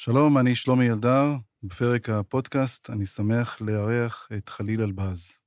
שלום, 0.00 0.38
אני 0.38 0.54
שלומי 0.54 0.90
אלדר. 0.90 1.24
בפרק 1.62 2.08
הפודקאסט 2.08 2.90
אני 2.90 3.06
שמח 3.06 3.60
לארח 3.60 4.28
את 4.36 4.48
חליל 4.48 4.82
אלבז. 4.82 5.38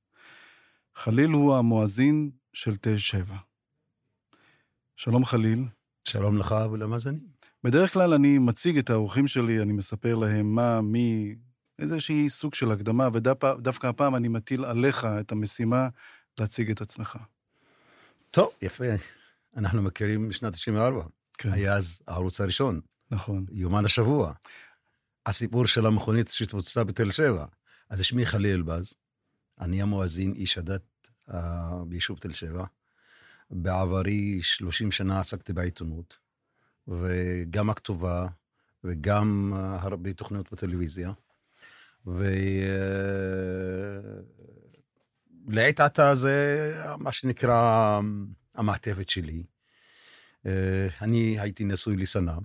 חליל 0.96 1.30
הוא 1.30 1.56
המואזין 1.56 2.30
של 2.52 2.76
תל 2.76 2.98
שבע. 2.98 3.36
שלום 4.96 5.24
חליל. 5.24 5.64
שלום 6.04 6.38
לך 6.38 6.54
ולמאזינים. 6.72 7.20
בדרך 7.64 7.92
כלל 7.92 8.12
אני 8.12 8.38
מציג 8.38 8.78
את 8.78 8.90
האורחים 8.90 9.26
שלי, 9.26 9.62
אני 9.62 9.72
מספר 9.72 10.14
להם 10.14 10.54
מה, 10.54 10.80
מי, 10.80 11.34
איזושהי 11.78 12.28
סוג 12.28 12.54
של 12.54 12.70
הקדמה, 12.70 13.08
ודווקא 13.12 13.86
הפעם 13.86 14.14
אני 14.14 14.28
מטיל 14.28 14.64
עליך 14.64 15.04
את 15.04 15.32
המשימה 15.32 15.88
להציג 16.38 16.70
את 16.70 16.80
עצמך. 16.80 17.18
טוב, 18.30 18.50
יפה. 18.62 18.84
אנחנו 19.56 19.82
מכירים 19.82 20.28
משנת 20.28 20.52
94. 20.52 21.04
כן. 21.38 21.52
היה 21.52 21.76
אז 21.76 22.02
הערוץ 22.06 22.40
הראשון, 22.40 22.80
נכון. 23.12 23.46
יומן 23.50 23.84
השבוע. 23.84 24.32
הסיפור 25.26 25.66
של 25.66 25.86
המכונית 25.86 26.28
שהתפוצצה 26.28 26.84
בתל 26.84 27.10
שבע. 27.10 27.44
אז 27.90 28.04
שמי 28.04 28.26
חליל 28.26 28.54
אלבז, 28.54 28.94
אני 29.60 29.82
המואזין, 29.82 30.32
איש 30.32 30.58
הדת 30.58 31.10
uh, 31.28 31.32
ביישוב 31.86 32.18
תל 32.18 32.32
שבע. 32.32 32.64
בעברי 33.50 34.42
30 34.42 34.92
שנה 34.92 35.20
עסקתי 35.20 35.52
בעיתונות, 35.52 36.16
וגם 36.88 37.70
הכתובה, 37.70 38.26
וגם 38.84 39.52
uh, 39.54 39.56
הרבה 39.56 40.12
תוכניות 40.12 40.52
בטלוויזיה. 40.52 41.12
ולעת 42.06 42.60
uh, 45.80 45.82
עתה 45.82 46.14
זה 46.14 46.74
מה 46.98 47.12
שנקרא 47.12 48.00
המעטפת 48.54 49.08
שלי. 49.08 49.42
אני 51.02 51.40
הייתי 51.40 51.64
נשוי 51.64 51.96
לסנה, 51.96 52.38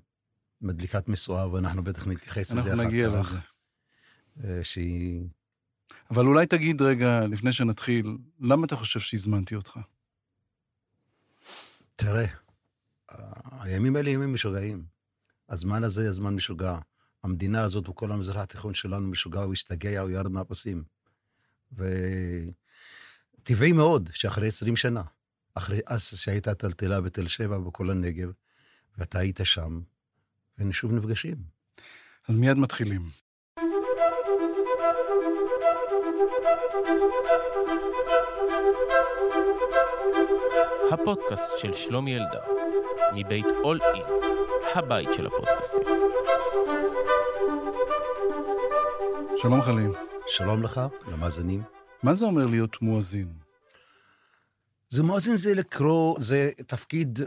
מדליקת 0.62 1.08
משואה, 1.08 1.54
ואנחנו 1.54 1.84
בטח 1.84 2.08
נתייחס 2.08 2.52
לזה 2.52 2.60
אחר 2.60 2.62
כך. 2.62 2.68
אנחנו 2.68 2.84
נגיע 2.84 3.08
לזה. 3.08 3.38
אה, 4.44 4.64
שהיא... 4.64 5.28
אבל 6.12 6.26
אולי 6.26 6.46
תגיד 6.46 6.82
רגע, 6.82 7.28
לפני 7.28 7.54
שנתחיל, 7.54 8.18
למה 8.40 8.66
אתה 8.66 8.76
חושב 8.76 9.00
שהזמנתי 9.00 9.56
אותך? 9.56 9.80
תראה, 11.96 12.26
הימים 13.60 13.96
האלה 13.96 14.10
ימים 14.10 14.34
משוגעים. 14.34 14.86
הזמן 15.50 15.84
הזה 15.84 16.10
הזמן 16.10 16.36
משוגע. 16.36 16.78
המדינה 17.24 17.64
הזאת 17.64 17.90
וכל 17.90 18.12
המזרח 18.12 18.38
התיכון 18.38 18.74
שלנו 18.74 19.08
משוגע, 19.08 19.42
הוא 19.42 19.54
השתגע, 19.54 20.02
הוא 20.02 20.10
ירד 20.10 20.28
מהפסים. 20.28 20.84
וטבעי 21.72 22.54
מאוד 23.74 24.10
שאחרי 24.14 24.48
20 24.48 24.76
שנה, 24.76 25.04
אחרי 25.54 25.80
אז 25.86 26.04
שהייתה 26.04 26.56
טלטלה 26.56 27.02
בתל 27.02 27.28
שבע 27.28 27.58
בכל 27.58 27.90
הנגב, 27.90 28.32
ואתה 28.98 29.20
היית 29.20 29.40
שם, 29.44 29.82
ושוב 30.60 30.92
נפגשים. 30.92 31.38
אז 32.28 32.38
מיד 32.38 32.58
מתחילים. 32.58 33.02
הפודקאסט 40.92 41.58
של 41.58 41.74
שלומי 41.74 42.18
אלדר, 42.18 42.42
מבית 43.16 43.46
אול 43.64 43.80
אין, 43.82 44.06
הבית 44.76 45.10
של 45.14 45.28
הפודקאסטים. 45.28 45.82
שלום 49.38 49.62
חליל. 49.62 49.92
שלום 50.28 50.64
לך, 50.64 50.82
למאזינים. 51.08 51.64
מה 52.04 52.14
זה 52.14 52.26
אומר 52.26 52.46
להיות 52.46 52.82
מואזין? 52.82 53.34
זה 54.90 55.04
מואזין 55.04 55.36
זה 55.36 55.54
לקרוא, 55.54 56.16
זה 56.20 56.52
תפקיד 56.68 57.20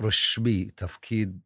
רשמי, 0.00 0.70
תפקיד 0.74 1.38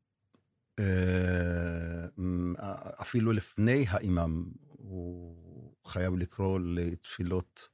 אפילו 3.01 3.33
לפני 3.33 3.85
האימאם, 3.89 4.45
הוא 4.77 5.75
חייב 5.87 6.17
לקרוא 6.17 6.61
לתפילות 6.61 7.69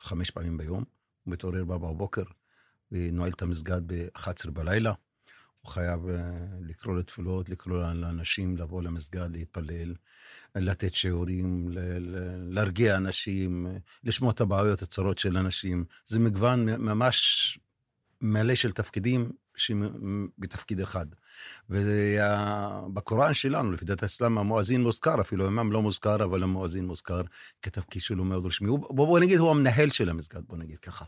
חמש 0.00 0.30
פעמים 0.30 0.56
ביום. 0.56 0.84
הוא 1.24 1.32
מתעורר 1.32 1.64
בארבע 1.64 1.88
בבוקר 1.88 2.22
ונועל 2.92 3.30
את 3.30 3.42
המסגד 3.42 3.80
ב-11 3.86 4.50
בלילה. 4.50 4.92
הוא 5.60 5.70
חייב 5.72 6.08
אה, 6.08 6.30
לקרוא 6.60 6.96
לתפילות, 6.96 7.48
לקרוא 7.48 7.92
לאנשים 7.92 8.56
לבוא 8.56 8.82
למסגד, 8.82 9.30
להתפלל, 9.32 9.94
לתת 10.54 10.94
שיעורים, 10.94 11.68
להרגיע 12.50 12.96
אנשים, 12.96 13.66
לשמוע 14.04 14.30
את 14.32 14.40
הבעיות 14.40 14.82
הצרות 14.82 15.18
של 15.18 15.36
אנשים. 15.36 15.84
זה 16.06 16.18
מגוון 16.18 16.64
ממש 16.64 17.58
מלא 18.20 18.54
של 18.54 18.72
תפקידים 18.72 19.32
בתפקיד 20.38 20.80
אחד. 20.80 21.06
ובקוראן 21.70 23.34
שלנו, 23.34 23.72
לפי 23.72 23.84
דת 23.84 24.02
האסלאם, 24.02 24.38
המואזין 24.38 24.82
מוזכר, 24.82 25.20
אפילו 25.20 25.46
המאם 25.46 25.72
לא 25.72 25.82
מוזכר, 25.82 26.24
אבל 26.24 26.42
המואזין 26.42 26.86
מוזכר 26.86 27.22
כתפקיד 27.62 28.02
שלו 28.02 28.24
מאוד 28.24 28.46
רשמי. 28.46 28.68
בוא, 28.68 29.06
בוא 29.06 29.18
נגיד, 29.18 29.38
הוא 29.38 29.50
המנהל 29.50 29.90
של 29.90 30.10
המסגד, 30.10 30.40
בוא 30.46 30.56
נגיד 30.56 30.78
ככה. 30.78 31.04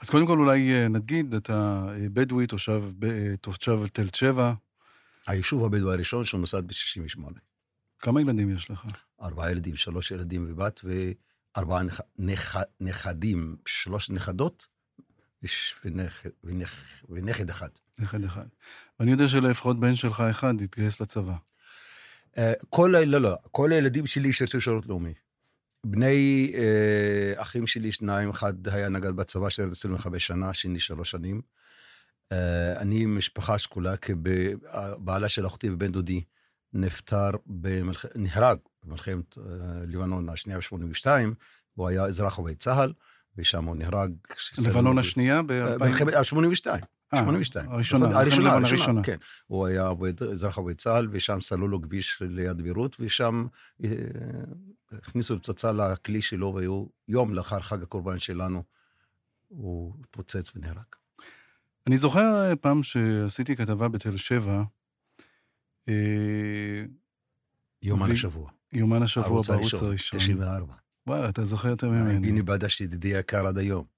אז 0.00 0.10
קודם 0.10 0.26
כל 0.26 0.38
אולי 0.38 0.74
אה, 0.74 0.88
נגיד, 0.88 1.34
אתה 1.34 1.86
אה, 1.88 2.06
בדואי, 2.12 2.46
תושב, 2.46 2.84
אה, 3.04 3.36
תושב 3.40 3.86
תל 3.86 4.06
שבע. 4.14 4.54
היישוב 5.26 5.64
הבדואי 5.64 5.94
הראשון 5.94 6.24
של 6.24 6.36
מוסד 6.36 6.66
ב-68. 6.66 7.20
כמה 7.98 8.20
ילדים 8.20 8.50
יש 8.50 8.70
לך? 8.70 8.86
ארבעה 9.22 9.50
ילדים, 9.50 9.76
שלוש 9.76 10.10
ילדים 10.10 10.46
ובת, 10.48 10.80
וארבעה 10.84 11.82
נכ... 11.82 12.00
נכ... 12.18 12.58
נכדים, 12.80 13.56
שלוש 13.66 14.10
נכדות, 14.10 14.68
ונכד, 15.84 16.30
ונכד, 16.44 16.76
ונכד 17.08 17.50
אחד. 17.50 17.68
נכד 17.98 18.24
אחד. 18.24 18.46
ואני 19.00 19.10
יודע 19.10 19.28
שלפחות 19.28 19.80
בן 19.80 19.96
שלך 19.96 20.20
אחד 20.20 20.60
התגייס 20.60 21.00
לצבא. 21.00 21.34
אה, 22.38 22.52
כל, 22.70 22.94
לא, 23.06 23.18
לא, 23.18 23.34
כל 23.50 23.72
הילדים 23.72 24.06
שלי 24.06 24.32
שירתו 24.32 24.60
שירות 24.60 24.86
לאומי. 24.86 25.14
בני 25.84 26.52
אה, 26.54 27.42
אחים 27.42 27.66
שלי, 27.66 27.92
שניים, 27.92 28.30
אחד 28.30 28.68
היה 28.68 28.88
נגד 28.88 29.16
בצבא, 29.16 29.48
שירת 29.48 29.72
25 29.72 30.26
שנה, 30.26 30.54
שני 30.54 30.80
שלוש 30.80 31.10
שנים. 31.10 31.40
אה, 32.32 32.80
אני 32.80 33.06
משפחה 33.06 33.58
שכולה, 33.58 33.96
כי 33.96 34.12
בעלה 34.98 35.28
של 35.28 35.46
אחותי 35.46 35.70
ובן 35.70 35.92
דודי 35.92 36.22
נפטר, 36.72 37.30
במלח... 37.46 38.04
נהרג 38.14 38.58
במלחמת 38.84 39.38
אה, 39.38 39.42
לבנון 39.86 40.28
השנייה 40.28 40.58
ב-82, 40.58 41.06
הוא 41.74 41.88
היה 41.88 42.04
אזרח 42.04 42.36
עובד 42.36 42.56
צה"ל. 42.56 42.92
ושם 43.38 43.64
הוא 43.64 43.76
נהרג. 43.76 44.12
לבנון 44.66 44.98
השנייה 44.98 45.42
ב-82. 45.42 46.66
82. 47.10 47.66
82. 47.66 47.72
הראשונה, 47.72 48.20
הראשונה, 48.20 48.52
הראשונה, 48.52 49.02
כן. 49.02 49.16
הוא 49.46 49.66
היה 49.66 49.90
אזרח 50.32 50.56
עובד 50.56 50.76
צה"ל, 50.76 51.08
ושם 51.10 51.40
סללו 51.40 51.68
לו 51.68 51.82
כביש 51.82 52.22
ליד 52.22 52.62
ביירות, 52.62 52.96
ושם 53.00 53.46
אה, 53.84 53.90
הכניסו 54.92 55.38
פצצה 55.38 55.72
לכלי 55.72 56.22
שלו, 56.22 56.54
והיו 56.54 56.86
יום 57.08 57.34
לאחר 57.34 57.60
חג 57.60 57.82
הקורבן 57.82 58.18
שלנו, 58.18 58.62
הוא 59.48 59.94
פוצץ 60.10 60.56
ונהרג. 60.56 60.84
אני 61.86 61.96
זוכר 61.96 62.52
פעם 62.60 62.82
שעשיתי 62.82 63.56
כתבה 63.56 63.88
בתל 63.88 64.16
שבע, 64.16 64.62
אה, 65.88 65.94
יומן 67.82 68.10
השבוע. 68.10 68.50
יומן 68.72 69.02
השבוע 69.02 69.42
בערוץ 69.48 69.50
הראשון. 69.50 69.96
94. 69.96 70.74
וואלה, 71.06 71.28
אתה 71.28 71.44
זוכר 71.44 71.68
יותר 71.68 71.90
ממני. 71.90 72.18
ביני 72.18 72.42
בדש 72.42 72.80
ידידי 72.80 73.08
יקר 73.08 73.46
עד 73.46 73.58
היום. 73.58 73.93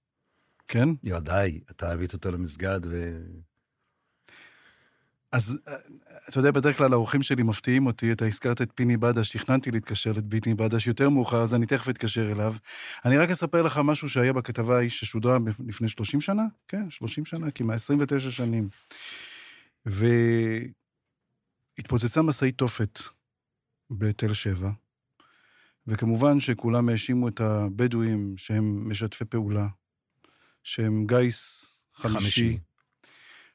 כן? 0.68 0.88
ודאי, 1.04 1.60
אתה 1.70 1.92
הבאת 1.92 2.12
אותו 2.12 2.30
למסגד 2.30 2.80
ו... 2.84 3.20
אז 5.32 5.58
אתה 6.28 6.38
יודע, 6.38 6.50
בדרך 6.50 6.78
כלל 6.78 6.92
האורחים 6.92 7.22
שלי 7.22 7.42
מפתיעים 7.42 7.86
אותי, 7.86 8.12
אתה 8.12 8.26
הזכרת 8.26 8.62
את 8.62 8.70
פיני 8.74 8.96
בדש, 8.96 9.36
תכננתי 9.36 9.70
להתקשר 9.70 10.12
לפיני 10.12 10.54
בדש 10.54 10.86
יותר 10.86 11.08
מאוחר, 11.08 11.42
אז 11.42 11.54
אני 11.54 11.66
תכף 11.66 11.88
אתקשר 11.88 12.32
אליו. 12.32 12.54
אני 13.04 13.18
רק 13.18 13.30
אספר 13.30 13.62
לך 13.62 13.80
משהו 13.84 14.08
שהיה 14.08 14.32
בכתבה 14.32 14.76
ההיא 14.76 14.90
ששודרה 14.90 15.38
לפני 15.66 15.88
30 15.88 16.20
שנה, 16.20 16.42
כן, 16.68 16.90
30 16.90 17.24
שנה, 17.24 17.50
כמעט 17.50 17.76
29 17.76 18.30
שנים. 18.30 18.68
והתפוצצה 21.78 22.22
משאית 22.22 22.58
תופת 22.58 23.00
בתל 23.90 24.34
שבע, 24.34 24.70
וכמובן 25.86 26.40
שכולם 26.40 26.88
האשימו 26.88 27.28
את 27.28 27.40
הבדואים 27.40 28.34
שהם 28.36 28.88
משתפי 28.88 29.24
פעולה, 29.24 29.66
שהם 30.66 31.06
גיס 31.06 31.66
חמישי. 31.94 32.18
חמישי. 32.18 32.58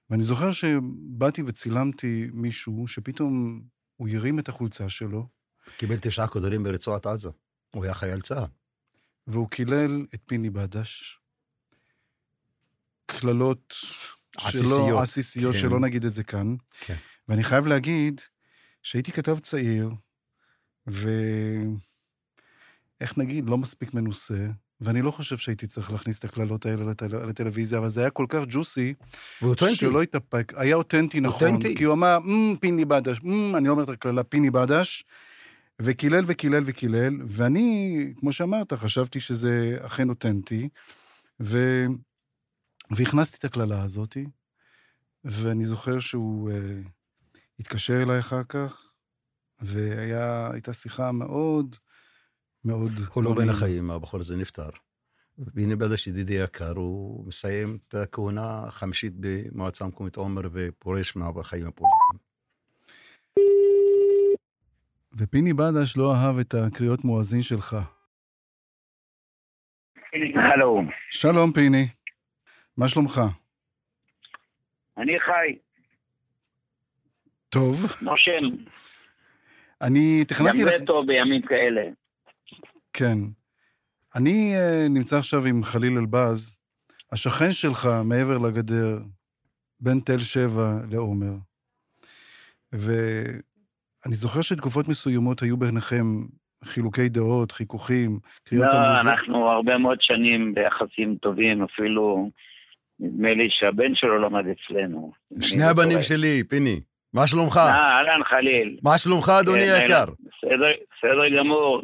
ואני 0.09 0.23
זוכר 0.23 0.51
שבאתי 0.51 1.41
וצילמתי 1.45 2.27
מישהו 2.33 2.87
שפתאום 2.87 3.63
הוא 3.97 4.09
הרים 4.09 4.39
את 4.39 4.49
החולצה 4.49 4.89
שלו. 4.89 5.27
קיבל 5.77 5.97
תשעה 6.01 6.27
כדורים 6.27 6.63
ברצועת 6.63 7.05
עזה. 7.05 7.29
הוא 7.71 7.83
היה 7.83 7.93
חייל 7.93 8.21
צה"ל. 8.21 8.45
והוא 9.27 9.49
קילל 9.49 10.05
את 10.13 10.21
פיני 10.25 10.49
בדש. 10.49 11.19
קללות 13.05 13.75
שלא, 14.39 15.01
עסיסיות, 15.01 15.53
כן. 15.53 15.61
שלא 15.61 15.79
נגיד 15.79 16.05
את 16.05 16.13
זה 16.13 16.23
כאן. 16.23 16.55
כן. 16.79 16.95
ואני 17.27 17.43
חייב 17.43 17.65
להגיד 17.65 18.21
שהייתי 18.83 19.11
כתב 19.11 19.39
צעיר, 19.39 19.89
ו... 20.87 21.09
איך 23.01 23.17
נגיד, 23.17 23.45
לא 23.45 23.57
מספיק 23.57 23.93
מנוסה, 23.93 24.47
ואני 24.81 25.01
לא 25.01 25.11
חושב 25.11 25.37
שהייתי 25.37 25.67
צריך 25.67 25.91
להכניס 25.91 26.19
את 26.19 26.25
הקללות 26.25 26.65
האלה 26.65 26.85
לטל... 26.85 27.25
לטלוויזיה, 27.25 27.79
אבל 27.79 27.89
זה 27.89 28.01
היה 28.01 28.09
כל 28.09 28.25
כך 28.29 28.41
ג'וסי. 28.49 28.93
שלא 29.75 30.01
התאפק. 30.01 30.53
היה 30.55 30.75
אותנטי 30.75 31.19
נכון. 31.19 31.47
אותנטי. 31.47 31.75
כי 31.75 31.83
הוא 31.83 31.93
אמר, 31.93 32.19
"מ, 32.19 32.55
פיני 32.55 32.85
בדש, 32.85 33.21
מ, 33.23 33.55
אני 33.55 33.67
לא 33.67 33.71
אומר 33.71 33.83
את 33.83 33.89
הקללה, 33.89 34.23
פיני 34.23 34.49
בדש, 34.49 35.05
וקילל 35.81 36.23
וקילל 36.27 36.63
וקילל, 36.65 37.17
ואני, 37.27 38.13
כמו 38.19 38.31
שאמרת, 38.31 38.73
חשבתי 38.73 39.19
שזה 39.19 39.77
אכן 39.81 40.09
אותנטי, 40.09 40.69
ו... 41.39 41.85
והכנסתי 42.91 43.37
את 43.37 43.45
הקללה 43.45 43.83
הזאת, 43.83 44.17
ואני 45.25 45.65
זוכר 45.65 45.99
שהוא 45.99 46.51
uh, 46.51 46.53
התקשר 47.59 48.03
אליי 48.03 48.19
אחר 48.19 48.43
כך, 48.49 48.91
והייתה 49.59 50.73
שיחה 50.73 51.11
מאוד, 51.11 51.75
מאוד... 52.65 52.91
הוא 53.13 53.23
לא 53.23 53.33
בין. 53.33 53.49
החיים, 53.49 53.91
הבחור 53.91 54.19
הזה 54.19 54.37
נפטר. 54.37 54.69
והנה 55.37 55.75
בדש 55.75 56.07
ידידי 56.07 56.33
יקר, 56.33 56.73
הוא 56.75 57.27
מסיים 57.27 57.77
את 57.87 57.93
הכהונה 57.93 58.63
החמישית 58.67 59.13
במועצה 59.19 59.85
המקומית 59.85 60.15
עומר 60.15 60.41
ופורש 60.51 61.15
מהחיים 61.15 61.67
הפוליטיים. 61.67 62.31
ופיני 65.17 65.53
בדש 65.53 65.97
לא 65.97 66.15
אהב 66.15 66.39
את 66.39 66.53
הקריאות 66.53 67.03
מואזין 67.03 67.41
שלך. 67.41 67.75
הלו, 70.53 70.81
שלום, 71.09 71.53
פיני. 71.53 71.87
מה 72.77 72.87
שלומך? 72.87 73.21
אני 74.97 75.19
חי, 75.19 75.57
טוב. 77.49 77.85
נושם, 78.01 78.63
אני 79.81 80.19
גם 80.19 80.25
תכננתי 80.27 80.63
לך... 80.63 80.77
זה 80.77 80.85
טוב 80.85 81.07
בימים 81.07 81.41
כאלה. 81.41 81.81
כן. 82.93 83.17
אני 84.15 84.53
uh, 84.55 84.89
נמצא 84.89 85.17
עכשיו 85.17 85.45
עם 85.45 85.63
חליל 85.63 85.97
אלבז, 85.97 86.59
השכן 87.11 87.51
שלך 87.51 87.89
מעבר 88.05 88.37
לגדר, 88.37 88.99
בין 89.79 89.99
תל 89.99 90.19
שבע 90.19 90.77
לעומר. 90.91 91.33
ואני 92.73 94.13
זוכר 94.13 94.41
שתקופות 94.41 94.87
מסוימות 94.87 95.41
היו 95.41 95.57
ביניכם 95.57 96.05
חילוקי 96.63 97.09
דעות, 97.09 97.51
חיכוכים, 97.51 98.19
קריאות 98.43 98.65
לא, 98.65 98.73
המוזיק. 98.73 99.07
אנחנו 99.07 99.49
הרבה 99.49 99.77
מאוד 99.77 99.97
שנים 100.01 100.53
ביחסים 100.53 101.15
טובים, 101.15 101.63
אפילו 101.63 102.29
נדמה 102.99 103.33
לי 103.33 103.47
שהבן 103.49 103.95
שלו 103.95 104.17
למד 104.17 104.43
אצלנו. 104.47 105.11
שני 105.41 105.61
לא 105.61 105.65
הבנים 105.65 105.91
טועה. 105.91 106.01
שלי, 106.01 106.43
פיני, 106.43 106.79
מה 107.13 107.27
שלומך? 107.27 107.57
אה, 107.57 107.97
אהלן 107.97 108.23
חליל. 108.23 108.77
מה 108.83 108.97
שלומך, 108.97 109.31
אדוני 109.39 109.65
כן, 109.65 109.73
היקר? 109.73 110.05
בסדר, 110.05 110.71
בסדר 110.97 111.37
גמור. 111.39 111.81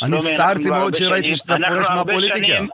שלומי, 0.00 0.18
הצטערתי 0.18 0.70
מאוד 0.70 0.94
שראיתי 0.94 1.36
שאתה 1.36 1.56
פורש 1.68 1.86
מהפוליטיקה. 1.90 2.64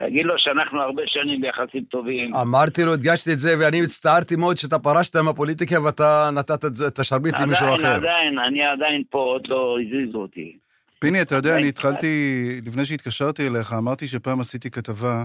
תגיד 0.00 0.26
לו 0.26 0.34
שאנחנו 0.38 0.80
הרבה 0.80 1.02
שנים 1.06 1.40
ביחסים 1.40 1.84
טובים. 1.84 2.34
אמרתי 2.34 2.84
לו, 2.84 2.92
הדגשתי 2.92 3.32
את 3.32 3.38
זה, 3.38 3.54
ואני 3.60 3.82
הצטערתי 3.82 4.36
מאוד 4.36 4.56
שאתה 4.56 4.78
פרשת 4.78 5.16
מהפוליטיקה 5.16 5.82
ואתה 5.82 6.30
נתת 6.32 6.64
את 6.86 6.98
השרביט 6.98 7.34
למישהו 7.40 7.66
עדיין, 7.66 7.80
אחר. 7.80 7.94
עדיין, 7.94 8.38
אני 8.38 8.62
עדיין 8.64 9.02
פה, 9.10 9.18
עוד 9.18 9.46
לא 9.46 9.76
הזיזו 9.80 10.18
אותי. 10.18 10.56
פיני, 10.98 11.22
אתה 11.22 11.34
יודע, 11.34 11.48
עדיין 11.48 11.62
אני 11.62 11.68
התחלתי, 11.68 12.60
לפני 12.66 12.84
שהתקשרתי 12.84 13.46
אליך, 13.46 13.72
אמרתי 13.72 14.06
שפעם 14.06 14.40
עשיתי 14.40 14.70
כתבה, 14.70 15.24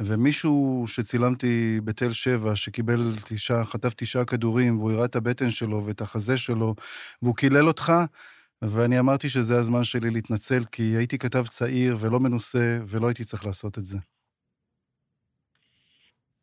ומישהו 0.00 0.84
שצילמתי 0.88 1.80
בתל 1.84 2.12
שבע, 2.12 2.56
שקיבל 2.56 3.12
תשעה, 3.24 3.64
חטף 3.64 3.94
תשעה 3.96 4.24
כדורים, 4.24 4.78
והוא 4.78 4.92
הראה 4.92 5.04
את 5.04 5.16
הבטן 5.16 5.50
שלו 5.50 5.84
ואת 5.84 6.00
החזה 6.00 6.38
שלו, 6.38 6.74
והוא 7.22 7.36
קילל 7.36 7.68
אותך, 7.68 7.92
ואני 8.62 8.98
אמרתי 8.98 9.28
שזה 9.28 9.54
הזמן 9.56 9.84
שלי 9.84 10.10
להתנצל, 10.10 10.64
כי 10.72 10.82
הייתי 10.82 11.18
כתב 11.18 11.42
צעיר 11.42 11.96
ולא 12.00 12.20
מנוסה, 12.20 12.78
ולא 12.88 13.06
הייתי 13.06 13.24
צריך 13.24 13.46
לעשות 13.46 13.78
את 13.78 13.84
זה. 13.84 13.98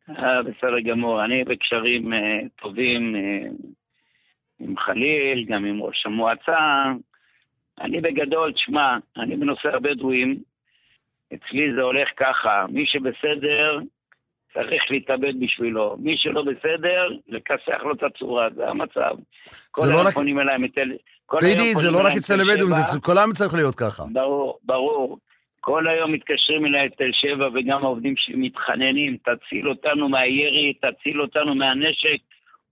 אה, 0.08 0.42
בסדר 0.42 0.80
גמור. 0.80 1.24
אני 1.24 1.44
בקשרים 1.44 2.12
אה, 2.12 2.18
טובים 2.62 3.16
אה, 3.16 3.48
עם 4.60 4.76
חליל, 4.78 5.44
גם 5.48 5.64
עם 5.64 5.82
ראש 5.82 6.06
המועצה. 6.06 6.58
אני 7.80 8.00
בגדול, 8.00 8.52
תשמע, 8.52 8.96
אני 9.16 9.36
בנושא 9.36 9.68
הבדואים, 9.76 10.42
אצלי 11.34 11.74
זה 11.76 11.82
הולך 11.82 12.08
ככה, 12.16 12.66
מי 12.68 12.86
שבסדר, 12.86 13.78
צריך 14.54 14.90
להתאבד 14.90 15.40
בשבילו. 15.40 15.96
מי 16.00 16.16
שלא 16.16 16.42
בסדר, 16.42 17.08
לכסח 17.28 17.82
לו 17.82 17.94
את 17.94 18.02
הצורה, 18.02 18.48
זה 18.54 18.68
המצב. 18.68 19.16
כל 19.70 19.82
לא 19.86 19.90
היום 19.90 20.06
רק- 20.06 20.16
אליי 20.18 20.58
מתל... 20.58 20.92
פיני, 21.40 21.74
זה 21.74 21.90
לא 21.90 21.98
רק 22.06 22.16
אצל 22.16 22.40
הבדואים, 22.40 22.72
זה. 22.72 22.80
אצל 22.80 23.00
כולם 23.00 23.32
צריך 23.32 23.54
להיות 23.54 23.74
ככה. 23.74 24.04
ברור, 24.12 24.58
ברור. 24.62 25.18
כל 25.60 25.88
היום 25.88 26.12
מתקשרים 26.12 26.66
אליי 26.66 26.86
את 26.86 26.92
תל 26.98 27.10
שבע, 27.12 27.48
וגם 27.54 27.84
העובדים 27.84 28.14
שלי 28.16 28.36
מתחננים, 28.36 29.16
תציל 29.16 29.68
אותנו 29.68 30.08
מהירי, 30.08 30.72
תציל 30.74 31.20
אותנו 31.20 31.54
מהנשק. 31.54 32.18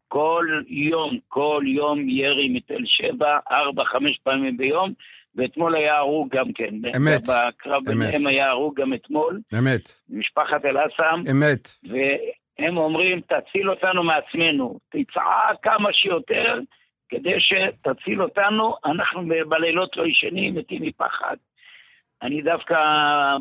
כל 0.09 0.47
יום, 0.69 1.19
כל 1.29 1.63
יום 1.67 2.09
ירי 2.09 2.49
מתל 2.49 2.83
שבע, 2.85 3.39
ארבע, 3.51 3.85
חמש 3.85 4.19
פעמים 4.23 4.57
ביום, 4.57 4.93
ואתמול 5.35 5.77
היה 5.77 5.97
הרוג 5.97 6.29
גם 6.37 6.53
כן. 6.53 6.75
אמת, 6.97 7.23
בקרב. 7.23 7.83
ביניהם 7.85 8.27
היה 8.27 8.51
הרוג 8.51 8.81
גם 8.81 8.95
אתמול, 8.95 9.41
אמת, 9.59 9.93
משפחת 10.11 10.65
אל-אסם, 10.65 11.23
אמת. 11.31 11.69
והם 11.85 12.77
אומרים, 12.77 13.21
תציל 13.21 13.71
אותנו 13.71 14.03
מעצמנו, 14.05 14.79
תצעק 14.89 15.57
כמה 15.63 15.93
שיותר, 15.93 16.61
כדי 17.09 17.35
שתציל 17.39 18.23
אותנו, 18.23 18.75
אנחנו 18.85 19.23
בלילות 19.49 19.97
לא 19.97 20.07
ישנים, 20.07 20.55
מתים 20.55 20.83
מפחד. 20.83 21.37
אני 22.23 22.43
דווקא 22.43 22.77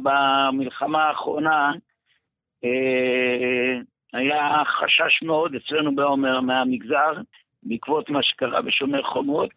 במלחמה 0.04 1.04
האחרונה, 1.04 1.72
אה, 2.64 3.80
היה 4.14 4.64
חשש 4.66 5.24
מאוד 5.24 5.56
אצלנו 5.56 5.96
בעומר 5.96 6.42
מהמגזר, 6.42 7.14
בעקבות 7.64 8.10
מה 8.10 8.24
שקרה 8.24 8.62
בשומר 8.62 9.04
חומות. 9.04 9.50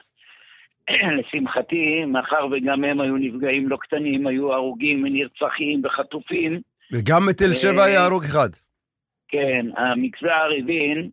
לשמחתי, 1.18 2.04
מאחר 2.04 2.46
וגם 2.50 2.84
הם 2.84 3.00
היו 3.00 3.16
נפגעים 3.16 3.68
לא 3.68 3.76
קטנים, 3.76 4.26
היו 4.26 4.52
הרוגים 4.52 5.04
ונרצחים 5.04 5.82
וחטופים, 5.84 6.60
וגם 6.92 7.26
מתל 7.26 7.54
שבע 7.54 7.84
היה 7.84 8.04
הרוג 8.04 8.24
אחד. 8.24 8.48
כן, 9.28 9.66
המגזר 9.76 10.48
הבין 10.58 11.10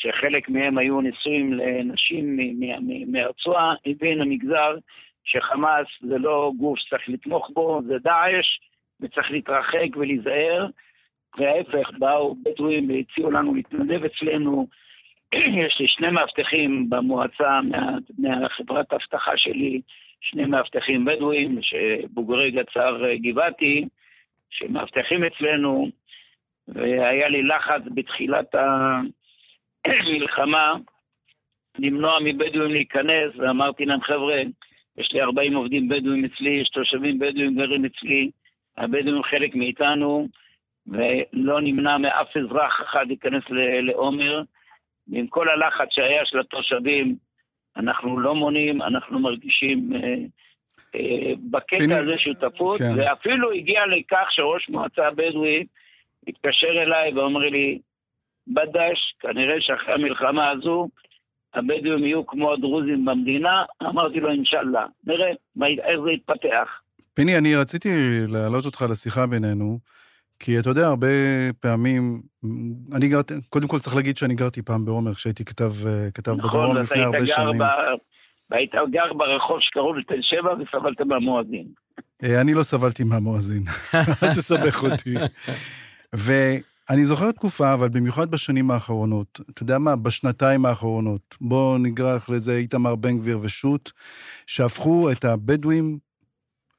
שחלק 0.00 0.48
מהם 0.48 0.78
היו 0.78 1.00
נשואים 1.00 1.52
לנשים 1.52 2.38
מהרצועה, 3.06 3.74
הבין 3.86 4.20
המגזר 4.20 4.76
שחמאס 5.24 5.86
זה 6.00 6.18
לא 6.18 6.52
גוף 6.56 6.78
שצריך 6.78 7.08
לתמוך 7.08 7.50
בו, 7.54 7.80
זה 7.86 7.98
דאעש, 7.98 8.58
וצריך 9.00 9.30
להתרחק 9.30 9.96
ולהיזהר, 9.96 10.66
וההפך, 11.38 11.90
באו 11.98 12.36
בדואים 12.42 12.90
והציעו 12.90 13.30
לנו 13.30 13.54
להתנדב 13.54 14.04
אצלנו. 14.04 14.66
יש 15.66 15.80
לי 15.80 15.88
שני 15.88 16.10
מאבטחים 16.10 16.90
במועצה 16.90 17.60
מה, 17.62 17.98
מהחברת 18.18 18.92
האבטחה 18.92 19.36
שלי, 19.36 19.80
שני 20.20 20.44
מאבטחים 20.44 21.04
בדואים, 21.04 21.58
שבוגרי 21.62 22.50
גצר 22.50 23.02
גבעתי, 23.14 23.84
שמאבטחים 24.50 25.24
אצלנו, 25.24 25.90
והיה 26.68 27.28
לי 27.28 27.42
לחץ 27.42 27.82
בתחילת 27.94 28.54
המלחמה 30.06 30.74
למנוע 31.78 32.18
מבדואים 32.24 32.70
להיכנס, 32.70 33.32
ואמרתי 33.36 33.84
להם, 33.84 34.00
חבר'ה, 34.00 34.42
יש 34.98 35.12
לי 35.12 35.22
40 35.22 35.54
עובדים 35.54 35.88
בדואים 35.88 36.24
אצלי, 36.24 36.50
יש 36.50 36.68
תושבים 36.68 37.18
בדואים 37.18 37.56
גרים 37.56 37.84
אצלי, 37.84 38.30
הבדואים 38.76 39.22
חלק 39.22 39.54
מאיתנו, 39.54 40.28
ולא 40.86 41.60
נמנע 41.60 41.98
מאף 41.98 42.36
אזרח 42.36 42.80
אחד 42.84 43.06
להיכנס 43.06 43.42
לעומר. 43.82 44.42
ועם 45.08 45.26
כל 45.26 45.48
הלחץ 45.48 45.88
שהיה 45.90 46.24
של 46.24 46.40
התושבים, 46.40 47.16
אנחנו 47.76 48.20
לא 48.20 48.34
מונעים, 48.34 48.82
אנחנו 48.82 49.18
מרגישים 49.18 49.90
אה, 49.94 50.14
אה, 50.94 51.32
בקטע 51.50 51.84
הנה, 51.84 51.98
הזה 51.98 52.18
שותפות, 52.18 52.78
כן. 52.78 52.92
ואפילו 52.96 53.52
הגיע 53.52 53.86
לכך 53.86 54.26
שראש 54.30 54.68
מועצה 54.68 55.10
בדואי 55.10 55.64
התקשר 56.28 56.82
אליי 56.82 57.12
ואומר 57.12 57.40
לי, 57.40 57.78
בדש, 58.48 58.98
כנראה 59.20 59.54
שאחרי 59.60 59.94
המלחמה 59.94 60.50
הזו, 60.50 60.88
הבדואים 61.54 62.04
יהיו 62.04 62.26
כמו 62.26 62.52
הדרוזים 62.52 63.04
במדינה, 63.04 63.62
אמרתי 63.82 64.20
לו 64.20 64.30
אינשאללה, 64.30 64.86
נראה 65.06 65.26
מה- 65.56 65.66
איך 65.68 66.00
זה 66.04 66.10
יתפתח. 66.10 66.68
פיני, 67.14 67.38
אני 67.38 67.56
רציתי 67.56 67.88
להעלות 68.28 68.66
אותך 68.66 68.84
לשיחה 68.90 69.26
בינינו, 69.26 69.78
כי 70.40 70.58
אתה 70.58 70.70
יודע, 70.70 70.86
הרבה 70.86 71.06
פעמים, 71.60 72.22
אני 72.94 73.08
גרתי, 73.08 73.34
קודם 73.50 73.68
כל 73.68 73.78
צריך 73.78 73.96
להגיד 73.96 74.16
שאני 74.16 74.34
גרתי 74.34 74.62
פעם 74.62 74.84
בעומר, 74.84 75.14
כשהייתי 75.14 75.44
כתב, 75.44 75.72
אה, 75.86 76.10
כתב 76.14 76.30
בדרום 76.32 76.46
נכון, 76.48 76.76
לפני 76.76 76.96
ואתה 76.98 77.06
הרבה 77.06 77.18
היית 77.18 77.30
שנים. 77.36 77.58
ב- 77.58 77.96
והיית 78.50 78.72
גר 78.90 79.12
ברחוב 79.12 79.58
שקרוב 79.60 79.96
לתל 79.96 80.22
שבע 80.22 80.52
וסבלת 80.54 81.00
מהמואזין. 81.00 81.66
אה, 82.24 82.40
אני 82.40 82.54
לא 82.54 82.62
סבלתי 82.62 83.04
מהמואזין, 83.04 83.62
אל 84.22 84.28
תסבך 84.28 84.84
אותי. 84.84 85.14
ואני 86.90 87.04
זוכר 87.04 87.32
תקופה, 87.32 87.74
אבל 87.74 87.88
במיוחד 87.88 88.30
בשנים 88.30 88.70
האחרונות, 88.70 89.40
אתה 89.50 89.62
יודע 89.62 89.78
מה, 89.78 89.96
בשנתיים 89.96 90.66
האחרונות, 90.66 91.36
בואו 91.40 91.78
נגרח 91.78 92.28
לזה 92.28 92.56
איתמר 92.56 92.94
בן 92.94 93.18
גביר 93.18 93.38
ושות', 93.42 93.92
שהפכו 94.46 95.10
את 95.12 95.24
הבדואים 95.24 95.98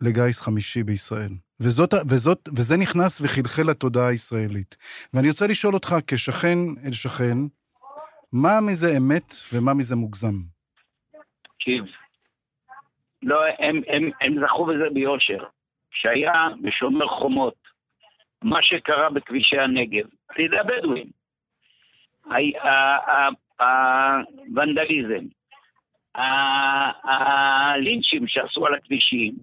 לגיס 0.01 0.41
חמישי 0.41 0.83
בישראל. 0.83 1.31
וזאת, 1.59 1.93
וזאת, 2.09 2.49
וזה 2.55 2.77
נכנס 2.77 3.21
וחלחל 3.21 3.63
לתודעה 3.69 4.07
הישראלית. 4.07 4.77
ואני 5.13 5.29
רוצה 5.29 5.47
לשאול 5.47 5.73
אותך, 5.73 5.95
כשכן 6.07 6.57
אל 6.85 6.93
שכן, 6.93 7.37
מה 8.31 8.61
מזה 8.61 8.97
אמת 8.97 9.33
ומה 9.53 9.73
מזה 9.73 9.95
מוגזם? 9.95 10.35
תקשיב, 11.41 11.83
לא, 13.23 13.39
הם, 13.59 13.81
הם, 13.87 14.09
הם 14.21 14.45
זכו 14.45 14.65
בזה 14.65 14.83
ביושר. 14.93 15.43
שהיה 15.91 16.31
בשומר 16.61 17.07
חומות, 17.07 17.66
מה 18.43 18.59
שקרה 18.61 19.09
בכבישי 19.09 19.59
הנגב, 19.59 20.05
על 20.29 20.41
ידי 20.41 20.57
הבדואים, 20.59 21.07
הוונדליזם, 23.59 25.25
הלינצ'ים 27.03 28.27
שעשו 28.27 28.65
על 28.65 28.75
הכבישים, 28.75 29.33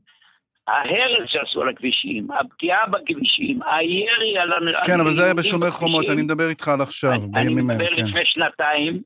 ההרס 0.68 1.28
שעשו 1.28 1.62
על 1.62 1.68
הכבישים, 1.68 2.30
הפגיעה 2.30 2.86
בכבישים, 2.86 3.60
הירי 3.62 4.38
על... 4.38 4.50
כן, 4.86 5.00
אבל 5.00 5.10
זה 5.10 5.24
היה 5.24 5.34
בשומר 5.34 5.70
חומות, 5.70 6.04
אני 6.12 6.22
מדבר 6.22 6.48
איתך 6.48 6.68
על 6.68 6.80
עכשיו, 6.80 7.20
בימים 7.20 7.70
האלה, 7.70 7.84
כן. 7.84 7.92
אני 7.92 8.02
מדבר 8.02 8.08
לפני 8.08 8.22
שנתיים, 8.24 9.02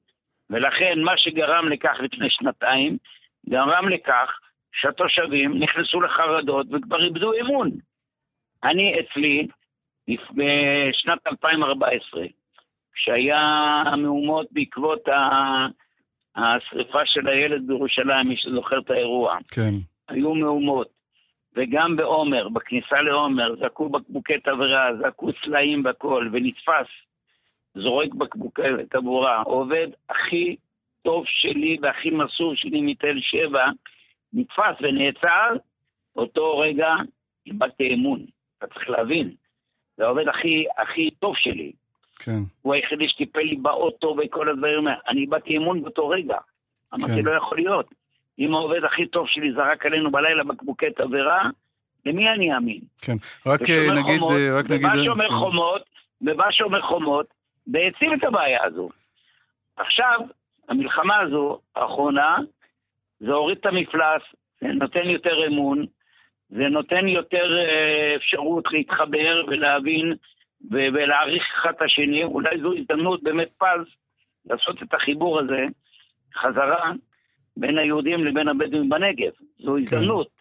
ולכן 0.51 0.99
מה 1.01 1.13
שגרם 1.17 1.69
לכך 1.69 1.97
לפני 2.01 2.31
שנתיים, 2.31 2.97
גרם 3.49 3.89
לכך 3.89 4.39
שהתושבים 4.73 5.63
נכנסו 5.63 6.01
לחרדות 6.01 6.67
וכבר 6.73 7.05
איבדו 7.05 7.33
אמון. 7.41 7.71
אני 8.65 8.95
אצלי, 9.01 9.47
בשנת 10.09 11.27
2014, 11.27 12.25
כשהיה 12.93 13.41
המהומות 13.87 14.47
בעקבות 14.51 15.09
השריפה 16.37 16.99
של 17.05 17.29
הילד 17.29 17.67
בירושלים, 17.67 18.29
מי 18.29 18.37
שזוכר 18.37 18.79
את 18.79 18.91
האירוע. 18.91 19.39
כן. 19.55 19.75
היו 20.09 20.35
מהומות. 20.35 20.89
וגם 21.57 21.97
בעומר, 21.97 22.49
בכניסה 22.49 23.03
לעומר, 23.03 23.57
זרקו 23.57 23.89
בקבוקי 23.89 24.41
תבערה, 24.41 24.91
זרקו 24.99 25.31
סלעים 25.45 25.83
בכל, 25.83 26.29
ונתפס 26.33 26.87
זורק 27.75 28.15
בקבוקי 28.15 28.63
תבערה. 28.91 29.43
עובד 29.43 29.89
הכי 30.09 30.57
טוב 31.03 31.25
שלי 31.27 31.79
והכי 31.83 32.11
מסור 32.11 32.55
שלי 32.57 32.81
מתל 32.81 33.21
שבע, 33.21 33.67
נתפס 34.33 34.77
ונעצר, 34.81 35.57
אותו 36.17 36.59
רגע 36.59 36.95
איבדתי 37.47 37.95
אמון. 37.95 38.27
אתה 38.59 38.67
צריך 38.67 38.91
להבין, 38.91 39.35
זה 39.99 40.05
העובד 40.05 40.29
הכי, 40.29 40.65
הכי 40.79 41.11
טוב 41.11 41.37
שלי. 41.37 41.73
כן. 42.19 42.39
הוא 42.63 42.75
היחידי 42.75 43.09
שטיפל 43.09 43.41
לי 43.41 43.57
באוטו 43.57 44.17
וכל 44.19 44.49
הדברים 44.49 44.87
האלה. 44.87 44.99
אני 45.09 45.21
איבדתי 45.21 45.57
אמון 45.57 45.83
באותו 45.83 46.09
רגע. 46.09 46.37
אמרתי, 46.95 47.15
כן. 47.15 47.25
לא 47.25 47.37
יכול 47.37 47.59
להיות. 47.59 47.95
אם 48.39 48.55
העובד 48.55 48.85
הכי 48.85 49.07
טוב 49.07 49.27
שלי 49.29 49.53
זרק 49.53 49.87
עלינו 49.87 50.11
בלילה 50.11 50.45
בקבוקי 50.45 50.91
תבערה, 50.97 51.49
למי 52.07 52.29
אני 52.29 52.55
אאמין? 52.55 52.81
כן, 53.03 53.17
רק 53.47 53.61
אה, 53.71 53.87
נגיד... 53.93 54.19
חומות, 54.19 54.33
רק 54.53 54.71
נגיד... 54.71 54.87
ובא 54.87 55.05
שומר 55.05 55.29
כן. 55.29 55.35
חומות, 55.35 55.83
ובא 56.23 56.51
שומר 56.51 56.83
חומות, 56.83 57.27
והעצים 57.73 58.15
את 58.15 58.25
הבעיה 58.25 58.65
הזו. 58.65 58.89
עכשיו, 59.77 60.21
המלחמה 60.69 61.21
הזו, 61.21 61.59
האחרונה, 61.77 62.37
זה 63.21 63.33
הוריד 63.33 63.59
את 63.59 63.67
המפלס, 63.67 64.23
נותן 64.63 65.05
יותר 65.05 65.47
אמון, 65.47 65.87
זה 66.49 66.69
נותן 66.69 67.09
יותר 67.09 67.59
אה, 67.59 68.17
אפשרות 68.17 68.73
להתחבר 68.73 69.45
ולהבין 69.49 70.15
ולהעריך 70.71 71.43
אחד 71.57 71.71
את 71.77 71.83
השני. 71.83 72.25
אולי 72.25 72.61
זו 72.61 72.73
הזדמנות 72.75 73.23
באמת 73.23 73.49
פז 73.59 73.87
לעשות 74.47 74.83
את 74.83 74.95
החיבור 74.95 75.41
הזה 75.41 75.65
חזרה 76.35 76.93
בין 77.57 77.79
היהודים 77.79 78.25
לבין 78.25 78.49
הבדואים 78.49 78.89
בנגב. 78.89 79.33
זו 79.59 79.73
כן. 79.73 79.83
הזדמנות. 79.83 80.29
כן. 80.29 80.33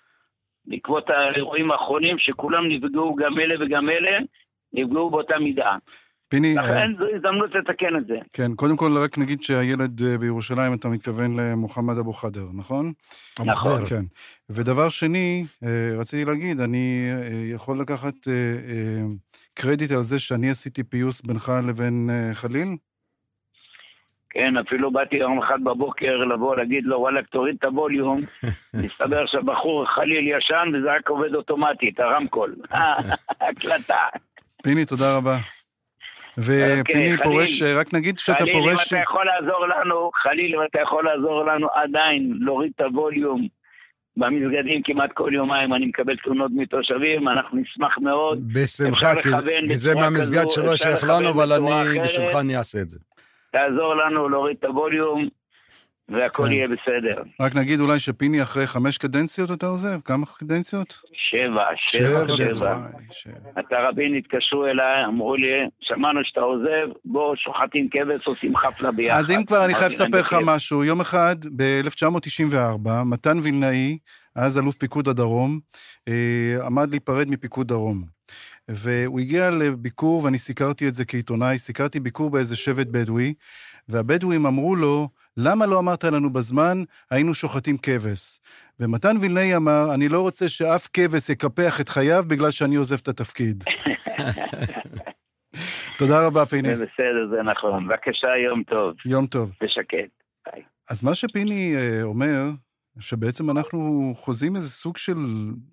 בעקבות 0.71 1.09
האירועים 1.09 1.71
האחרונים 1.71 2.19
שכולם 2.19 2.67
נפגעו, 2.67 3.15
גם 3.15 3.39
אלה 3.39 3.55
וגם 3.59 3.89
אלה, 3.89 4.19
נפגעו 4.73 5.09
באותה 5.09 5.39
מידה. 5.39 5.75
פיני... 6.29 6.55
לכן 6.55 6.91
זו 6.97 7.05
הזדמנות 7.15 7.55
לתקן 7.55 7.95
את 7.97 8.07
זה. 8.07 8.17
כן, 8.33 8.55
קודם 8.55 8.77
כל 8.77 8.97
רק 8.97 9.17
נגיד 9.17 9.43
שהילד 9.43 10.01
אה, 10.01 10.17
בירושלים, 10.17 10.73
אתה 10.73 10.89
מתכוון 10.89 11.39
למוחמד 11.39 11.97
אבו 11.97 12.13
חדר, 12.13 12.45
נכון? 12.53 12.93
נכון. 13.45 13.85
כן. 13.85 14.03
ודבר 14.49 14.89
שני, 14.89 15.45
אה, 15.63 15.99
רציתי 15.99 16.25
להגיד, 16.25 16.59
אני 16.59 17.09
אה, 17.11 17.53
יכול 17.53 17.79
לקחת 17.79 18.13
קרדיט 19.53 19.91
על 19.91 20.01
זה 20.01 20.19
שאני 20.19 20.49
עשיתי 20.49 20.83
פיוס 20.83 21.21
בינך 21.21 21.51
לבין 21.67 22.09
חליל? 22.33 22.67
כן, 24.29 24.57
אפילו 24.57 24.91
באתי 24.91 25.15
יום 25.15 25.39
אחד 25.43 25.63
בבוקר 25.63 26.15
לבוא 26.15 26.55
להגיד 26.55 26.83
לו, 26.83 26.99
וואלכ, 26.99 27.25
תוריד 27.27 27.55
את 27.59 27.63
הווליום. 27.63 28.21
מסתבר 28.85 29.25
שהבחור 29.25 29.85
חליל 29.85 30.27
ישן 30.27 30.71
וזה 30.73 30.93
רק 30.93 31.09
עובד 31.09 31.35
אוטומטית, 31.35 31.99
הרמקול. 31.99 32.55
הקלטה. 33.49 34.05
פיני, 34.63 34.85
תודה 34.85 35.17
רבה. 35.17 35.37
ופיני 36.37 36.79
אוקיי, 36.79 37.17
פורש, 37.23 37.61
רק 37.61 37.93
נגיד 37.93 38.19
שאתה 38.19 38.43
פורש... 38.53 38.93
חליל, 38.93 38.95
אם 38.95 38.97
אתה 38.97 39.01
יכול 39.03 39.25
לעזור 39.25 39.67
לנו, 39.67 40.11
חליל, 40.23 40.55
אם 40.55 40.61
אתה 40.71 40.81
יכול 40.81 41.05
לעזור 41.05 41.45
לנו 41.45 41.67
עדיין 41.73 42.33
להוריד 42.39 42.71
את 42.75 42.81
הווליום. 42.81 43.47
במסגדים 44.17 44.81
כמעט 44.83 45.11
כל 45.13 45.31
יומיים 45.33 45.73
אני 45.73 45.85
מקבל 45.85 46.15
תלונות 46.15 46.51
מתושבים, 46.55 47.27
אנחנו 47.27 47.57
נשמח 47.57 47.97
מאוד. 47.97 48.53
בשמחה, 48.53 49.13
כי 49.67 49.77
זה 49.77 49.95
מהמסגד 49.95 50.49
שלא 50.49 50.75
שייך 50.75 51.03
לנו, 51.03 51.29
אבל 51.29 51.53
אני 51.53 51.99
בשמחה 51.99 52.39
אני 52.39 52.57
אעשה 52.57 52.81
את 52.81 52.89
זה. 52.89 52.99
תעזור 53.51 53.95
לנו 53.95 54.29
להוריד 54.29 54.55
את 54.59 54.63
הווליום, 54.63 55.27
והכל 56.09 56.43
כן. 56.43 56.51
יהיה 56.51 56.67
בסדר. 56.67 57.23
רק 57.41 57.55
נגיד 57.55 57.79
אולי 57.79 57.99
שפיני 57.99 58.41
אחרי 58.41 58.67
חמש 58.67 58.97
קדנציות 58.97 59.51
אתה 59.51 59.65
עוזב? 59.65 59.99
כמה 60.05 60.25
קדנציות? 60.25 61.01
שבע, 61.13 61.65
שבע, 61.75 62.27
שבע. 62.37 62.77
שבע. 63.11 63.33
אתה 63.59 63.75
רבין 63.89 64.15
התקשרו 64.15 64.65
אליי, 64.65 65.05
אמרו 65.05 65.35
לי, 65.35 65.47
שמענו 65.81 66.19
שאתה 66.23 66.41
עוזב, 66.41 66.87
בוא 67.05 67.35
שוחטים 67.35 67.89
כבש, 67.91 68.27
עושים 68.27 68.57
חפלה 68.57 68.91
ביחד. 68.91 69.17
אז 69.19 69.31
אם 69.31 69.43
כבר 69.43 69.65
אני 69.65 69.73
חייב 69.73 69.91
לספר 69.91 70.19
לך 70.19 70.35
משהו, 70.45 70.83
יום 70.83 71.01
אחד 71.01 71.35
ב-1994, 71.55 72.89
מתן 73.05 73.39
וילנאי, 73.39 73.97
אז 74.35 74.57
אלוף 74.57 74.75
פיקוד 74.75 75.07
הדרום, 75.07 75.59
אה, 76.07 76.65
עמד 76.65 76.89
להיפרד 76.89 77.29
מפיקוד 77.29 77.67
דרום. 77.67 78.17
והוא 78.69 79.19
הגיע 79.19 79.49
לביקור, 79.49 80.23
ואני 80.23 80.37
סיקרתי 80.37 80.87
את 80.87 80.93
זה 80.93 81.05
כעיתונאי, 81.05 81.57
סיקרתי 81.57 81.99
ביקור 81.99 82.29
באיזה 82.29 82.55
שבט 82.55 82.87
בדואי, 82.87 83.33
והבדואים 83.89 84.45
אמרו 84.45 84.75
לו, 84.75 85.09
למה 85.37 85.65
לא 85.65 85.79
אמרת 85.79 86.03
לנו 86.03 86.33
בזמן, 86.33 86.83
היינו 87.11 87.33
שוחטים 87.33 87.77
כבש? 87.77 88.39
ומתן 88.79 89.17
וילנאי 89.21 89.55
אמר, 89.55 89.93
אני 89.93 90.09
לא 90.09 90.21
רוצה 90.21 90.49
שאף 90.49 90.89
כבש 90.93 91.29
יקפח 91.29 91.81
את 91.81 91.89
חייו 91.89 92.23
בגלל 92.27 92.51
שאני 92.51 92.75
עוזב 92.75 92.97
את 93.03 93.07
התפקיד. 93.07 93.63
תודה 95.99 96.27
רבה, 96.27 96.45
פיני. 96.45 96.67
זה 96.67 96.85
בסדר, 96.85 97.27
זה 97.29 97.43
נכון. 97.43 97.87
בבקשה, 97.87 98.27
יום 98.49 98.63
טוב. 98.63 98.95
יום 99.05 99.27
טוב. 99.27 99.51
ושקט. 99.63 100.11
ביי. 100.45 100.63
אז 100.89 101.03
מה 101.03 101.15
שפיני 101.15 101.75
אה, 101.75 102.03
אומר, 102.03 102.43
שבעצם 102.99 103.49
אנחנו 103.49 104.13
חוזים 104.17 104.55
איזה 104.55 104.69
סוג 104.69 104.97
של 104.97 105.17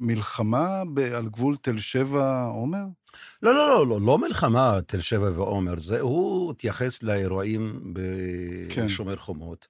מלחמה 0.00 0.82
על 1.16 1.28
גבול 1.28 1.56
תל 1.56 1.78
שבע-עומר? 1.78 2.84
לא, 3.42 3.54
לא, 3.54 3.68
לא, 3.68 3.86
לא, 3.86 4.00
לא 4.00 4.18
מלחמה 4.18 4.78
תל 4.86 5.00
שבע 5.00 5.30
ועומר, 5.34 5.78
זה, 5.78 6.00
הוא 6.00 6.50
התייחס 6.50 7.02
לאירועים 7.02 7.94
בשומר 8.76 9.16
כן. 9.16 9.22
חומות. 9.22 9.66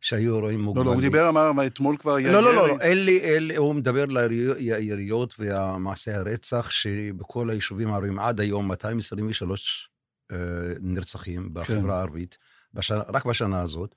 שהיו 0.00 0.34
אירועים 0.36 0.60
מוגבלים. 0.60 0.86
לא, 0.86 0.92
לא, 0.92 0.94
הוא 0.94 1.02
דיבר, 1.02 1.28
אמר, 1.28 1.66
אתמול 1.66 1.96
כבר 1.96 2.14
היה... 2.14 2.32
לא, 2.32 2.42
לא, 2.42 2.54
לא, 2.54 2.68
לא, 2.68 2.76
אין 2.80 3.04
לי, 3.04 3.18
אין 3.18 3.46
לי, 3.46 3.56
הוא 3.56 3.74
מדבר 3.74 4.04
ליריות 4.06 5.34
ומעשי 5.38 6.10
הרצח 6.10 6.70
שבכל 6.70 7.50
היישובים 7.50 7.92
הערביים 7.92 8.18
עד 8.18 8.40
היום 8.40 8.68
223 8.68 9.90
אה, 10.32 10.36
נרצחים 10.80 11.48
בחברה 11.52 11.82
כן. 11.82 11.90
הערבית, 11.90 12.38
בשנה, 12.74 13.02
רק 13.08 13.24
בשנה 13.24 13.60
הזאת. 13.60 13.94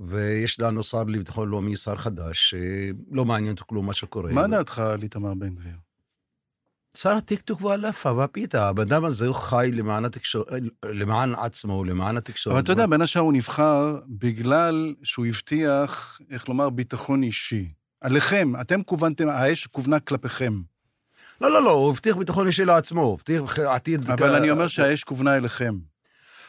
ויש 0.00 0.60
לנו 0.60 0.82
שר 0.82 1.02
לביטחון 1.02 1.48
לאומי, 1.48 1.76
שר 1.76 1.96
חדש, 1.96 2.50
שלא 2.50 3.24
מעניין 3.24 3.52
אותו 3.52 3.64
כלום 3.66 3.86
מה 3.86 3.92
שקורה. 3.92 4.32
מה 4.32 4.48
דעתך 4.48 4.78
על 4.78 5.02
איתמר 5.02 5.34
בן 5.34 5.54
גביר? 5.54 5.72
שר 6.96 7.16
הטיקטוק 7.16 7.62
והלאפה 7.62 8.12
והפיתה, 8.12 8.68
הבן 8.68 8.82
אדם 8.82 9.04
הזה 9.04 9.26
הוא 9.26 9.34
חי 9.34 9.70
למען 9.72 10.04
התקשורת, 10.04 10.48
למען 10.84 11.34
עצמו, 11.34 11.84
למען 11.84 12.16
התקשורת. 12.16 12.54
אבל 12.54 12.62
אתה 12.62 12.72
יודע, 12.72 12.86
בין 12.86 13.02
השאר 13.02 13.22
הוא 13.22 13.32
נבחר 13.32 13.98
בגלל 14.08 14.94
שהוא 15.02 15.26
הבטיח, 15.26 16.20
איך 16.30 16.48
לומר, 16.48 16.70
ביטחון 16.70 17.22
אישי. 17.22 17.68
עליכם, 18.00 18.52
אתם 18.60 18.82
כוונתם, 18.82 19.28
האש 19.28 19.66
כוונה 19.66 20.00
כלפיכם. 20.00 20.60
לא, 21.40 21.50
לא, 21.50 21.62
לא, 21.62 21.70
הוא 21.70 21.90
הבטיח 21.90 22.16
ביטחון 22.16 22.46
אישי 22.46 22.64
לעצמו, 22.64 23.02
הוא 23.02 23.14
הבטיח 23.14 23.58
עתיד... 23.58 24.10
אבל 24.10 24.32
כ... 24.32 24.36
אני 24.36 24.50
אומר 24.50 24.68
שהאש 24.68 25.04
כוונה 25.04 25.36
אליכם. 25.36 25.74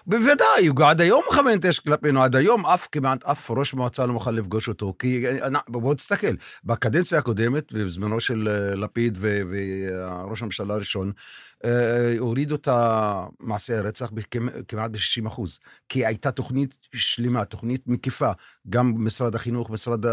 בוודאי, 0.10 0.68
הוא 0.68 0.86
עד 0.86 1.02
היום 1.02 1.24
מכוון 1.30 1.60
את 1.60 1.66
האש 1.66 1.80
כלפינו, 1.80 2.24
עד 2.24 2.36
היום 2.36 2.66
אף 2.66 2.88
כמעט 2.92 3.24
אף 3.24 3.52
ראש 3.52 3.74
מועצה 3.74 4.06
לא 4.06 4.14
מוכן 4.14 4.36
לפגוש 4.36 4.68
אותו, 4.68 4.94
כי 5.00 5.26
אה, 5.28 5.60
בוא 5.68 5.94
תסתכל, 5.94 6.36
בקדנציה 6.64 7.20
הקודמת, 7.20 7.74
בזמנו 7.74 8.20
של 8.20 8.48
אה, 8.52 8.76
לפיד 8.76 9.18
וראש 9.22 10.42
הממשלה 10.42 10.74
הראשון, 10.74 11.12
הורידו 12.20 12.56
את 12.56 12.68
מעשי 13.40 13.74
הרצח 13.74 14.12
כמעט 14.68 14.92
ב-60 14.92 15.28
אחוז, 15.28 15.60
כי 15.90 16.06
הייתה 16.06 16.32
תוכנית 16.32 16.78
שלמה, 16.94 17.46
תוכנית 17.46 17.88
מקיפה, 17.88 18.32
גם 18.70 18.94
משרד 18.98 19.36
החינוך, 19.36 19.70
משרד, 19.70 20.06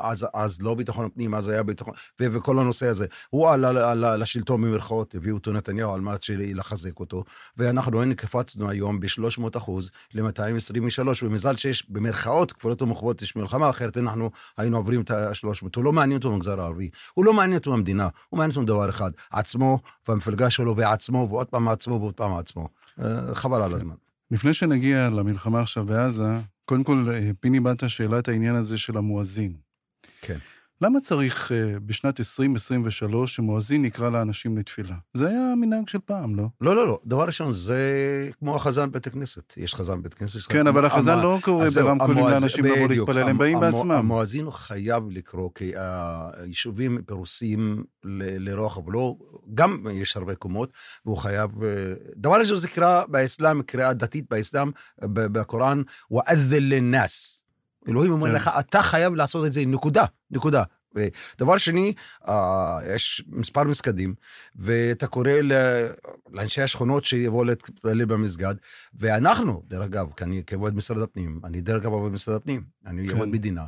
אז, 0.00 0.26
אז 0.34 0.62
לא 0.62 0.74
ביטחון 0.74 1.06
הפנים, 1.06 1.34
אז 1.34 1.48
היה 1.48 1.62
ביטחון, 1.62 1.94
וכל 2.20 2.58
הנושא 2.58 2.86
הזה. 2.86 3.06
הוא 3.30 3.50
עלה 3.50 4.16
לשלטון 4.16 4.62
במרכאות, 4.62 5.14
הביאו 5.14 5.36
אותו 5.36 5.52
נתניהו 5.52 5.94
על 5.94 6.00
מנת 6.00 6.20
לחזק 6.54 7.00
אותו, 7.00 7.24
ואנחנו 7.56 8.02
הנה 8.02 8.14
קפצנו 8.14 8.70
היום 8.70 9.00
ב-300 9.00 9.56
אחוז 9.56 9.90
ל-223, 10.14 11.08
ומזל 11.22 11.56
שיש 11.56 11.90
במרכאות 11.90 12.52
כפולות 12.52 12.82
ומחוות 12.82 13.22
יש 13.22 13.36
מלחמה, 13.36 13.70
אחרת 13.70 13.96
אנחנו 13.96 14.30
היינו 14.56 14.76
עוברים 14.76 15.00
את 15.00 15.10
ה-300. 15.10 15.66
הוא 15.76 15.84
לא 15.84 15.92
מעניין 15.92 16.18
אותו 16.18 16.30
במגזר 16.30 16.60
הערבי, 16.60 16.90
הוא 17.14 17.24
לא 17.24 17.32
מעניין 17.32 17.58
אותו 17.58 17.72
במדינה, 17.72 18.08
הוא 18.28 18.38
מעניין 18.38 18.60
אותו 18.60 18.66
דבר 18.72 18.88
אחד, 18.88 19.10
עצמו 19.30 19.78
והמפלגה 20.08 20.50
שלו 20.50 20.76
ועצמו, 20.82 21.26
ועוד 21.30 21.46
פעם 21.46 21.68
עצמו 21.68 22.00
ועוד 22.00 22.14
פעם 22.14 22.36
עצמו. 22.36 22.68
אה, 23.02 23.34
חבל 23.34 23.62
על 23.62 23.74
הזמן. 23.74 23.94
לפני 24.30 24.54
שנגיע 24.54 25.08
למלחמה 25.10 25.60
עכשיו 25.60 25.84
בעזה, 25.84 26.38
קודם 26.64 26.84
כל, 26.84 27.08
אה, 27.12 27.30
פיני 27.40 27.60
באת 27.60 27.90
שאלה 27.90 28.18
את 28.18 28.28
העניין 28.28 28.54
הזה 28.54 28.78
של 28.78 28.96
המואזין. 28.96 29.52
כן. 30.20 30.38
למה 30.82 31.00
צריך 31.00 31.50
uh, 31.50 31.80
בשנת 31.80 32.20
2023 32.20 33.34
שמואזין 33.34 33.84
יקרא 33.84 34.08
לאנשים 34.08 34.58
לתפילה? 34.58 34.94
זה 35.14 35.28
היה 35.28 35.54
מנהג 35.56 35.88
של 35.88 35.98
פעם, 36.04 36.36
לא? 36.36 36.44
לא, 36.60 36.76
לא, 36.76 36.86
לא. 36.86 37.00
דבר 37.06 37.24
ראשון, 37.24 37.52
זה 37.52 38.30
כמו 38.38 38.56
החזן 38.56 38.90
בבית 38.90 39.06
הכנסת. 39.06 39.54
יש 39.56 39.74
חזן 39.74 40.00
בבית 40.00 40.14
כנסת. 40.14 40.40
כן, 40.40 40.66
אבל 40.66 40.84
החזן 40.84 41.18
לא 41.18 41.38
קורא 41.42 41.68
ברמקולים 41.74 42.26
לאנשים 42.26 42.64
לבוא 42.64 42.88
להתפלל, 42.88 43.28
הם 43.28 43.38
באים 43.38 43.60
בעצמם. 43.60 43.90
המואזין 43.90 44.44
הוא 44.44 44.52
חייב 44.52 45.04
לקרוא, 45.10 45.50
כי 45.54 45.72
היישובים 45.76 47.02
פרוסים 47.06 47.84
לרוחב, 48.38 48.90
לא, 48.90 49.16
גם 49.54 49.86
יש 49.92 50.16
הרבה 50.16 50.34
קומות, 50.34 50.72
והוא 51.06 51.16
חייב... 51.16 51.64
אה, 51.64 51.68
דבר 52.16 52.40
ראשון, 52.40 52.56
זה 52.56 52.68
קרא 52.68 53.04
באסלאם, 53.08 53.62
קריאה 53.62 53.92
דתית 53.92 54.24
באסלאם, 54.30 54.70
בקוראן, 55.02 55.82
ואדל 56.10 56.62
לנאס. 56.62 57.41
אלוהים 57.88 58.12
אומר 58.12 58.28
כן. 58.28 58.34
לך, 58.34 58.50
אתה 58.58 58.82
חייב 58.82 59.14
לעשות 59.14 59.46
את 59.46 59.52
זה, 59.52 59.66
נקודה, 59.66 60.04
נקודה. 60.30 60.62
ודבר 60.94 61.56
שני, 61.58 61.92
אה, 62.28 62.78
יש 62.94 63.24
מספר 63.28 63.62
מסגדים, 63.64 64.14
ואתה 64.56 65.06
קורא 65.06 65.30
לאנשי 66.30 66.62
השכונות 66.62 67.04
שיבואו 67.04 67.44
להתפלל 67.44 68.04
במסגד, 68.04 68.54
ואנחנו, 68.94 69.62
דרך 69.68 69.84
אגב, 69.84 70.06
כי 70.16 70.24
אני 70.24 70.42
כעובד 70.46 70.74
משרד 70.74 71.02
הפנים, 71.02 71.40
אני 71.44 71.60
דרך 71.60 71.82
אגב 71.82 71.92
עובד 71.92 72.12
משרד 72.12 72.34
הפנים, 72.34 72.62
אני 72.86 73.08
כן. 73.08 73.14
עובד 73.14 73.28
מדינה, 73.28 73.64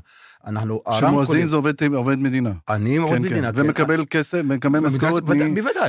אנחנו... 0.47 0.83
שמואזין 0.93 1.47
זה 1.47 1.57
עובד, 1.57 1.83
עובד 1.95 2.19
מדינה. 2.19 2.53
אני 2.69 2.97
עובד 2.97 3.15
כן, 3.17 3.23
מדינה. 3.23 3.53
כן. 3.53 3.61
ומקבל 3.61 4.05
כסף, 4.11 4.43
מקבל 4.45 4.81
משכורת 4.81 5.23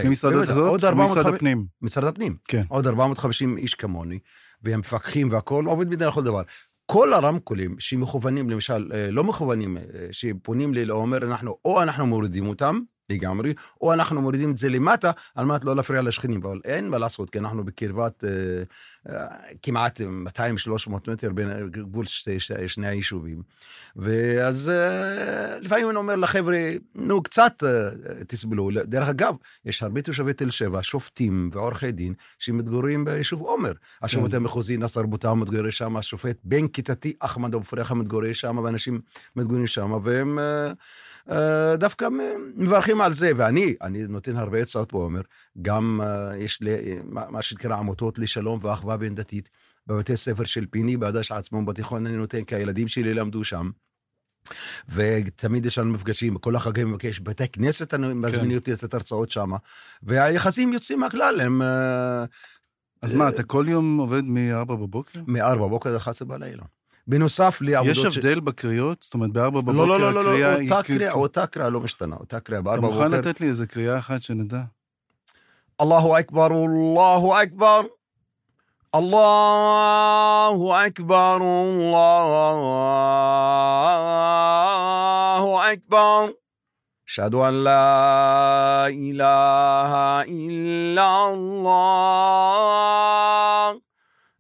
ממשרד 0.06 0.34
הדתות 0.34 0.84
ומשרד 0.84 1.34
הפנים. 1.34 1.66
משרד 1.82 2.04
הפנים. 2.04 2.36
כן. 2.48 2.64
עוד 2.68 2.88
450 2.88 3.58
איש 3.58 3.76
כמוני, 3.76 4.20
והם 4.64 4.80
מפקחים 4.80 5.32
והכול, 5.32 5.66
עובד 5.66 5.88
מדינה 5.88 6.08
לכל 6.08 6.24
דבר. 6.24 6.42
כל 6.86 7.14
הרמקולים 7.14 7.80
שמכוונים, 7.80 8.50
למשל, 8.50 8.92
אה, 8.94 9.12
לא 9.12 9.24
מכוונים, 9.24 9.78
אה, 9.78 9.84
שפונים 10.12 10.74
לי 10.74 10.86
לעומר, 10.86 11.18
אנחנו, 11.18 11.58
או 11.66 11.82
אנחנו 11.82 12.06
מורידים 12.08 12.48
אותם, 12.48 12.80
לגמרי, 13.10 13.54
או 13.82 13.94
אנחנו 13.94 14.22
מורידים 14.22 14.52
את 14.52 14.58
זה 14.58 14.70
למטה 14.70 15.12
על 15.36 15.46
מנת 15.46 15.66
לא 15.66 15.76
להפריע 15.76 16.02
לשכנים, 16.02 16.42
אבל 16.44 16.60
אין 16.66 16.90
מה 16.90 16.98
לעשות, 16.98 17.30
כי 17.30 17.40
אנחנו 17.40 17.64
בקרבת 17.64 18.24
אה, 18.24 18.30
אה, 19.10 19.26
כמעט 19.62 20.02
200-300 20.88 20.90
מטר 21.08 21.32
בין 21.34 21.70
גבול 21.72 22.06
שני, 22.06 22.40
שני 22.68 22.88
היישובים. 22.88 23.42
ואז 23.96 24.70
אה, 24.70 25.60
לפעמים 25.60 25.90
אני 25.90 25.98
אומר 25.98 26.16
לחבר'ה, 26.16 26.58
נו, 26.96 27.24
קצת 27.24 27.64
תסבלו. 28.28 28.70
דרך 28.84 29.10
אגב, 29.10 29.36
יש 29.66 29.84
הרבה 29.84 30.02
תושבי 30.02 30.34
תל 30.34 30.50
שבע, 30.50 30.80
שופטים 30.82 31.50
ועורכי 31.54 31.92
דין, 31.92 32.14
שמתגוררים 32.40 33.06
ביישוב 33.06 33.42
עומר. 33.42 33.74
השופט 34.02 34.32
כן. 34.32 34.38
המחוזי 34.38 34.78
נסר 34.78 35.04
בוטה 35.04 35.34
מתגורר 35.34 35.70
שם, 35.70 35.98
השופט 35.98 36.38
בן 36.44 36.68
כיתתי 36.68 37.14
אחמד 37.20 37.56
אבו 37.56 37.64
פריחה 37.64 37.94
מתגורר 37.94 38.34
שם, 38.34 38.58
ואנשים 38.58 39.02
מתגוררים 39.36 39.68
שם, 39.68 39.92
והם... 40.04 40.40
אה, 41.32 41.72
אה, 41.72 41.78
דווקא 41.78 42.08
מברכים 42.56 43.02
על 43.02 43.14
זה, 43.14 43.32
ואני, 43.38 43.76
אני 43.82 44.08
נותן 44.08 44.36
הרבה 44.36 44.62
הצעות 44.62 44.90
פה, 44.90 45.04
אומר, 45.04 45.22
גם 45.62 46.02
uh, 46.04 46.36
יש 46.36 46.62
לי 46.62 47.00
מה 47.06 47.42
שנקרא 47.42 47.76
עמותות 47.76 48.20
לשלום 48.20 48.60
ואחווה 48.62 48.98
בין 48.98 49.16
דתית, 49.16 49.50
בבתי 49.88 50.18
ספר 50.18 50.44
של 50.44 50.66
פיני, 50.66 50.98
בעדש 50.98 51.32
עצמו 51.32 51.66
בתיכון 51.66 52.08
אני 52.08 52.18
נותן, 52.18 52.44
כי 52.44 52.56
הילדים 52.56 52.88
שלי 52.88 53.14
למדו 53.14 53.44
שם. 53.44 53.70
ותמיד 54.90 55.66
יש 55.66 55.78
לנו 55.78 55.94
מפגשים, 55.94 56.38
כל 56.38 56.56
החגים 56.56 56.92
מבקש, 56.92 57.20
בתי 57.20 57.48
כנסת 57.48 57.94
מזמינים 57.94 58.52
כן. 58.52 58.56
אותי 58.56 58.72
לתת 58.72 58.94
הרצאות 58.94 59.32
שם, 59.32 59.52
והיחסים 60.04 60.74
יוצאים 60.74 61.00
מהכלל, 61.00 61.42
הם... 61.42 61.62
אה, 61.62 62.26
אז 63.02 63.14
מה, 63.14 63.30
אתה 63.30 63.44
כל 63.44 63.66
יום 63.70 63.98
עובד 63.98 64.24
מ-4 64.24 64.66
בבוקר? 64.66 65.20
מ-4 65.28 65.56
בבוקר 65.56 65.90
עד 65.90 65.96
11 65.96 66.28
בלילה. 66.28 66.64
בנוסף 67.07 67.59
לעבודות... 67.61 67.97
יש 67.97 68.05
הבדל 68.17 68.37
ש... 68.37 68.41
בקריאות? 68.45 69.03
זאת 69.03 69.15
אומרת, 69.15 69.31
בארבע 69.31 69.61
בבוקר 69.61 69.85
לא, 69.85 70.01
לא, 70.01 70.13
לא, 70.13 70.25
לא, 70.25 70.31
הקריאה 70.31 70.55
היא... 70.55 70.71
אותה 70.73 70.83
קריאה, 70.83 71.13
אותה 71.13 71.47
קריאה 71.47 71.69
לא 71.69 71.81
משתנה, 71.81 72.17
אותה 72.17 72.41
קריאה 72.41 72.63
בארבע 72.63 72.81
בבוקר... 72.81 73.07
אתה 73.07 73.17
מוכן 73.17 73.19
לתת 73.19 73.41
לי 73.41 73.49
איזה 73.49 73.67
קריאה 73.67 73.99
אחת 73.99 74.23
שנדע? 74.23 74.63
אללהו 75.81 76.19
אכבר, 76.21 76.47
אללהו 76.47 77.33
אכבר. 77.43 77.81
אללהו 78.95 80.73
אכבר, 80.73 81.37
אללהו 85.41 85.59
אכבר. 85.73 86.27
أشهد 87.11 87.35
أن 87.35 87.65
لا 87.65 88.87
إله 88.87 90.23
إلا 90.23 91.29
الله 91.29 92.61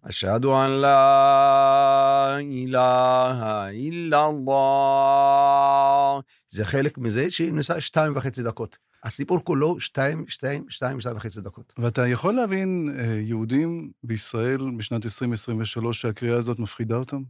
أشهد 0.05 0.44
أن 0.44 0.70
لا 0.81 2.38
إله 2.40 3.70
إلا 3.70 4.26
الله 4.26 6.22
זה 6.48 6.64
חלק 6.64 6.98
מזה 6.98 7.31
שנסע 7.31 7.81
שתיים 7.81 8.12
וחצי 8.16 8.42
דקות. 8.42 8.79
הסיפור 9.05 9.44
כולו 9.44 9.81
שתיים, 9.81 10.24
שתיים, 10.29 10.64
שתיים, 10.68 11.00
שתיים 11.00 11.16
וחצי 11.16 11.40
דקות. 11.40 11.72
ואתה 11.79 12.09
יכול 12.09 12.35
להבין 12.35 12.94
אה, 12.98 13.05
יהודים 13.05 13.90
בישראל 14.03 14.70
בשנת 14.79 15.05
2023 15.05 16.00
שהקריאה 16.00 16.37
הזאת 16.37 16.59
מפחידה 16.59 16.96
אותם? 16.96 17.22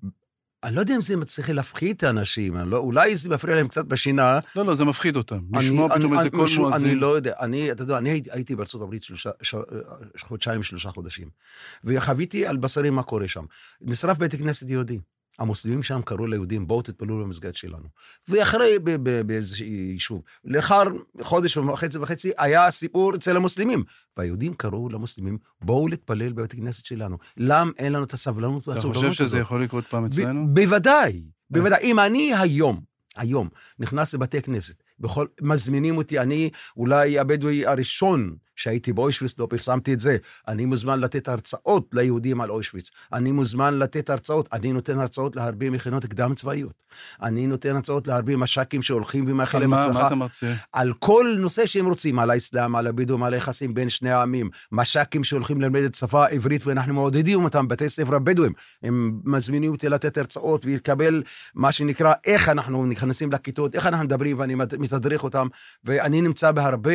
אני 0.65 0.75
לא 0.75 0.79
יודע 0.79 0.95
אם 0.95 1.01
זה 1.01 1.17
מצליח 1.17 1.49
להפחיד 1.49 1.95
את 1.95 2.03
האנשים, 2.03 2.57
לא, 2.57 2.77
אולי 2.77 3.15
זה 3.15 3.29
מפריע 3.29 3.55
להם 3.55 3.67
קצת 3.67 3.85
בשינה. 3.85 4.39
לא, 4.55 4.65
לא, 4.65 4.73
זה 4.75 4.85
מפחיד 4.85 5.15
אותם. 5.15 5.39
לשמוע 5.53 5.95
פתאום 5.95 6.17
איזה 6.17 6.29
קול 6.29 6.47
מואזין. 6.57 6.89
אני 6.89 6.99
לא 6.99 7.07
יודע, 7.07 7.33
אני, 7.39 7.71
אתה 7.71 7.83
יודע, 7.83 7.97
אני 7.97 8.09
הייתי, 8.09 8.29
הייתי 8.31 8.55
בארצות 8.55 8.81
הברית 8.81 9.03
שלושה, 9.03 9.29
ש, 9.41 9.55
חודשיים, 10.19 10.63
שלושה 10.63 10.89
חודשים, 10.89 11.29
וחוויתי 11.83 12.45
על 12.45 12.57
בשרי 12.57 12.89
מה 12.89 13.03
קורה 13.03 13.27
שם. 13.27 13.45
נשרף 13.81 14.17
בית 14.17 14.35
כנסת 14.35 14.69
יהודי. 14.69 14.99
המוסלמים 15.39 15.83
שם 15.83 16.01
קראו 16.05 16.27
ליהודים, 16.27 16.67
בואו 16.67 16.81
תתפללו 16.81 17.23
במסגד 17.23 17.55
שלנו. 17.55 17.87
ואחרי, 18.27 18.79
באיזה 19.25 19.63
יישוב, 19.65 20.21
לאחר 20.45 20.83
חודש 21.21 21.57
וחצי 21.57 21.97
וחצי, 21.97 22.31
היה 22.37 22.71
סיפור 22.71 23.15
אצל 23.15 23.35
המוסלמים. 23.37 23.83
והיהודים 24.17 24.53
קראו 24.53 24.89
למוסלמים, 24.89 25.37
בואו 25.61 25.87
להתפלל 25.87 26.33
בבית 26.33 26.53
הכנסת 26.53 26.85
שלנו. 26.85 27.17
למה 27.37 27.71
אין 27.77 27.93
לנו 27.93 28.03
את 28.03 28.13
הסבלנות 28.13 28.67
והסבלנות 28.67 28.95
הזאת? 28.95 29.03
אתה 29.05 29.09
חושב 29.09 29.25
שזה 29.25 29.39
יכול 29.39 29.63
לקרות 29.63 29.87
פעם 29.87 30.05
אצלנו? 30.05 30.47
בוודאי, 30.53 31.23
בוודאי. 31.49 31.79
אם 31.83 31.99
אני 31.99 32.33
היום, 32.33 32.81
היום, 33.15 33.49
נכנס 33.79 34.13
לבתי 34.13 34.41
כנסת, 34.41 34.83
בכל, 34.99 35.27
מזמינים 35.41 35.97
אותי, 35.97 36.19
אני 36.19 36.49
אולי 36.77 37.19
הבדואי 37.19 37.65
הראשון 37.65 38.35
שהייתי 38.55 38.93
באוישוויץ, 38.93 39.39
לא 39.39 39.47
פרסמתי 39.49 39.93
את 39.93 39.99
זה. 39.99 40.17
אני 40.47 40.65
מוזמן 40.65 40.99
לתת 40.99 41.27
הרצאות 41.27 41.89
ליהודים 41.93 42.41
על 42.41 42.49
אוישוויץ. 42.49 42.91
אני 43.13 43.31
מוזמן 43.31 43.79
לתת 43.79 44.09
הרצאות. 44.09 44.49
אני 44.53 44.73
נותן 44.73 44.99
הרצאות 44.99 45.35
להרבה 45.35 45.69
מכינות 45.69 46.05
קדם 46.05 46.35
צבאיות. 46.35 46.85
אני 47.21 47.47
נותן 47.47 47.75
הרצאות 47.75 48.07
להרבה 48.07 48.37
מש"קים 48.37 48.81
שהולכים 48.81 49.25
ומאחלים 49.27 49.73
הצלחה. 49.73 49.99
מה 49.99 50.07
אתה 50.07 50.15
מרצה? 50.15 50.53
על 50.73 50.93
כל 50.99 51.35
נושא 51.39 51.65
שהם 51.65 51.85
רוצים, 51.85 52.19
על 52.19 52.31
האסלאם, 52.31 52.75
על 52.75 52.87
הבידום, 52.87 53.23
על 53.23 53.33
היחסים 53.33 53.73
בין 53.73 53.89
שני 53.89 54.11
העמים. 54.11 54.49
מש"קים 54.71 55.23
שהולכים 55.23 55.61
ללמד 55.61 55.81
את 55.81 55.95
שפה 55.95 56.25
העברית, 56.25 56.67
ואנחנו 56.67 56.93
מעודדים 56.93 57.43
אותם, 57.43 57.67
בתי 57.67 57.89
ספר 57.89 58.15
הבדואים. 58.15 58.53
הם 58.83 59.19
מזמינים 59.23 59.71
אותי 59.71 59.89
לתת 59.89 60.17
הרצאות 60.17 60.65
ולקבל 60.65 61.23
מה 61.55 61.71
שנקרא, 61.71 62.13
איך 62.25 62.49
אנחנו 62.49 62.85
נכנסים 62.85 63.31
לכיתות, 63.31 63.75
איך 63.75 63.87
אנחנו 63.87 64.05
מדברים, 64.05 64.39
ואני 64.39 64.55
מתדרך 64.55 65.23
אותם. 65.23 65.47
ואני 65.83 66.21
נמצא 66.21 66.51
בהרבה 66.51 66.91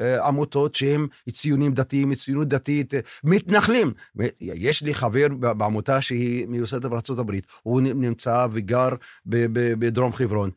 אה, 0.00 0.26
עמותות 0.26 0.74
שהן 0.74 0.95
הם 0.96 1.06
ציונים 1.30 1.74
דתיים, 1.74 2.14
ציונות 2.14 2.48
דתית, 2.48 2.94
מתנחלים. 3.24 3.92
יש 4.40 4.82
לי 4.82 4.94
חבר 4.94 5.28
בעמותה 5.28 6.00
שהיא 6.00 6.46
מיוסדת 6.46 6.84
הברית, 7.18 7.46
הוא 7.62 7.80
נמצא 7.80 8.46
וגר 8.52 8.88
בדרום 9.26 10.12
חברון. 10.12 10.50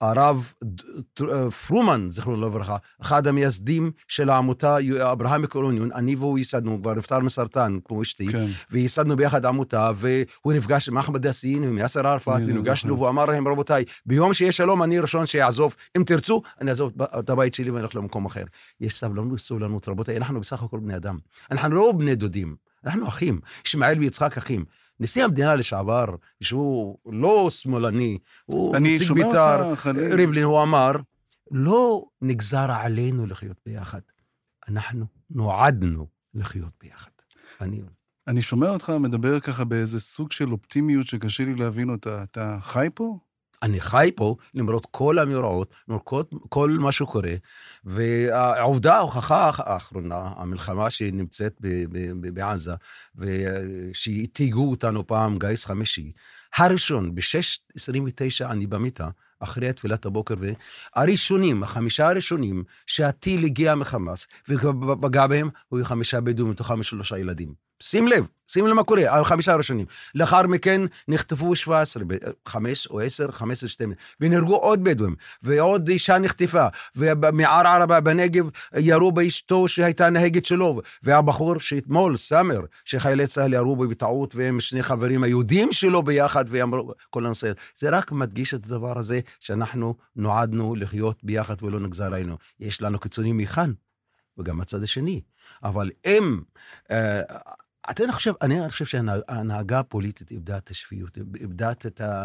הרב 0.00 0.52
ד- 0.64 1.48
פרומן, 1.66 2.06
זיכרונו 2.10 2.46
לברכה, 2.46 2.76
אחד 3.02 3.26
המייסדים 3.26 3.90
של 4.08 4.30
העמותה 4.30 4.76
אברהם 5.12 5.42
מקורוניון, 5.42 5.92
אני 5.92 6.14
והוא 6.14 6.38
ייסדנו, 6.38 6.70
הוא 6.70 6.80
כבר 6.80 6.94
נפטר 6.94 7.18
מסרטן, 7.18 7.78
כמו 7.84 8.02
אשתי, 8.02 8.28
כן. 8.28 8.46
וייסדנו 8.70 9.16
ביחד 9.16 9.46
עמותה, 9.46 9.90
והוא 9.94 10.52
נפגש 10.52 10.88
עם 10.88 10.98
אחמד 10.98 11.24
יאסין 11.24 11.64
ועם 11.64 11.78
יאסר 11.78 12.06
ערפאת, 12.06 12.42
ונפגשנו. 12.46 12.94
והוא 12.96 13.08
אמר 13.08 13.24
להם, 13.24 13.48
רבותיי, 13.48 13.84
ביום 14.06 14.32
שיהיה 14.32 14.52
שלום, 14.52 14.82
אני 14.82 14.98
הראשון 14.98 15.26
שיעזוב. 15.26 15.74
אם 15.96 16.02
תרצו, 16.06 16.42
אני 16.60 16.70
אעזוב 16.70 16.92
את 17.18 17.30
הבית 17.30 17.54
שלי 17.54 17.70
ואני 17.70 17.82
הולך 17.82 17.94
למקום 17.94 18.24
אחר. 18.24 18.44
יש 18.80 18.94
סבלנות, 18.94 19.38
סובלנות, 19.38 19.88
רבותיי, 19.88 20.16
אנחנו 20.16 20.40
בסך 20.40 20.62
הכל 20.62 20.78
בני 20.78 20.96
אדם. 20.96 21.18
אנחנו 21.50 21.74
לא 21.74 21.92
בני 21.92 22.14
דודים, 22.14 22.56
אנחנו 22.84 23.08
אחים. 23.08 23.40
ישמעאל 23.66 23.98
ויצחק 23.98 24.36
אחים. 24.36 24.64
נשיא 25.00 25.24
המדינה 25.24 25.56
לשעבר, 25.56 26.04
שהוא 26.42 26.98
לא 27.06 27.50
שמאלני, 27.50 28.18
הוא 28.44 28.76
נציג 28.76 29.12
בית"ר. 29.12 29.72
ריבלין, 30.12 30.44
הוא 30.44 30.62
אמר, 30.62 30.92
לא 31.50 32.04
נגזר 32.22 32.70
עלינו 32.70 33.26
לחיות 33.26 33.56
ביחד. 33.66 34.00
אנחנו 34.68 35.06
נועדנו 35.30 36.06
לחיות 36.34 36.72
ביחד. 36.82 37.10
אני... 37.60 37.82
אני 38.26 38.42
שומע 38.42 38.68
אותך 38.68 38.92
מדבר 39.00 39.40
ככה 39.40 39.64
באיזה 39.64 40.00
סוג 40.00 40.32
של 40.32 40.52
אופטימיות 40.52 41.06
שקשה 41.06 41.44
לי 41.44 41.54
להבין 41.54 41.90
אותה. 41.90 42.22
אתה 42.22 42.58
חי 42.62 42.88
פה? 42.94 43.18
אני 43.64 43.80
חי 43.80 44.10
פה 44.16 44.36
למרות 44.54 44.86
כל 44.90 45.18
המאורעות, 45.18 45.74
למרות 45.88 46.02
כל, 46.04 46.22
כל 46.48 46.70
מה 46.70 46.92
שקורה, 46.92 47.34
והעובדה, 47.84 48.94
ההוכחה 48.94 49.50
האחרונה, 49.56 50.32
המלחמה 50.36 50.90
שנמצאת 50.90 51.60
בעזה, 52.20 52.72
ושהתהיגו 53.16 54.70
אותנו 54.70 55.06
פעם 55.06 55.38
גיס 55.38 55.64
חמישי, 55.64 56.12
הראשון, 56.56 57.14
ב-6.29 57.14 58.44
אני 58.50 58.66
במיטה, 58.66 59.08
אחרי 59.40 59.72
תפילת 59.72 60.06
הבוקר, 60.06 60.34
והראשונים, 60.96 61.62
החמישה 61.62 62.08
הראשונים, 62.08 62.64
שהטיל 62.86 63.44
הגיע 63.44 63.74
מחמאס 63.74 64.26
ופגע 64.48 65.26
בהם, 65.26 65.48
היו 65.72 65.84
חמישה 65.84 66.20
בדואים, 66.20 66.52
מתוכם 66.52 66.82
שלושה 66.82 67.18
ילדים. 67.18 67.54
שים 67.82 68.08
לב, 68.08 68.26
שים 68.48 68.66
לב 68.66 68.72
מה 68.72 68.84
קורה, 68.84 69.20
החמישה 69.20 69.52
הראשונים. 69.52 69.86
לאחר 70.14 70.46
מכן 70.46 70.80
נחטפו 71.08 71.56
17, 71.56 72.02
חמש 72.48 72.86
או 72.86 73.00
עשר, 73.00 73.30
חמש 73.30 73.58
עשרה, 73.58 73.68
שתיים, 73.68 73.92
ונהרגו 74.20 74.56
עוד 74.56 74.84
בדואים, 74.84 75.14
ועוד 75.42 75.88
אישה 75.88 76.18
נחטפה, 76.18 76.66
ומערערה 76.96 78.00
בנגב 78.00 78.44
ירו 78.76 79.12
באשתו 79.12 79.68
שהייתה 79.68 80.10
נהגת 80.10 80.44
שלו, 80.44 80.80
והבחור 81.02 81.60
שאתמול, 81.60 82.16
סאמר, 82.16 82.60
שחיילי 82.84 83.26
צה"ל 83.26 83.52
ירו 83.52 83.76
בו 83.76 83.88
בטעות, 83.88 84.34
והם 84.34 84.60
שני 84.60 84.82
חברים 84.82 85.22
היהודים 85.22 85.72
שלו 85.72 86.02
ביחד, 86.02 86.44
ואמרו, 86.48 86.92
כל 87.10 87.26
הנושא 87.26 87.46
הזה. 87.46 87.56
זה 87.76 87.90
רק 87.90 88.12
מדגיש 88.12 88.54
את 88.54 88.64
הדבר 88.64 88.98
הזה, 88.98 89.20
שאנחנו 89.40 89.94
נועדנו 90.16 90.74
לחיות 90.74 91.24
ביחד 91.24 91.62
ולא 91.62 91.80
נגזר 91.80 92.04
עלינו. 92.04 92.36
יש 92.60 92.82
לנו 92.82 92.98
קיצונים 92.98 93.36
מכאן, 93.36 93.72
וגם 94.38 94.60
הצד 94.60 94.82
השני. 94.82 95.20
אבל 95.64 95.90
אם... 96.06 96.40
אה, 96.90 97.20
אתה 97.90 98.02
חושב, 98.12 98.32
אני 98.42 98.70
חושב 98.70 98.84
שההנהגה 98.84 99.78
הפוליטית 99.78 100.30
איבדה 100.30 100.56
את 100.56 100.70
השפיות, 100.70 101.18
איבדה 101.40 101.72
את, 101.72 102.00
ה, 102.00 102.24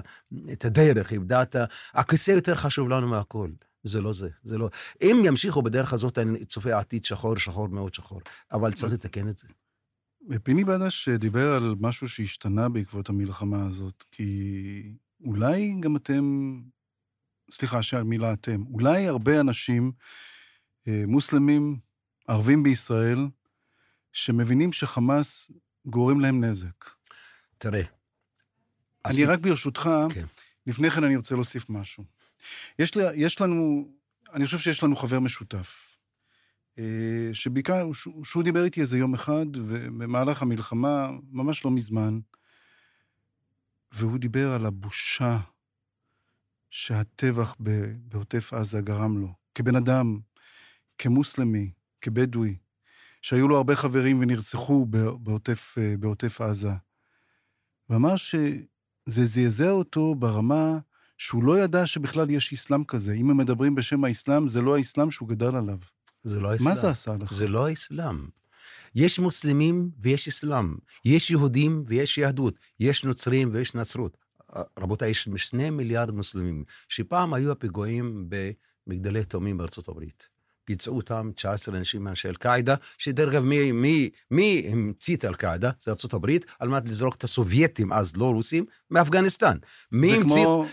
את 0.51 0.65
הדרך, 0.65 1.11
איבדה 1.11 1.41
את 1.41 1.55
ה... 1.55 1.65
הכיסא 1.93 2.31
יותר 2.31 2.55
חשוב 2.55 2.89
לנו 2.89 3.07
מהכל. 3.07 3.49
זה 3.83 4.01
לא 4.01 4.13
זה, 4.13 4.29
זה 4.43 4.57
לא... 4.57 4.69
אם 5.01 5.21
ימשיכו 5.25 5.61
בדרך 5.61 5.93
הזאת, 5.93 6.17
אני 6.17 6.45
צופה 6.45 6.79
עתיד 6.79 7.05
שחור, 7.05 7.37
שחור 7.37 7.67
מאוד 7.67 7.93
שחור, 7.93 8.21
אבל 8.51 8.73
צריך 8.73 8.93
לתקן 8.93 9.29
את 9.29 9.37
זה. 9.37 9.47
פיני 10.43 10.63
בדש 10.63 11.09
דיבר 11.09 11.53
על 11.53 11.75
משהו 11.79 12.09
שהשתנה 12.09 12.69
בעקבות 12.69 13.09
המלחמה 13.09 13.67
הזאת, 13.67 14.03
כי 14.11 14.93
אולי 15.23 15.75
גם 15.79 15.95
אתם, 15.95 16.55
סליחה 17.51 17.83
שהמילה 17.83 18.33
אתם, 18.33 18.63
אולי 18.73 19.07
הרבה 19.07 19.39
אנשים, 19.39 19.91
אה, 20.87 21.03
מוסלמים, 21.07 21.79
ערבים 22.27 22.63
בישראל, 22.63 23.27
שמבינים 24.13 24.73
שחמאס 24.73 25.51
גורם 25.85 26.19
להם 26.19 26.43
נזק. 26.43 26.85
תראה. 27.57 27.83
אני 29.05 29.25
רק 29.25 29.39
ברשותך, 29.39 29.89
כן. 30.13 30.25
לפני 30.67 30.89
כן 30.89 31.03
אני 31.03 31.15
רוצה 31.15 31.35
להוסיף 31.35 31.69
משהו. 31.69 32.03
יש, 32.79 32.95
לה, 32.95 33.15
יש 33.15 33.41
לנו, 33.41 33.87
אני 34.33 34.45
חושב 34.45 34.57
שיש 34.57 34.83
לנו 34.83 34.95
חבר 34.95 35.19
משותף, 35.19 35.97
אה, 36.79 37.29
שבעיקר, 37.33 37.93
שהוא, 38.23 38.43
דיבר 38.43 38.63
איתי 38.63 38.81
איזה 38.81 38.97
יום 38.97 39.13
אחד, 39.13 39.45
ובמהלך 39.55 40.41
המלחמה, 40.41 41.09
ממש 41.31 41.65
לא 41.65 41.71
מזמן, 41.71 42.19
והוא 43.91 44.17
דיבר 44.17 44.51
על 44.51 44.65
הבושה 44.65 45.39
שהטבח 46.69 47.55
בעוטף 48.09 48.53
עזה 48.53 48.81
גרם 48.81 49.17
לו, 49.21 49.33
כבן 49.55 49.75
אדם, 49.75 50.19
כמוסלמי, 50.97 51.71
כבדואי, 52.01 52.55
שהיו 53.21 53.47
לו 53.47 53.58
הרבה 53.58 53.75
חברים 53.75 54.19
ונרצחו 54.19 54.86
בעוטף, 55.19 55.77
בעוטף 55.99 56.41
עזה. 56.41 56.71
ואמר 57.89 58.15
שזה 58.15 59.25
זעזע 59.25 59.71
אותו 59.71 60.15
ברמה 60.15 60.77
שהוא 61.17 61.43
לא 61.43 61.60
ידע 61.60 61.88
שבכלל 61.88 62.29
יש 62.29 62.53
אסלאם 62.53 62.84
כזה. 62.84 63.13
אם 63.13 63.29
הם 63.29 63.38
מדברים 63.38 63.75
בשם 63.75 64.03
האסלאם, 64.03 64.47
זה 64.47 64.62
לא 64.62 64.77
האסלאם 64.77 65.12
שהוא 65.12 65.29
גדל 65.29 65.55
עליו. 65.55 65.77
זה 66.23 66.39
לא 66.39 66.51
האסלאם. 66.51 66.69
מה 66.69 66.75
זה 66.75 66.89
עשה 66.89 67.15
לך? 67.19 67.34
זה 67.34 67.47
לא 67.47 67.67
האסלאם. 67.67 68.27
יש 68.95 69.19
מוסלמים 69.19 69.89
ויש 69.99 70.27
אסלאם. 70.27 70.75
יש 71.05 71.32
יהודים 71.32 71.84
ויש 71.88 72.17
יהדות. 72.17 72.55
יש 72.79 73.03
נוצרים 73.03 73.49
ויש 73.53 73.75
נצרות. 73.75 74.17
רבותיי, 74.79 75.10
יש 75.10 75.29
שני 75.36 75.69
מיליארד 75.69 76.12
מוסלמים, 76.12 76.63
שפעם 76.88 77.34
היו 77.34 77.51
הפיגועים 77.51 78.29
במגדלי 78.29 79.23
תאומים 79.23 79.58
בארצות 79.58 79.88
הברית. 79.89 80.29
פיצעו 80.69 80.97
אותם 80.97 81.32
19 81.36 81.77
אנשים 81.77 82.03
מאנשי 82.03 82.27
אל-קאעידה, 82.27 82.75
שדרך 82.97 83.29
אגב, 83.29 83.43
מי, 83.43 83.71
מי, 83.71 84.10
מי 84.32 84.67
המציא 84.71 85.15
את 85.15 85.25
אל-קאעידה? 85.25 85.71
זה 85.82 85.91
הברית, 86.13 86.45
על 86.60 86.69
מנת 86.69 86.86
לזרוק 86.86 87.15
את 87.15 87.23
הסובייטים, 87.23 87.93
אז 87.93 88.17
לא 88.17 88.25
רוסים, 88.25 88.65
מאפגניסטן. 88.91 89.58
מי 89.91 90.15
המציא, 90.15 90.43
כמו... 90.43 90.65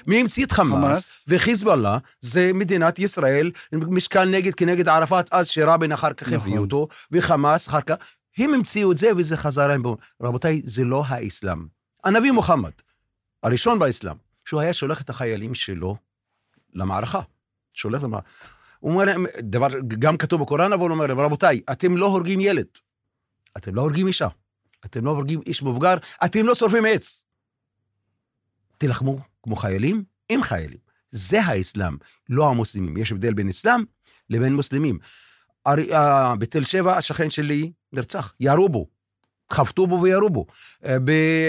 את 0.44 0.52
חמאס, 0.52 0.80
חמאס 0.80 1.24
וחיזבאללה? 1.28 1.98
זה 2.20 2.50
מדינת 2.54 2.98
ישראל, 2.98 3.50
משקל 3.72 4.24
נגד 4.24 4.54
כנגד 4.54 4.88
ערפאת, 4.88 5.32
אז 5.32 5.48
שרבין 5.48 5.92
אחר 5.92 6.12
כך 6.12 6.28
נכון. 6.28 6.34
הביא 6.34 6.58
אותו, 6.58 6.88
וחמאס 7.12 7.68
אחר 7.68 7.80
כך. 7.80 7.94
הם 8.38 8.54
המציאו 8.54 8.92
את 8.92 8.98
זה 8.98 9.10
וזה 9.16 9.36
חזר 9.36 9.66
להם. 9.66 9.82
רבותיי, 10.22 10.62
זה 10.64 10.84
לא 10.84 11.04
האסלאם. 11.06 11.66
הנביא 12.04 12.32
מוחמד, 12.32 12.72
הראשון 13.42 13.78
באסלאם, 13.78 14.16
שהוא 14.44 14.60
היה 14.60 14.72
שולח 14.72 15.00
את 15.00 15.10
החיילים 15.10 15.54
שלו 15.54 15.96
למערכה. 16.74 17.20
שולח 17.72 18.02
למערכה. 18.02 18.55
הוא 18.80 18.92
אומר 18.92 19.04
להם, 19.04 19.26
דבר, 19.40 19.68
גם 19.98 20.16
כתוב 20.16 20.42
בקוראן, 20.42 20.72
אבל 20.72 20.82
הוא 20.82 20.90
אומר 20.90 21.06
להם, 21.06 21.20
רבותיי, 21.20 21.60
אתם 21.72 21.96
לא 21.96 22.06
הורגים 22.06 22.40
ילד, 22.40 22.66
אתם 23.56 23.74
לא 23.74 23.80
הורגים 23.80 24.06
אישה, 24.06 24.28
אתם 24.84 25.04
לא 25.04 25.10
הורגים 25.10 25.40
איש 25.46 25.62
מבוגר, 25.62 25.96
אתם 26.24 26.46
לא 26.46 26.54
שורפים 26.54 26.84
עץ. 26.84 27.24
תילחמו 28.78 29.18
כמו 29.42 29.56
חיילים 29.56 30.04
עם 30.28 30.42
חיילים. 30.42 30.78
זה 31.10 31.42
האסלאם, 31.42 31.96
לא 32.28 32.48
המוסלמים. 32.48 32.96
יש 32.96 33.12
הבדל 33.12 33.34
בין 33.34 33.48
אסלאם 33.48 33.84
לבין 34.30 34.54
מוסלמים. 34.54 34.98
בתל 36.38 36.64
שבע, 36.64 36.96
השכן 36.96 37.30
שלי 37.30 37.72
נרצח, 37.92 38.34
ירו 38.40 38.68
בו. 38.68 38.86
חבטו 39.52 39.86
בו 39.86 40.02
וירו 40.02 40.30
בו. 40.30 40.46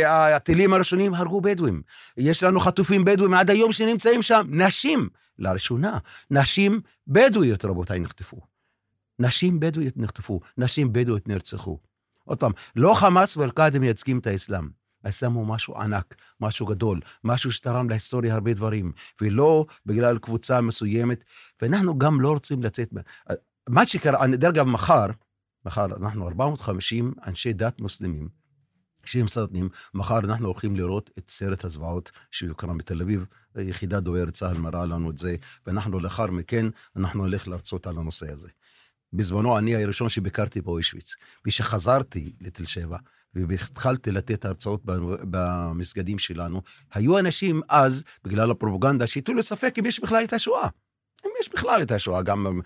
הטילים 0.07 0.73
הראשונים 0.73 1.13
הרגו 1.13 1.41
בדואים. 1.41 1.81
יש 2.17 2.43
לנו 2.43 2.59
חטופים 2.59 3.05
בדואים 3.05 3.33
עד 3.33 3.49
היום 3.49 3.71
שנמצאים 3.71 4.21
שם, 4.21 4.47
נשים. 4.49 5.09
לראשונה, 5.39 5.97
נשים 6.31 6.81
בדואיות, 7.07 7.65
רבותיי, 7.65 7.99
נחטפו. 7.99 8.41
נשים 9.19 9.59
בדואיות 9.59 9.97
נחטפו, 9.97 10.39
נשים 10.57 10.93
בדואיות 10.93 11.27
נרצחו. 11.27 11.79
עוד 12.25 12.39
פעם, 12.39 12.51
לא 12.75 12.93
חמאס 12.93 13.37
ואל-קאעידה 13.37 13.79
מייצגים 13.79 14.19
את 14.19 14.27
האסלאם. 14.27 14.69
האסלאם 15.03 15.33
הוא 15.33 15.47
משהו 15.47 15.77
ענק, 15.77 16.15
משהו 16.41 16.65
גדול, 16.65 16.99
משהו 17.23 17.51
שתרם 17.51 17.89
להיסטוריה 17.89 18.33
הרבה 18.33 18.53
דברים, 18.53 18.91
ולא 19.21 19.65
בגלל 19.85 20.17
קבוצה 20.17 20.61
מסוימת, 20.61 21.23
ואנחנו 21.61 21.97
גם 21.97 22.21
לא 22.21 22.31
רוצים 22.31 22.63
לצאת... 22.63 22.89
מה 23.69 23.85
שקרה, 23.85 24.27
דרך 24.27 24.49
אגב, 24.49 24.65
מחר, 24.65 25.05
מחר 25.67 25.85
אנחנו 25.85 26.27
450 26.27 27.13
אנשי 27.27 27.53
דת 27.53 27.81
מוסלמים, 27.81 28.29
שהם 29.05 29.27
סרטנים, 29.27 29.69
מחר 29.93 30.19
אנחנו 30.19 30.47
הולכים 30.47 30.75
לראות 30.75 31.09
את 31.17 31.29
סרט 31.29 31.63
הזוועות 31.63 32.11
שיוקרם 32.31 32.77
בתל 32.77 33.01
אביב, 33.01 33.25
יחידה 33.55 33.99
דוברת 33.99 34.33
צה"ל 34.33 34.57
מראה 34.57 34.85
לנו 34.85 35.11
את 35.11 35.17
זה, 35.17 35.35
ואנחנו 35.65 35.99
לאחר 35.99 36.25
מכן, 36.25 36.65
אנחנו 36.95 37.25
נלך 37.27 37.47
להרצות 37.47 37.87
על 37.87 37.97
הנושא 37.97 38.33
הזה. 38.33 38.47
בזמנו 39.13 39.57
אני 39.57 39.83
הראשון 39.83 40.09
שביקרתי 40.09 40.61
באוישוויץ, 40.61 41.15
וכשחזרתי 41.47 42.33
לתל 42.41 42.65
שבע, 42.65 42.97
והתחלתי 43.33 44.11
לתת 44.11 44.45
הרצאות 44.45 44.81
במסגדים 45.29 46.19
שלנו, 46.19 46.61
היו 46.93 47.19
אנשים 47.19 47.61
אז, 47.69 48.03
בגלל 48.23 48.51
הפרופגנדה, 48.51 49.07
שהטו 49.07 49.33
לספק 49.33 49.75
אם 49.79 49.85
יש 49.85 49.99
בכלל 49.99 50.23
את 50.23 50.33
השואה. 50.33 50.69
אם 51.25 51.31
יש 51.41 51.49
בכלל 51.53 51.81
את 51.81 51.91
השואה, 51.91 52.21
גם... 52.21 52.61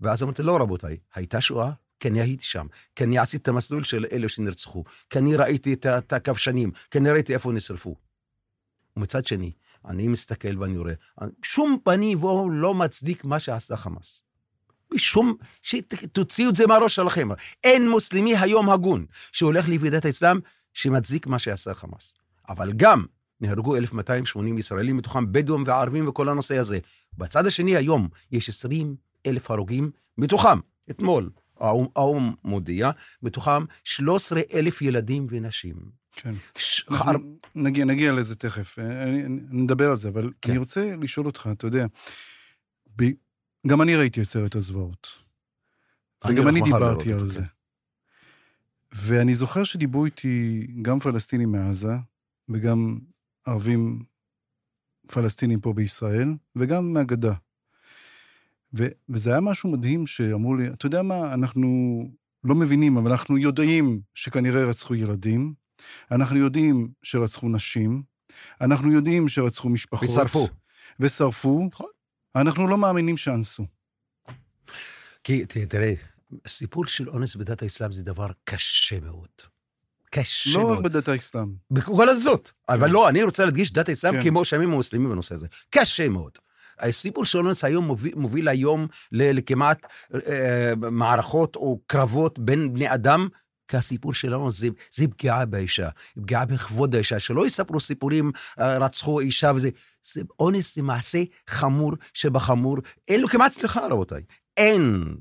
ואז 0.00 0.22
אמרתי, 0.22 0.42
לא 0.42 0.56
רבותיי, 0.56 0.96
הייתה 1.14 1.40
שואה, 1.40 1.70
כי 2.00 2.08
אני 2.08 2.20
הייתי 2.20 2.44
שם, 2.44 2.66
כי 2.96 3.04
אני 3.04 3.18
עשיתי 3.18 3.42
את 3.42 3.48
המסלול 3.48 3.84
של 3.84 4.06
אלה 4.12 4.28
שנרצחו, 4.28 4.84
כי 5.10 5.18
אני 5.18 5.36
ראיתי 5.36 5.72
את 5.72 6.12
הכבשנים, 6.12 6.70
כי 6.90 6.98
אני 6.98 7.10
ראיתי 7.10 7.34
איפה 7.34 7.52
נשרפו. 7.52 7.96
ומצד 8.96 9.26
שני, 9.26 9.52
אני 9.84 10.08
מסתכל 10.08 10.58
ואני 10.58 10.78
רואה, 10.78 10.92
שום 11.42 11.78
פנים 11.84 12.24
והוא 12.24 12.50
לא 12.50 12.74
מצדיק 12.74 13.24
מה 13.24 13.38
שעשה 13.38 13.76
חמאס. 13.76 14.22
בשום, 14.94 15.36
שתוציאו 15.62 16.50
את 16.50 16.56
זה 16.56 16.66
מהראש 16.66 16.94
שלכם. 16.94 17.28
אין 17.64 17.90
מוסלמי 17.90 18.36
היום 18.36 18.70
הגון 18.70 19.06
שהולך 19.32 19.68
לוועידת 19.68 20.04
האסלאם 20.04 20.40
שמצדיק 20.74 21.26
מה 21.26 21.38
שעשה 21.38 21.74
חמאס. 21.74 22.14
אבל 22.48 22.72
גם 22.72 23.06
נהרגו 23.40 23.76
1,280 23.76 24.58
ישראלים, 24.58 24.96
מתוכם 24.96 25.32
בדואים 25.32 25.64
וערבים 25.66 26.08
וכל 26.08 26.28
הנושא 26.28 26.58
הזה. 26.58 26.78
בצד 27.18 27.46
השני 27.46 27.76
היום 27.76 28.08
יש 28.32 28.48
20 28.48 28.96
אלף 29.26 29.50
הרוגים, 29.50 29.90
מתוכם, 30.18 30.58
אתמול, 30.90 31.30
האו"ם 31.60 32.34
מודיע, 32.44 32.90
מתוכם 33.22 33.64
13 33.84 34.40
אלף 34.54 34.82
ילדים 34.82 35.26
ונשים. 35.30 35.76
כן. 36.12 36.34
ש... 36.58 36.84
נגיע, 37.54 37.84
נגיע 37.84 38.12
לזה 38.12 38.36
תכף, 38.36 38.78
אה, 38.78 39.02
אני, 39.02 39.24
אני, 39.24 39.40
נדבר 39.50 39.90
על 39.90 39.96
זה, 39.96 40.08
אבל 40.08 40.30
כן. 40.42 40.50
אני 40.50 40.58
רוצה 40.58 40.96
לשאול 40.96 41.26
אותך, 41.26 41.48
אתה 41.52 41.66
יודע, 41.66 41.86
ב... 42.98 43.04
גם 43.66 43.82
אני 43.82 43.96
ראיתי 43.96 44.20
את 44.20 44.26
סרט 44.26 44.54
הזוועות. 44.54 45.08
וגם 46.28 46.48
אני 46.48 46.60
דיברתי 46.60 47.12
על 47.12 47.28
זה. 47.28 47.42
ואני 48.92 49.34
זוכר 49.34 49.64
שדיברו 49.64 50.04
איתי 50.04 50.66
גם 50.82 51.00
פלסטינים 51.00 51.52
מעזה, 51.52 51.94
וגם 52.48 52.98
ערבים 53.44 54.04
פלסטינים 55.06 55.60
פה 55.60 55.72
בישראל, 55.72 56.28
וגם 56.56 56.92
מהגדה. 56.92 57.34
ו- 58.76 58.88
וזה 59.08 59.30
היה 59.30 59.40
משהו 59.40 59.70
מדהים 59.70 60.06
שאמרו 60.06 60.56
לי, 60.56 60.68
אתה 60.68 60.86
יודע 60.86 61.02
מה, 61.02 61.34
אנחנו 61.34 61.68
לא 62.44 62.54
מבינים, 62.54 62.96
אבל 62.96 63.10
אנחנו 63.10 63.38
יודעים 63.38 64.00
שכנראה 64.14 64.64
רצחו 64.64 64.94
ילדים, 64.94 65.54
אנחנו 66.10 66.36
יודעים 66.36 66.88
שרצחו 67.02 67.48
נשים, 67.48 68.02
אנחנו 68.60 68.92
יודעים 68.92 69.28
שרצחו 69.28 69.68
משפחות. 69.68 70.08
ושרפו. 70.08 70.48
ושרפו. 71.00 71.68
נכון. 71.72 71.90
אנחנו 72.36 72.68
לא 72.68 72.78
מאמינים 72.78 73.16
שאנסו. 73.16 73.66
כי 75.24 75.46
תראה, 75.46 75.94
הסיפור 76.44 76.86
של 76.86 77.08
אונס 77.08 77.36
בדת 77.36 77.62
האסלאם 77.62 77.92
זה 77.92 78.02
דבר 78.02 78.26
קשה 78.44 79.00
מאוד. 79.00 79.28
קשה 80.10 80.50
לא 80.54 80.60
מאוד. 80.60 80.72
לא 80.72 80.78
רק 80.78 80.84
בדת 80.84 81.08
האסלאם. 81.08 81.54
בכל 81.70 82.08
הדתות. 82.08 82.52
כן. 82.66 82.74
אבל 82.74 82.90
לא, 82.90 83.08
אני 83.08 83.22
רוצה 83.22 83.44
להדגיש 83.44 83.72
דת 83.72 83.88
האסלאם 83.88 84.12
כן. 84.12 84.22
כמו 84.22 84.44
שמים 84.44 84.72
המוסלמים 84.72 85.10
בנושא 85.10 85.34
הזה. 85.34 85.46
קשה 85.70 86.08
מאוד. 86.08 86.38
הסיפור 86.78 87.24
של 87.24 87.38
היום 87.62 87.84
מוביל, 87.84 88.12
מוביל 88.16 88.48
היום 88.48 88.86
לכמעט 89.12 89.86
אה, 90.28 90.72
מערכות 90.76 91.56
או 91.56 91.80
קרבות 91.86 92.38
בין 92.38 92.74
בני 92.74 92.94
אדם 92.94 93.28
כי 93.68 93.76
הסיפור 93.76 94.14
שלנו 94.14 94.52
זה, 94.52 94.68
זה 94.94 95.08
פגיעה 95.08 95.46
באישה, 95.46 95.88
פגיעה 96.20 96.44
בכבוד 96.44 96.94
האישה, 96.94 97.18
שלא 97.18 97.46
יספרו 97.46 97.80
סיפורים, 97.80 98.32
אה, 98.60 98.78
רצחו 98.78 99.20
אישה 99.20 99.52
וזה. 99.54 99.70
זה 100.02 100.22
אונס 100.40 100.74
זה 100.74 100.82
מעשה 100.82 101.22
חמור 101.48 101.92
שבחמור, 102.12 102.76
אין 103.08 103.20
לו 103.20 103.28
כמעט 103.28 103.52
סליחה, 103.52 103.86
רבותיי. 103.86 104.22
אין. 104.56 105.16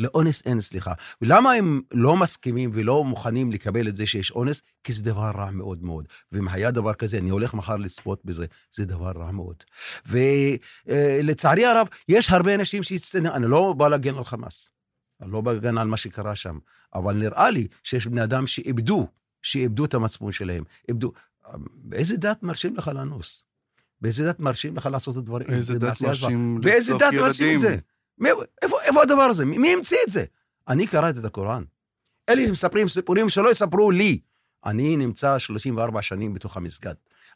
לאונס 0.00 0.42
אין 0.46 0.60
סליחה. 0.60 0.92
ולמה 1.22 1.52
הם 1.52 1.80
לא 1.90 2.16
מסכימים 2.16 2.70
ולא 2.72 3.04
מוכנים 3.04 3.52
לקבל 3.52 3.88
את 3.88 3.96
זה 3.96 4.06
שיש 4.06 4.30
אונס? 4.30 4.62
כי 4.84 4.92
זה 4.92 5.02
דבר 5.02 5.30
רע 5.34 5.50
מאוד 5.50 5.82
מאוד. 5.82 6.08
ואם 6.32 6.48
היה 6.48 6.70
דבר 6.70 6.94
כזה, 6.94 7.18
אני 7.18 7.30
הולך 7.30 7.54
מחר 7.54 7.76
לצפות 7.76 8.24
בזה, 8.24 8.46
זה 8.74 8.84
דבר 8.84 9.12
רע 9.16 9.30
מאוד. 9.30 9.56
ולצערי 10.06 11.66
הרב, 11.66 11.86
יש 12.08 12.30
הרבה 12.30 12.54
אנשים 12.54 12.82
שהצטנעו, 12.82 13.34
אני 13.34 13.46
לא 13.46 13.72
בא 13.72 13.88
להגן 13.88 14.14
על 14.14 14.24
חמאס. 14.24 14.70
אני 15.22 15.32
לא 15.32 15.40
בא 15.40 15.52
להגן 15.52 15.78
על 15.78 15.88
מה 15.88 15.96
שקרה 15.96 16.34
שם, 16.34 16.58
אבל 16.94 17.16
נראה 17.16 17.50
לי 17.50 17.66
שיש 17.82 18.06
בני 18.06 18.24
אדם 18.24 18.46
שאיבדו, 18.46 19.08
שאיבדו 19.42 19.84
את 19.84 19.94
המצפון 19.94 20.32
שלהם. 20.32 20.64
איבדו... 20.88 21.12
באיזה 21.74 22.16
דת 22.16 22.42
מרשים 22.42 22.76
לך 22.76 22.88
לאנוס? 22.88 23.44
באיזה 24.00 24.24
דת 24.24 24.40
מרשים 24.40 24.76
לך 24.76 24.86
לעשות 24.86 25.14
את 25.14 25.18
הדברים? 25.18 25.48
באיזה 25.48 25.78
דת 25.78 26.02
מרשים 26.02 26.02
לרצוח 26.02 26.30
ילדים? 26.30 26.60
באיזה 26.60 26.94
דת 26.94 27.12
מרשים 27.12 27.54
את 27.54 27.60
זה? 27.60 27.76
איפה, 28.62 28.76
איפה 28.82 29.02
הדבר 29.02 29.22
הזה? 29.22 29.44
מי 29.44 29.72
המציא 29.72 29.98
את 30.06 30.12
זה? 30.12 30.24
אני 30.68 30.86
קראתי 30.86 31.18
את 31.18 31.24
הקוראן. 31.24 31.64
אלה 32.28 32.50
מספרים 32.50 32.88
סיפורים 32.88 33.28
שלא 33.28 33.50
יספרו 33.50 33.90
לי. 33.90 34.20
אני 34.64 34.96
נמצא 34.96 35.38
34 35.38 36.02
שנים 36.02 36.34
בתוך 36.34 36.56
המסגד. 36.56 36.94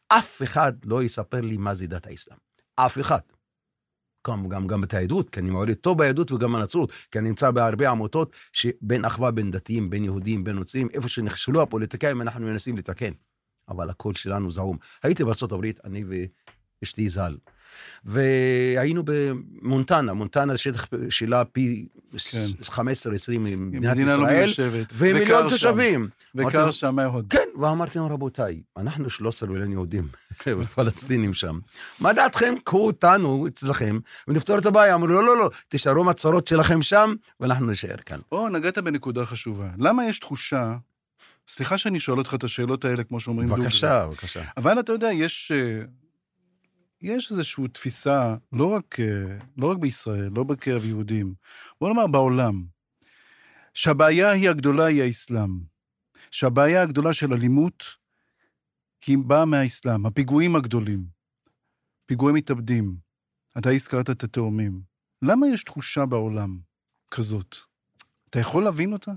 אף 0.09 0.42
אחד 0.42 0.73
לא 0.85 1.03
יספר 1.03 1.40
לי 1.40 1.57
מה 1.57 1.75
זה 1.75 1.87
דת 1.87 2.07
האסלאם. 2.07 2.38
אף 2.77 3.01
אחד. 3.01 3.18
גם, 4.27 4.49
גם, 4.49 4.66
גם 4.66 4.85
את 4.85 4.94
היהדות, 4.94 5.31
כי 5.31 5.40
אני 5.40 5.51
מעודד 5.51 5.75
טוב 5.75 5.99
ביהדות 5.99 6.33
וגם 6.33 6.53
בנצרות, 6.53 6.92
כי 7.11 7.18
אני 7.18 7.29
נמצא 7.29 7.51
בהרבה 7.51 7.90
עמותות 7.90 8.37
שבין 8.53 9.05
אחווה 9.05 9.31
בין 9.31 9.51
דתיים, 9.51 9.90
בין 9.90 10.05
יהודים, 10.05 10.44
בין 10.44 10.57
נוצרים, 10.57 10.88
איפה 10.94 11.09
שנכשלו 11.09 11.62
הפוליטיקאים, 11.62 12.23
אנחנו 12.23 12.47
מנסים 12.47 12.77
לתקן. 12.77 13.12
אבל 13.68 13.90
הקול 13.90 14.14
שלנו 14.14 14.51
זעום. 14.51 14.79
הייתי 15.03 15.25
בארצות 15.25 15.53
הברית, 15.53 15.81
אני 15.85 16.05
ואשתי 16.83 17.09
ז"ל. 17.09 17.37
והיינו 18.05 19.03
במונטנה, 19.05 20.13
מונטנה 20.13 20.53
זה 20.53 20.59
שטח 20.59 20.87
שלה 21.11 21.45
פי 21.45 21.87
כן. 22.31 22.47
15-20 22.63 22.73
ממדינת 23.39 23.97
לא 23.97 24.03
ישראל, 24.03 24.49
לא 24.59 24.83
ומיליון 24.93 25.49
תושבים. 25.49 26.09
וקר 26.35 26.71
שם 26.71 26.97
מאוד. 26.97 27.27
כן, 27.31 27.49
ואמרתי 27.61 27.99
להם, 27.99 28.13
רבותיי, 28.13 28.63
אנחנו 28.77 29.11
13 29.11 29.49
מיליון 29.49 29.73
יהודים, 29.73 30.09
פלסטינים 30.75 31.35
שם. 31.35 31.59
מה 32.01 32.13
דעתכם? 32.13 32.55
קחו 32.65 32.87
אותנו 32.87 33.47
אצלכם 33.49 33.99
ונפתור 34.29 34.59
את 34.59 34.67
הבעיה. 34.67 34.95
אמרו, 34.95 35.07
לא, 35.07 35.25
לא, 35.25 35.37
לא, 35.37 35.51
תשארו 35.69 36.05
מהצרות 36.05 36.49
שלכם 36.49 36.83
שם, 36.83 37.15
ואנחנו 37.41 37.67
נשאר 37.67 37.97
כאן. 37.97 38.19
או, 38.33 38.49
נגעת 38.49 38.79
בנקודה 38.79 39.25
חשובה. 39.25 39.69
למה 39.79 40.07
יש 40.07 40.19
תחושה 40.19 40.77
סליחה 41.49 41.79
שאני 41.79 42.01
שואל 42.01 42.19
אותך 42.19 42.35
את 42.35 42.45
השאלות 42.45 42.85
האלה, 42.85 43.05
כמו 43.05 43.21
שאומרים. 43.21 43.49
בבקשה, 43.49 44.07
בבקשה. 44.07 44.43
אבל 44.57 44.81
אתה 44.81 44.93
יודע, 44.93 45.13
יש 45.13 45.53
אה, 45.55 45.85
יש 47.05 47.31
איזושהי 47.31 47.69
תפיסה, 47.69 48.37
לא 48.53 48.67
רק, 48.67 49.01
אה, 49.01 49.38
לא 49.57 49.71
רק 49.71 49.79
בישראל, 49.79 50.31
לא 50.35 50.45
בקרב 50.45 50.85
יהודים, 50.85 51.35
בוא 51.81 51.88
נאמר 51.88 52.07
בעולם, 52.07 52.64
שהבעיה 53.75 54.31
היא 54.31 54.51
הגדולה 54.51 54.85
היא 54.85 55.03
האסלאם. 55.03 55.75
שהבעיה 56.31 56.83
הגדולה 56.83 57.12
של 57.12 57.33
אלימות 57.33 57.85
היא 59.07 59.19
באה 59.19 59.45
מהאסלאם, 59.45 60.07
הפיגועים 60.07 60.57
הגדולים, 60.57 61.05
פיגועי 62.07 62.33
מתאבדים. 62.33 62.97
אתה 63.59 63.71
הזכרת 63.71 64.11
את 64.11 64.25
התאומים. 64.25 64.83
למה 65.23 65.49
יש 65.49 65.64
תחושה 65.64 66.07
בעולם 66.07 66.59
כזאת? 67.11 67.57
אתה 68.31 68.38
יכול 68.38 68.64
להבין 68.64 68.93
אותה? 68.93 69.12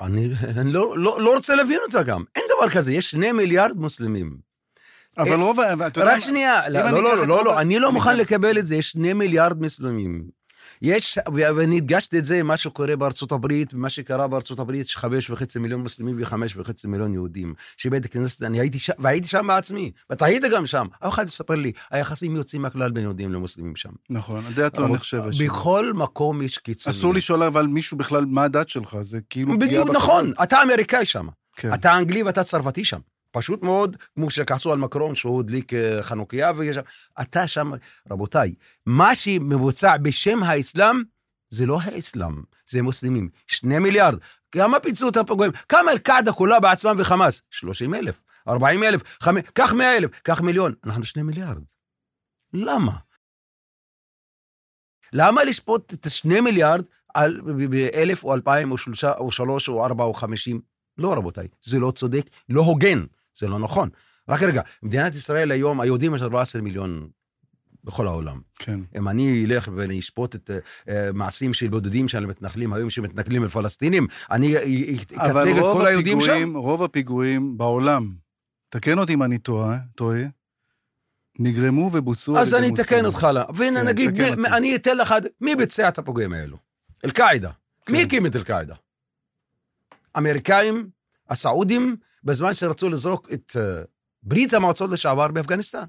אני, 0.00 0.28
אני 0.60 0.72
לא, 0.72 0.98
לא, 0.98 1.20
לא 1.20 1.34
רוצה 1.34 1.54
להבין 1.54 1.78
אותה 1.86 2.02
גם. 2.02 2.24
אין 2.34 2.44
דבר 2.56 2.70
כזה, 2.70 2.92
יש 2.92 3.10
שני 3.10 3.32
מיליארד 3.32 3.76
מוסלמים. 3.76 4.40
אבל 5.18 5.30
אה, 5.30 5.36
רוב, 5.36 5.58
יודע... 5.58 5.88
רק 6.14 6.20
שנייה, 6.20 6.68
לא, 6.68 6.90
לא, 6.90 7.02
לא, 7.02 7.26
לא, 7.26 7.44
לא, 7.44 7.60
אני 7.60 7.78
לא 7.78 7.92
מוכן 7.92 8.16
לקבל 8.16 8.58
את 8.58 8.66
זה, 8.66 8.76
יש 8.76 8.90
שני 8.90 9.12
מיליארד 9.12 9.62
מוסלמים. 9.62 10.36
יש, 10.82 11.18
ואני 11.34 11.76
הדגשתי 11.76 12.18
את 12.18 12.24
זה, 12.24 12.42
מה 12.42 12.56
שקורה 12.56 12.96
בארצות 12.96 13.32
הברית, 13.32 13.74
ומה 13.74 13.90
שקרה 13.90 14.28
בארצות 14.28 14.58
הברית, 14.58 14.88
שחמש 14.88 15.30
וחצי 15.30 15.58
מיליון 15.58 15.80
מוסלמים 15.80 16.16
וחמש 16.18 16.56
וחצי 16.56 16.88
מיליון 16.88 17.12
יהודים. 17.12 17.54
שבית 17.76 18.04
הכנסת, 18.04 18.42
אני 18.42 18.60
הייתי 18.60 18.78
שם, 18.78 18.92
והייתי 18.98 19.28
שם 19.28 19.46
בעצמי, 19.46 19.92
ואתה 20.10 20.24
היית 20.24 20.42
גם 20.52 20.66
שם. 20.66 20.86
אף 21.00 21.14
אחד 21.14 21.26
יספר 21.26 21.54
לי, 21.54 21.72
היחסים 21.90 22.36
יוצאים 22.36 22.62
מהכלל 22.62 22.90
בין 22.90 23.02
יהודים 23.02 23.32
למוסלמים 23.32 23.76
שם. 23.76 23.90
נכון, 24.10 24.44
הדעת 24.46 24.78
לא 24.78 24.88
נחשבת 24.88 25.34
שם. 25.34 25.44
בכל 25.44 25.92
מקום 25.92 26.42
יש 26.42 26.58
קיצונים. 26.58 26.98
אסור 26.98 27.14
לשאול 27.14 27.42
אבל 27.42 27.66
מישהו 27.66 27.96
בכלל, 27.96 28.24
מה 28.24 28.44
הדת 28.44 28.68
שלך, 28.68 28.96
זה 29.02 29.18
כאילו 29.30 29.58
בדיוק, 29.58 29.90
נכון, 29.90 30.32
אתה 30.42 30.62
אמריקאי 30.62 31.04
שם. 31.04 31.26
כן. 31.56 31.74
אתה 31.74 31.98
אנגלי 31.98 32.22
ואתה 32.22 32.44
צרפתי 32.44 32.84
שם. 32.84 32.98
פשוט 33.36 33.62
מאוד, 33.62 33.96
כמו 34.14 34.30
שכעסו 34.30 34.72
על 34.72 34.78
מקרון 34.78 35.14
שהוא 35.14 35.40
הדליק 35.40 35.74
אה, 35.74 36.02
חנוכיה, 36.02 36.52
ויש... 36.56 36.76
אתה 37.20 37.46
שם, 37.46 37.70
רבותיי, 38.10 38.54
מה 38.86 39.16
שמבוצע 39.16 39.96
בשם 39.96 40.42
האסלאם, 40.42 41.02
זה 41.50 41.66
לא 41.66 41.78
האסלאם, 41.82 42.42
זה 42.68 42.82
מוסלמים. 42.82 43.28
שני 43.46 43.78
מיליארד. 43.78 44.18
כמה 44.52 44.80
פיצו 44.80 45.08
את 45.08 45.16
הפגועים? 45.16 45.52
כמה 45.68 45.92
אל-קעדה 45.92 46.32
כולה 46.32 46.60
בעצמם 46.60 46.96
וחמאס? 46.98 47.42
30 47.50 47.94
אלף, 47.94 48.20
40 48.48 48.82
אלף. 48.82 49.18
קח 49.54 49.72
100 49.72 49.96
אלף, 49.96 50.10
קח 50.22 50.40
מיליון. 50.40 50.74
אנחנו 50.84 51.04
שני 51.04 51.22
מיליארד. 51.22 51.62
למה? 52.52 52.92
למה 55.12 55.44
לשפוט 55.44 55.94
את 55.94 56.06
השני 56.06 56.40
מיליארד 56.40 56.84
על 57.14 57.40
באלף 57.70 58.24
או 58.24 58.34
אלפיים 58.34 58.72
או 58.72 58.78
שלושה 58.78 59.12
או 59.12 59.32
שלוש 59.32 59.68
או 59.68 59.84
ארבע 59.84 60.04
או 60.04 60.14
חמישים? 60.14 60.60
לא, 60.98 61.12
רבותיי, 61.12 61.48
זה 61.62 61.78
לא 61.78 61.90
צודק, 61.90 62.30
לא 62.48 62.62
הוגן. 62.62 63.04
זה 63.38 63.48
לא 63.48 63.58
נכון. 63.58 63.88
רק 64.28 64.42
רגע, 64.42 64.62
מדינת 64.82 65.14
ישראל 65.14 65.50
היום, 65.50 65.80
היהודים 65.80 66.14
יש 66.14 66.22
14 66.22 66.62
מיליון 66.62 67.08
בכל 67.84 68.06
העולם. 68.06 68.40
כן. 68.58 68.80
אם 68.96 69.08
אני 69.08 69.44
אלך 69.44 69.68
ואני 69.74 69.98
אשפוט 69.98 70.34
את 70.34 70.50
uh, 70.50 70.92
מעשים 71.14 71.54
של 71.54 71.68
בודדים 71.68 72.08
של 72.08 72.26
מתנחלים 72.26 72.72
היום 72.72 72.90
שמתנכלים 72.90 73.44
לפלסטינים, 73.44 74.06
אני 74.30 74.56
אקטלג 74.96 75.56
את 75.56 75.62
כל 75.62 75.86
היהודים 75.86 76.20
שם? 76.20 76.50
אבל 76.52 76.60
רוב 76.60 76.82
הפיגועים 76.82 77.58
בעולם, 77.58 78.14
תקן 78.68 78.98
אותי 78.98 79.14
אם 79.14 79.22
אני 79.22 79.38
טועה, 79.38 79.78
טועה, 79.94 80.22
נגרמו 81.38 81.90
ובוצעו 81.92 82.38
אז 82.38 82.54
אני 82.54 82.68
אתקן 82.68 83.04
אותך, 83.04 83.26
והנה 83.54 83.80
כן, 83.80 83.86
נגיד, 83.86 84.36
מי, 84.36 84.48
אני 84.48 84.76
אתן 84.76 84.96
לך, 84.96 85.14
מי 85.40 85.56
ביצע 85.56 85.88
את 85.88 85.98
הפיגועים 85.98 86.32
האלו? 86.32 86.56
אל-קאעידה. 87.04 87.50
כן. 87.86 87.92
מי 87.92 88.02
הקים 88.02 88.26
את 88.26 88.36
אל-קאעידה? 88.36 88.74
אמריקאים, 90.16 90.88
הסעודים, 91.28 91.96
בזמן 92.26 92.54
שרצו 92.54 92.88
לזרוק 92.88 93.28
את 93.32 93.56
uh, 93.56 93.86
ברית 94.22 94.52
המועצות 94.54 94.90
לשעבר 94.90 95.28
באפגניסטן. 95.28 95.84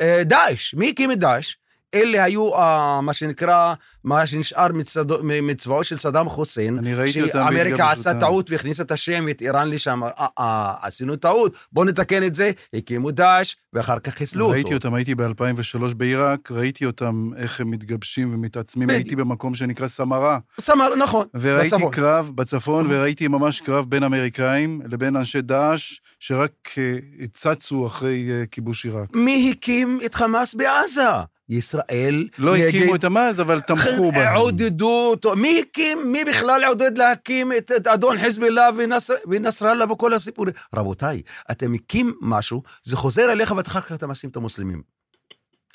אה, 0.00 0.22
דאעש. 0.24 0.74
מי 0.74 0.90
הקים 0.90 1.12
את 1.12 1.18
דאעש? 1.18 1.56
אלה 1.94 2.24
היו 2.24 2.56
uh, 2.56 2.60
מה 3.02 3.12
שנקרא, 3.12 3.74
מה 4.04 4.26
שנשאר 4.26 4.72
מצדו, 4.72 5.18
מצבאו 5.22 5.84
של 5.84 5.98
סדאם 5.98 6.28
חוסיין, 6.28 6.78
אני 6.78 6.94
ראיתי 6.94 7.22
אותם 7.22 7.32
שאמריקה. 7.32 7.90
עשה 7.90 8.20
טעות 8.20 8.50
והכניסה 8.50 8.82
את 8.82 8.92
השם, 8.92 9.28
את 9.28 9.40
איראן 9.40 9.70
לשם, 9.70 10.04
אה, 10.04 10.26
אה, 10.38 10.74
עשינו 10.82 11.16
טעות, 11.16 11.52
בואו 11.72 11.84
נתקן 11.84 12.22
את 12.22 12.34
זה, 12.34 12.50
הקימו 12.74 13.10
דאעש, 13.10 13.54
ואחר 13.72 13.98
כך 13.98 14.14
חיסלו 14.14 14.44
אותו. 14.44 14.54
ראיתי 14.54 14.74
אותם, 14.74 14.94
הייתי 14.94 15.14
ב-2003 15.14 15.94
בעיראק, 15.96 16.50
ראיתי 16.50 16.86
אותם, 16.86 17.30
איך 17.36 17.60
הם 17.60 17.70
מתגבשים 17.70 18.34
ומתעצמים. 18.34 18.90
הייתי 18.90 19.16
במקום 19.16 19.54
שנקרא 19.54 19.88
סמרה, 19.88 20.38
סמר, 20.60 20.94
נכון, 20.94 21.26
וראיתי 21.34 21.74
בצפון. 21.76 21.92
קרב 21.92 22.32
בצפון, 22.34 22.86
וראיתי 22.90 23.28
ממש 23.28 23.60
קרב 23.60 23.86
בין 23.88 24.02
אמריקאים 24.02 24.82
לבין 24.90 25.16
אנשי 25.16 25.42
דאעש, 25.42 26.00
שרק 26.20 26.50
אה, 26.78 27.26
צצו 27.32 27.86
אחרי 27.86 28.28
אה, 28.30 28.46
כיבוש 28.46 28.84
עיראק. 28.84 29.08
מי 29.14 29.52
הקים 29.52 30.00
את 30.04 30.14
חמאס 30.14 30.54
בעזה? 30.54 31.10
ישראל. 31.48 32.28
לא 32.38 32.54
נגד- 32.54 32.68
הקימו 32.68 32.94
את 32.94 33.04
המאז, 33.04 33.40
אבל 33.40 33.60
תמכו 33.60 34.12
בהם. 34.12 34.36
עודדו 34.36 35.06
אותו. 35.10 35.36
מי 35.36 35.60
הקים, 35.68 36.12
מי 36.12 36.24
בכלל 36.24 36.64
עודד 36.68 36.98
להקים 36.98 37.52
את, 37.52 37.72
את 37.76 37.86
אדון 37.86 38.18
חיזבאללה 38.18 38.68
ונסר, 38.76 39.14
ונסראללה 39.30 39.92
וכל 39.92 40.14
הסיפורים? 40.14 40.54
רבותיי, 40.74 41.22
אתם 41.50 41.72
מקים 41.72 42.14
משהו, 42.20 42.62
זה 42.82 42.96
חוזר 42.96 43.32
אליך 43.32 43.54
ואחר 43.56 43.80
כך 43.80 43.92
אתה 43.92 44.06
מאשים 44.06 44.30
את 44.30 44.36
המוסלמים. 44.36 44.82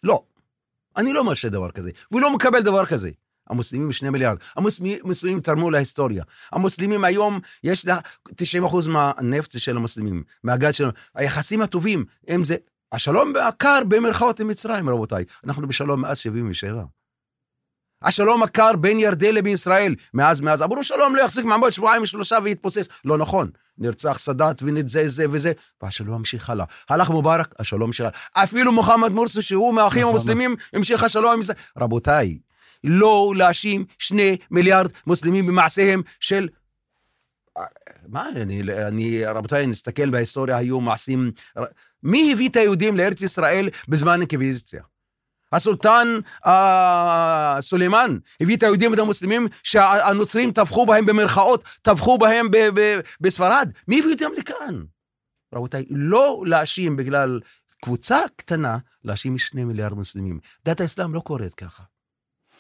לא. 0.03 0.23
אני 0.97 1.13
לא 1.13 1.23
מרשה 1.23 1.49
דבר 1.49 1.71
כזה, 1.71 1.89
ולא 2.11 2.33
מקבל 2.33 2.61
דבר 2.61 2.85
כזה. 2.85 3.09
המוסלמים 3.49 3.91
שני 3.91 4.09
מיליארד. 4.09 4.37
המוסלמים 4.55 5.39
תרמו 5.39 5.71
להיסטוריה. 5.71 6.23
המוסלמים 6.51 7.03
היום, 7.03 7.39
יש 7.63 7.85
לה 7.85 7.97
90% 8.29 8.89
מהנפט 8.89 9.59
של 9.59 9.77
המוסלמים, 9.77 10.23
מהגז 10.43 10.75
שלנו. 10.75 10.91
היחסים 11.15 11.61
הטובים, 11.61 12.05
הם 12.27 12.45
זה... 12.45 12.55
השלום 12.93 13.33
הקר 13.47 13.79
במרכאות 13.87 14.39
עם 14.39 14.47
מצרים, 14.47 14.89
רבותיי. 14.89 15.25
אנחנו 15.43 15.67
בשלום 15.67 16.01
מאז 16.01 16.17
77. 16.17 16.83
השלום 18.01 18.43
הקר 18.43 18.75
בין 18.75 18.99
ירדן 18.99 19.35
לבין 19.35 19.53
ישראל, 19.53 19.95
מאז, 20.13 20.41
מאז. 20.41 20.61
אמרו 20.61 20.83
שלום 20.83 21.15
לא 21.15 21.21
יחזיק 21.21 21.45
מעמד 21.45 21.69
שבועיים 21.69 22.05
שלושה 22.05 22.37
ויתפוצץ. 22.43 22.87
לא 23.05 23.17
נכון. 23.17 23.49
נרצח 23.77 24.19
סאדאת 24.19 24.63
ונזה 24.63 25.07
זה 25.07 25.25
וזה, 25.31 25.51
והשלום 25.81 26.15
המשיך 26.15 26.49
הלאה. 26.49 26.65
הלך 26.89 27.09
מובארק, 27.09 27.53
השלום 27.59 27.83
המשיך 27.83 28.05
הלאה. 28.05 28.43
אפילו 28.43 28.71
מוחמד 28.71 29.11
מורסי, 29.11 29.41
שהוא 29.41 29.73
מהאחים 29.73 30.01
נכון. 30.01 30.11
המוסלמים, 30.11 30.55
המשיך 30.73 31.03
השלום 31.03 31.33
עם 31.33 31.39
ישראל. 31.39 31.57
רבותיי, 31.77 32.39
לא 32.83 33.33
להאשים 33.35 33.85
שני 33.99 34.37
מיליארד 34.51 34.91
מוסלמים 35.07 35.47
במעשיהם 35.47 36.01
של... 36.19 36.49
מה, 38.07 38.29
אני, 38.29 38.61
אני, 38.87 39.25
רבותיי, 39.25 39.67
נסתכל 39.67 40.09
בהיסטוריה, 40.09 40.57
היו 40.57 40.79
מעשים... 40.79 41.31
מי 42.03 42.33
הביא 42.33 42.49
את 42.49 42.55
היהודים 42.55 42.97
לארץ 42.97 43.21
ישראל 43.21 43.69
בזמן 43.87 44.11
האינקוויזיציה? 44.11 44.83
הסולטן 45.53 46.19
אה, 46.45 47.57
סולימאן 47.61 48.17
הביא 48.41 48.57
את 48.57 48.63
היהודים 48.63 48.91
ואת 48.91 48.99
המוסלמים 48.99 49.47
שהנוצרים 49.63 50.51
טבחו 50.51 50.85
בהם 50.85 51.05
במרכאות, 51.05 51.63
טבחו 51.81 52.17
בהם 52.17 52.51
ב- 52.51 52.69
ב- 52.79 52.99
בספרד. 53.21 53.71
מי 53.87 53.99
הביא 53.99 54.13
אותם 54.13 54.31
לכאן? 54.37 54.83
רבותיי, 55.55 55.85
לא 55.89 56.43
להאשים 56.45 56.95
בגלל 56.95 57.39
קבוצה 57.81 58.19
קטנה, 58.35 58.77
להאשים 59.03 59.37
שני 59.37 59.63
מיליארד 59.63 59.93
מוסלמים. 59.93 60.39
דת 60.65 60.81
האסלאם 60.81 61.13
לא 61.13 61.19
קורית 61.19 61.53
ככה. 61.53 61.83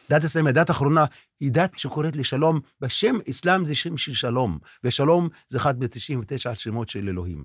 דת 0.09 0.23
האסלאם, 0.23 0.47
הדת 0.47 0.69
האחרונה, 0.69 1.05
היא 1.39 1.51
דת 1.51 1.77
שקוראת 1.77 2.15
לשלום, 2.15 2.59
בשם 2.81 3.15
אסלאם 3.29 3.65
זה 3.65 3.75
שם 3.75 3.97
של 3.97 4.13
שלום, 4.13 4.59
ושלום 4.83 5.29
זה 5.47 5.57
אחד 5.57 5.79
מ-99 5.79 6.49
השמות 6.49 6.89
של 6.89 7.09
אלוהים. 7.09 7.43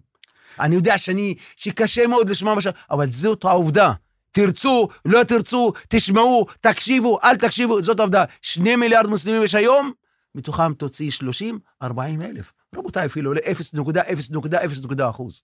אני 0.61 0.75
יודע 0.75 0.99
שאני, 0.99 1.35
שקשה 1.57 2.07
מאוד 2.07 2.31
לשמוע 2.31 2.55
מה 2.55 2.61
ש... 2.61 2.67
אבל 2.91 3.11
זאת 3.11 3.45
העובדה. 3.45 3.93
תרצו, 4.33 4.89
לא 5.05 5.25
תרצו, 5.25 5.73
תשמעו, 5.89 6.47
תקשיבו, 6.61 7.19
אל 7.25 7.37
תקשיבו, 7.37 7.83
זאת 7.83 8.01
העובדה. 8.01 8.25
שני 8.43 8.77
מיליארד 8.77 9.07
מוסלמים 9.07 9.43
יש 9.43 9.55
היום, 9.55 9.93
מתוכם 10.35 10.75
תוציא 10.75 11.11
30, 11.11 11.59
40 11.83 12.23
אלף. 12.23 12.53
רבותיי, 12.75 13.07
אפילו 13.07 13.35
ל-0.0.0 13.35 15.11
אחוז. 15.11 15.43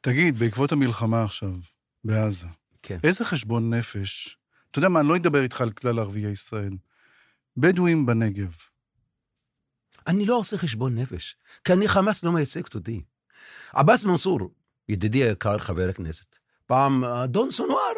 תגיד, 0.00 0.38
בעקבות 0.38 0.72
המלחמה 0.72 1.24
עכשיו, 1.24 1.52
בעזה, 2.04 2.46
כן. 2.82 2.98
איזה 3.04 3.24
חשבון 3.24 3.74
נפש, 3.74 4.38
אתה 4.70 4.78
יודע 4.78 4.88
מה, 4.88 5.00
אני 5.00 5.08
לא 5.08 5.16
אדבר 5.16 5.42
איתך 5.42 5.60
על 5.60 5.70
כלל 5.70 5.98
ערביי 5.98 6.30
ישראל. 6.30 6.72
בדואים 7.56 8.06
בנגב, 8.06 8.56
אני 10.06 10.26
לא 10.26 10.36
עושה 10.36 10.58
חשבון 10.58 10.98
נפש, 10.98 11.36
כי 11.64 11.72
אני 11.72 11.88
חמאס 11.88 12.24
לא 12.24 12.32
מייצגת 12.32 12.74
אותי. 12.74 13.02
עבאס 13.74 14.04
מנסור, 14.04 14.38
ידידי 14.88 15.18
היקר, 15.24 15.58
חבר 15.58 15.88
הכנסת, 15.88 16.36
פעם 16.66 17.04
אדון 17.04 17.50
סונואר, 17.50 17.92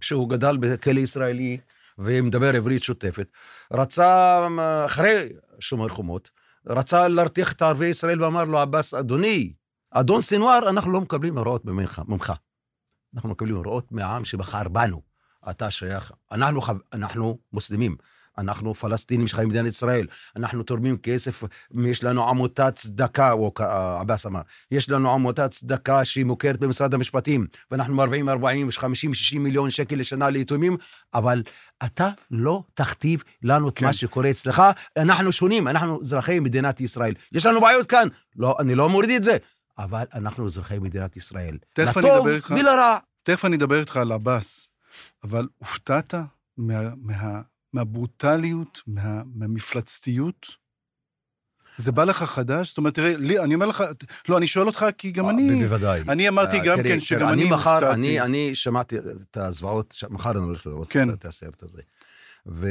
כשהוא 0.00 0.28
גדל 0.28 0.56
בכלא 0.56 1.00
ישראלי 1.00 1.58
ומדבר 1.98 2.56
עברית 2.56 2.82
שוטפת, 2.82 3.28
רצה, 3.72 4.46
אחרי 4.86 5.28
שומר 5.60 5.88
חומות, 5.88 6.30
רצה 6.66 7.08
להרתיח 7.08 7.52
את 7.52 7.62
ערביי 7.62 7.88
ישראל 7.88 8.22
ואמר 8.22 8.44
לו, 8.44 8.58
עבאס, 8.58 8.94
אדוני, 8.94 9.52
אדון 9.90 10.20
סנואר, 10.20 10.68
אנחנו 10.68 10.92
לא 10.92 11.00
מקבלים 11.00 11.38
הוראות 11.38 11.64
ממך. 11.64 12.02
ממך. 12.08 12.32
אנחנו 13.14 13.28
מקבלים 13.28 13.56
הוראות 13.56 13.92
מהעם 13.92 14.24
שבחר 14.24 14.68
בנו. 14.68 15.02
אתה 15.50 15.70
שייך, 15.70 16.12
אנחנו, 16.32 16.60
אנחנו 16.92 17.38
מוסלמים, 17.52 17.96
אנחנו 18.38 18.74
פלסטינים 18.74 19.26
שחיים 19.26 19.48
במדינת 19.48 19.68
ישראל, 19.70 20.06
אנחנו 20.36 20.62
תורמים 20.62 20.96
כסף, 20.96 21.42
יש 21.84 22.04
לנו 22.04 22.28
עמותת 22.28 22.74
צדקה, 22.74 23.32
או 23.32 23.52
עבאס 24.00 24.26
אמר, 24.26 24.40
יש 24.70 24.90
לנו 24.90 25.12
עמותת 25.12 25.50
צדקה 25.50 26.04
שהיא 26.04 26.24
מוכרת 26.24 26.60
במשרד 26.60 26.94
המשפטים, 26.94 27.46
ואנחנו 27.70 27.94
מרוויחים 27.94 28.28
40, 28.28 28.70
50, 28.70 29.14
60 29.14 29.42
מיליון 29.42 29.70
שקל 29.70 29.96
לשנה 29.96 30.30
ליתומים, 30.30 30.76
אבל 31.14 31.42
אתה 31.84 32.08
לא 32.30 32.62
תכתיב 32.74 33.22
לנו 33.42 33.68
את 33.68 33.78
כן. 33.78 33.86
מה 33.86 33.92
שקורה 33.92 34.30
אצלך, 34.30 34.62
אנחנו 34.96 35.32
שונים, 35.32 35.68
אנחנו 35.68 36.00
אזרחי 36.00 36.38
מדינת 36.38 36.80
ישראל. 36.80 37.14
יש 37.32 37.46
לנו 37.46 37.60
בעיות 37.60 37.86
כאן, 37.86 38.08
לא, 38.36 38.56
אני 38.60 38.74
לא 38.74 38.88
מוריד 38.88 39.10
את 39.10 39.24
זה, 39.24 39.36
אבל 39.78 40.04
אנחנו 40.14 40.46
אזרחי 40.46 40.78
מדינת 40.78 41.16
ישראל. 41.16 41.58
תכף 41.74 41.98
אני 41.98 42.16
אדבר 42.16 42.34
איתך. 42.34 42.54
ולרע. 42.58 42.98
תכף 43.22 43.44
אני 43.44 43.56
אדבר 43.56 43.80
איתך 43.80 43.96
על 43.96 44.12
עבאס, 44.12 44.70
אבל 45.24 45.48
הופתעת 45.58 46.14
מה, 46.56 46.80
מה, 46.96 47.40
מהברוטליות, 47.72 48.80
מה, 48.86 49.22
מהמפלצתיות? 49.34 50.46
זה 51.76 51.92
בא 51.92 52.04
לך 52.04 52.22
חדש? 52.22 52.68
זאת 52.68 52.78
אומרת, 52.78 52.94
תראה, 52.94 53.16
לי, 53.16 53.38
אני 53.38 53.54
אומר 53.54 53.66
לך, 53.66 53.84
לא, 54.28 54.38
אני 54.38 54.46
שואל 54.46 54.66
אותך 54.66 54.86
כי 54.98 55.10
גם 55.10 55.28
אני, 55.28 55.50
אה, 55.50 55.68
בוודאי. 55.68 56.00
אני 56.08 56.28
אמרתי 56.28 56.58
אה, 56.58 56.64
גם 56.64 56.82
כן 56.82 57.00
שגם 57.00 57.28
אני 57.28 57.50
הופתעתי. 57.50 57.86
אני, 57.94 58.20
אני 58.20 58.54
שמעתי 58.54 58.96
את 58.98 59.36
הזוועות, 59.36 59.94
מחר 60.10 60.30
אני 60.30 60.38
הולך 60.38 60.66
לראות 60.66 60.90
כן. 60.90 61.10
את 61.10 61.24
הסרט 61.24 61.62
הזה. 61.62 61.82
ו... 62.46 62.66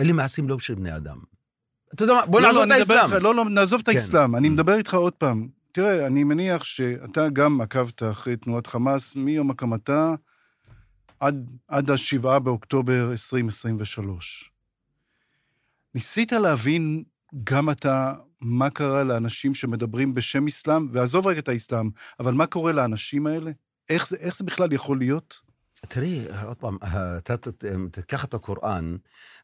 אה, 0.00 0.12
מעשים 0.12 0.48
לא 0.48 0.58
של 0.58 0.74
בני 0.74 0.96
אדם. 0.96 1.18
אתה 1.94 2.04
יודע 2.04 2.14
מה, 2.14 2.26
בוא 2.26 2.40
לא, 2.40 2.46
נעזוב 2.46 2.62
לא, 2.62 2.66
את 2.66 2.72
אני 2.72 2.80
מדבר 2.82 2.94
האסלאם. 2.94 3.22
לא, 3.22 3.34
לא, 3.34 3.44
נעזוב 3.44 3.80
את 3.80 3.88
כן. 3.88 3.92
האסלאם, 3.96 4.36
אני 4.36 4.48
Mm. 4.48 4.50
מדבר 4.50 4.74
איתך 4.74 4.94
עוד 4.94 5.12
פעם. 5.12 5.48
תראה, 5.72 6.06
אני 6.06 6.24
מניח 6.24 6.64
שאתה 6.64 7.28
גם 7.28 7.60
עקבת 7.60 8.02
אחרי 8.02 8.36
תנועת 8.36 8.66
חמאס 8.66 9.16
מיום 9.16 9.50
הקמתה 9.50 10.14
עד, 11.20 11.50
עד 11.68 11.90
ה-7 11.90 12.38
באוקטובר 12.38 13.10
2023. 13.10 14.52
ניסית 15.94 16.32
להבין 16.32 17.04
גם 17.44 17.70
אתה 17.70 18.14
מה 18.40 18.70
קרה 18.70 19.04
לאנשים 19.04 19.54
שמדברים 19.54 20.14
בשם 20.14 20.46
אסלאם, 20.46 20.88
ועזוב 20.92 21.26
רגע 21.26 21.38
את 21.38 21.48
האסלאם, 21.48 21.90
אבל 22.20 22.32
מה 22.34 22.46
קורה 22.46 22.72
לאנשים 22.72 23.26
האלה? 23.26 23.50
איך 23.88 24.08
זה, 24.08 24.16
איך 24.16 24.36
זה 24.36 24.44
בכלל 24.44 24.72
יכול 24.72 24.98
להיות? 24.98 25.40
תראי, 25.80 26.24
עוד 26.44 26.56
פעם, 26.56 26.76
אתה 27.18 27.36
ת- 27.36 27.64
תיקח 27.92 28.24
את 28.24 28.34
הקוראן 28.34 28.96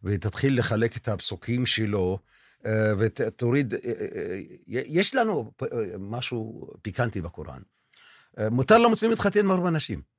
ותתחיל 0.05 0.59
לחלק 0.59 0.97
את 0.97 1.09
הפסוקים 1.09 1.67
שלו, 1.67 2.19
אה, 2.67 2.93
ותוריד, 2.99 3.75
אה, 3.75 3.79
אה, 3.85 4.41
יש 4.67 5.15
לנו 5.15 5.53
אה, 5.63 5.67
משהו 5.99 6.71
פיקנטי 6.83 7.21
בקוראן. 7.21 7.61
אה, 8.39 8.51
מותר 8.51 8.79
למוסלמים 8.79 9.11
להתחתן 9.11 9.41
עם 9.41 9.51
ארבע 9.51 9.71
נשים. 9.71 10.14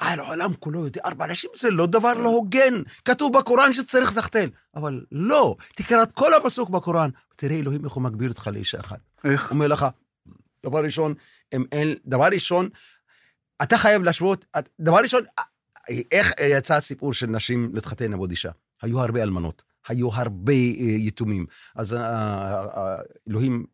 העולם 0.00 0.54
כולו 0.54 0.84
יודע, 0.84 1.00
ארבע 1.04 1.26
נשים 1.26 1.50
זה 1.54 1.70
לא 1.70 1.86
דבר 1.86 2.14
לא 2.14 2.28
הוגן. 2.28 2.82
כתוב 3.04 3.38
בקוראן 3.38 3.72
שצריך 3.72 4.12
לתחתן. 4.12 4.48
אבל 4.76 5.04
לא, 5.12 5.56
תקרא 5.74 6.02
את 6.02 6.12
כל 6.12 6.34
הפסוק 6.34 6.70
בקוראן, 6.70 7.10
ותראה 7.34 7.56
אלוהים 7.56 7.84
איך 7.84 7.92
הוא 7.92 8.02
מגביל 8.02 8.28
אותך 8.28 8.50
לאישה 8.52 8.80
אחת. 8.80 8.98
איך? 9.24 9.50
אומר 9.50 9.68
לך, 9.68 9.86
דבר 10.64 10.84
ראשון, 10.84 11.14
הם 11.52 11.64
אין, 11.72 11.94
דבר 12.06 12.28
ראשון, 12.32 12.68
אתה 13.62 13.78
חייב 13.78 14.02
להשוות, 14.02 14.44
דבר 14.80 14.98
ראשון, 15.02 15.24
איך 16.10 16.32
יצא 16.50 16.74
הסיפור 16.74 17.12
של 17.12 17.26
נשים 17.26 17.70
להתחתן 17.74 18.12
עם 18.12 18.18
עוד 18.18 18.30
אישה? 18.30 18.50
היו 18.82 19.00
הרבה 19.00 19.22
אלמנות, 19.22 19.62
היו 19.88 20.08
הרבה 20.12 20.52
אה, 20.52 20.58
יתומים. 20.80 21.46
אז 21.74 21.94
אה, 21.94 22.00
אה, 22.00 22.96
אלוהים, 23.28 23.54
אה, 23.54 23.60
אה, 23.60 23.66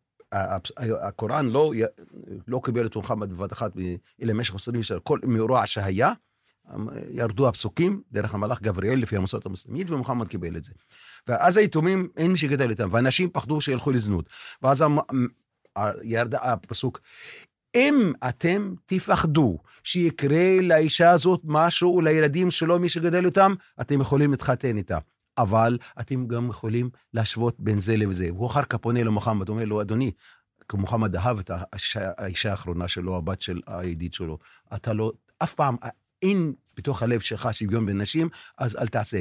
הקוראן 1.01 1.49
לא, 1.49 1.73
לא 2.47 2.61
קיבל 2.63 2.85
את 2.85 2.95
מוחמד 2.95 3.29
בבת 3.29 3.53
אחת, 3.53 3.71
אלא 4.21 4.33
במשך 4.33 4.55
עשרים 4.55 4.83
שנה, 4.83 4.99
כל 4.99 5.19
מאורע 5.23 5.67
שהיה, 5.67 6.13
אה, 6.69 6.75
ירדו 7.11 7.47
הפסוקים 7.47 8.01
דרך 8.11 8.33
המלאך 8.33 8.61
גבריאל 8.61 8.99
לפי 8.99 9.17
המסורת 9.17 9.45
המוסלמית, 9.45 9.89
ומוחמד 9.89 10.27
קיבל 10.27 10.57
את 10.57 10.63
זה. 10.63 10.71
ואז 11.27 11.57
היתומים, 11.57 12.09
אין 12.17 12.31
מי 12.31 12.37
שגדל 12.37 12.69
איתם, 12.69 12.89
ואנשים 12.91 13.29
פחדו 13.29 13.61
שילכו 13.61 13.91
לזנות. 13.91 14.29
ואז 14.61 14.83
ירד 16.03 16.35
הפסוק, 16.35 16.99
אם 17.75 18.13
אתם 18.29 18.73
תפחדו 18.85 19.57
שיקרה 19.83 20.61
לאישה 20.61 21.11
הזאת 21.11 21.41
משהו, 21.43 22.01
לילדים 22.01 22.51
שלו, 22.51 22.79
מי 22.79 22.89
שגדל 22.89 23.25
אותם, 23.25 23.53
אתם 23.81 24.01
יכולים 24.01 24.31
להתחתן 24.31 24.77
איתה. 24.77 24.97
אבל 25.37 25.77
אתם 25.99 26.27
גם 26.27 26.49
יכולים 26.49 26.89
להשוות 27.13 27.55
בין 27.59 27.79
זה 27.79 27.97
לזה. 27.97 28.29
והוא 28.33 28.47
אחר 28.47 28.63
כך 28.63 28.75
פונה 28.75 29.03
למוחמד, 29.03 29.49
אומר 29.49 29.65
לו, 29.65 29.81
אדוני, 29.81 30.11
מוחמד 30.73 31.15
אהב 31.15 31.39
את 31.39 31.51
האישה, 32.17 32.51
האחרונה 32.51 32.87
שלו, 32.87 33.17
הבת 33.17 33.41
של 33.41 33.61
הידיד 33.67 34.13
שלו. 34.13 34.37
אתה 34.75 34.93
לא, 34.93 35.11
אף 35.39 35.53
פעם, 35.53 35.75
אין 36.21 36.53
בתוך 36.77 37.03
הלב 37.03 37.19
שלך 37.19 37.49
שוויון 37.51 37.85
בין 37.85 38.01
נשים, 38.01 38.29
אז 38.57 38.75
אל 38.75 38.87
תעשה. 38.87 39.19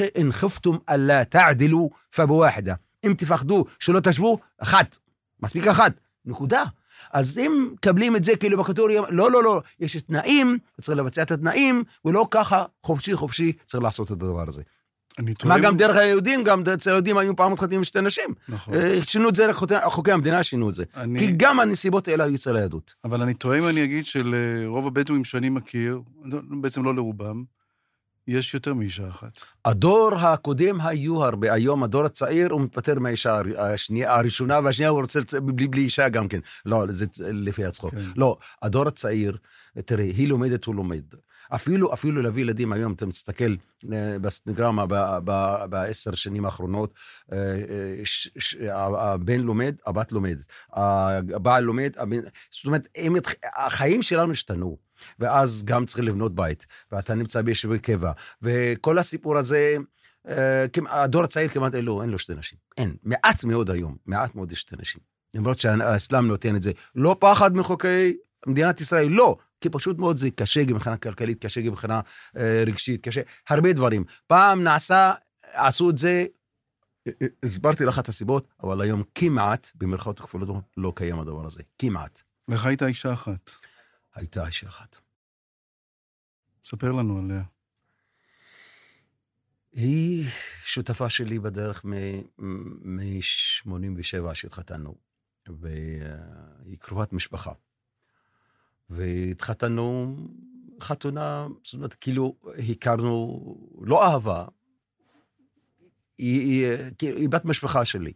אין 0.00 0.32
חפתום 0.32 0.78
אללה 0.88 1.24
תעדלו 1.24 1.90
פבוואחדה. 2.16 2.74
אם 3.06 3.14
תפחדו 3.18 3.64
שלא 3.78 4.00
תשוו, 4.00 4.38
אחת. 4.58 4.98
מספיק 5.42 5.66
אחת. 5.66 5.92
נקודה. 6.24 6.64
אז 7.12 7.38
אם 7.38 7.70
מקבלים 7.72 8.16
את 8.16 8.24
זה 8.24 8.36
כאילו 8.36 8.58
בכתוב, 8.58 8.88
לא, 8.88 9.30
לא, 9.30 9.42
לא, 9.42 9.62
יש 9.80 9.96
תנאים, 9.96 10.58
צריך 10.80 10.98
לבצע 10.98 11.22
את 11.22 11.30
התנאים, 11.30 11.84
ולא 12.04 12.26
ככה 12.30 12.64
חופשי 12.82 13.16
חופשי 13.16 13.52
צריך 13.66 13.82
לעשות 13.82 14.06
את 14.06 14.12
הדבר 14.12 14.48
הזה. 14.48 14.62
מה. 15.44 15.58
גם 15.58 15.76
דרך 15.76 15.96
היהודים, 15.96 16.44
גם 16.44 16.62
אצל 16.74 16.90
היהודים 16.90 17.18
היו 17.18 17.36
פעם 17.36 17.52
מתחתנים 17.52 17.78
עם 17.80 17.84
שתי 17.84 18.00
נשים. 18.00 18.34
נכון. 18.48 18.74
אה, 18.74 18.98
שינו 19.02 19.28
את 19.28 19.34
זה, 19.34 19.46
חוקי- 19.84 20.12
המדינה 20.12 20.42
שינו 20.42 20.70
את 20.70 20.74
זה. 20.74 20.84
אני- 20.96 21.18
כי 21.18 21.32
גם 21.36 21.60
הנסיבות 21.60 22.08
האלה 22.08 22.24
היו 22.24 22.34
אצל 22.34 22.56
היהדות. 22.56 22.94
אבל 23.04 23.22
אני 23.22 23.34
טועה 23.34 23.58
אם 23.58 23.68
אני 23.68 23.84
אגיד 23.84 24.06
שלרוב 24.06 24.86
הבדואים 24.86 25.24
שאני 25.24 25.48
מכיר, 25.48 26.00
לא- 26.24 26.40
בעצם 26.60 26.84
לא 26.84 26.94
לרובם, 26.94 27.42
יש 28.28 28.54
יותר 28.54 28.74
מאישה 28.74 29.08
אחת. 29.08 29.40
הדור 29.64 30.14
הקודם 30.18 30.80
היו 30.80 31.24
הרבה, 31.24 31.52
היום 31.52 31.82
הדור 31.82 32.04
הצעיר 32.04 32.52
הוא 32.52 32.60
מתפטר 32.60 32.98
מהאישה 32.98 33.40
השנייה, 33.58 34.14
הראשונה 34.16 34.60
והשנייה 34.64 34.90
הוא 34.90 35.00
רוצה 35.00 35.20
לצ- 35.20 35.40
בלי, 35.40 35.66
בלי 35.68 35.82
אישה 35.82 36.08
גם 36.08 36.28
כן. 36.28 36.38
לא, 36.66 36.84
זה 36.88 37.06
לפי 37.20 37.64
הצחוק. 37.64 37.90
כן. 37.94 38.00
לא, 38.16 38.36
הדור 38.62 38.88
הצעיר, 38.88 39.36
תראה, 39.84 40.04
היא 40.04 40.28
לומדת, 40.28 40.64
הוא 40.64 40.74
לומד. 40.74 41.02
אפילו, 41.54 41.94
אפילו 41.94 42.22
להביא 42.22 42.42
ילדים 42.42 42.72
היום, 42.72 42.92
אתה 42.92 43.06
מסתכל 43.06 43.54
אה, 43.92 44.18
בסטנגרמה 44.18 44.86
בעשר 45.68 46.14
שנים 46.14 46.44
האחרונות, 46.44 46.94
אה, 47.32 47.38
אה, 48.60 48.86
הבן 49.12 49.40
לומד, 49.40 49.74
הבת 49.86 50.12
לומדת, 50.12 50.46
הבעל 50.72 51.64
לומד, 51.64 51.92
הבן... 51.96 52.20
זאת 52.50 52.66
אומרת, 52.66 52.88
הם, 52.96 53.14
החיים 53.56 54.02
שלנו 54.02 54.32
השתנו, 54.32 54.78
ואז 55.18 55.64
גם 55.64 55.86
צריך 55.86 56.00
לבנות 56.00 56.34
בית, 56.34 56.66
ואתה 56.92 57.14
נמצא 57.14 57.42
ביישובי 57.42 57.78
קבע, 57.78 58.12
וכל 58.42 58.98
הסיפור 58.98 59.38
הזה, 59.38 59.76
הדור 60.90 61.22
הצעיר 61.24 61.48
כמעט 61.48 61.74
אין 61.74 61.84
לו, 61.84 62.02
אין 62.02 62.10
לו 62.10 62.18
שתי 62.18 62.34
נשים. 62.34 62.58
אין, 62.78 62.96
מעט 63.02 63.44
מאוד 63.44 63.70
היום, 63.70 63.96
מעט 64.06 64.34
מאוד 64.34 64.52
יש 64.52 64.60
שתי 64.60 64.76
נשים. 64.78 65.00
למרות 65.34 65.60
שהאסלאם 65.60 66.26
נותן 66.26 66.56
את 66.56 66.62
זה. 66.62 66.72
לא 66.94 67.16
פחד 67.20 67.56
מחוקי 67.56 68.16
מדינת 68.46 68.80
ישראל, 68.80 69.08
לא. 69.08 69.36
כי 69.60 69.70
פשוט 69.70 69.98
מאוד 69.98 70.16
זה 70.16 70.30
קשה 70.30 70.64
גם 70.64 70.76
מבחינה 70.76 70.96
כלכלית, 70.96 71.44
קשה 71.44 71.60
גם 71.60 71.72
מבחינה 71.72 72.00
אה, 72.36 72.62
רגשית, 72.66 73.04
קשה, 73.04 73.20
הרבה 73.48 73.72
דברים. 73.72 74.04
פעם 74.26 74.62
נעשה, 74.62 75.12
עשו 75.42 75.90
את 75.90 75.98
זה, 75.98 76.26
אה, 77.06 77.12
אה, 77.22 77.26
הסברתי 77.42 77.84
לך 77.84 77.98
את 77.98 78.08
הסיבות, 78.08 78.48
אבל 78.62 78.80
היום 78.80 79.02
כמעט, 79.14 79.70
במרכאות 79.74 80.20
כפולות, 80.20 80.64
לא 80.76 80.92
קיים 80.96 81.20
הדבר 81.20 81.46
הזה. 81.46 81.62
כמעט. 81.78 82.22
לך 82.48 82.66
הייתה 82.66 82.86
אישה 82.86 83.12
אחת. 83.12 83.50
הייתה 84.14 84.46
אישה 84.46 84.66
אחת. 84.66 84.98
ספר 86.64 86.92
לנו 86.92 87.18
עליה. 87.18 87.42
היא 89.72 90.26
שותפה 90.64 91.08
שלי 91.08 91.38
בדרך 91.38 91.84
מ-87 91.84 94.34
שהתחתנו, 94.34 94.94
והיא 95.48 96.78
קרובת 96.78 97.12
משפחה. 97.12 97.52
והתחתנו 98.90 100.16
חתונה, 100.80 101.46
זאת 101.62 101.74
אומרת, 101.74 101.94
כאילו, 101.94 102.36
הכרנו, 102.70 103.40
לא 103.80 104.04
אהבה, 104.04 104.44
היא, 106.18 106.40
היא, 106.40 106.90
כאילו, 106.98 107.18
היא 107.18 107.28
בת 107.28 107.44
משפחה 107.44 107.84
שלי. 107.84 108.12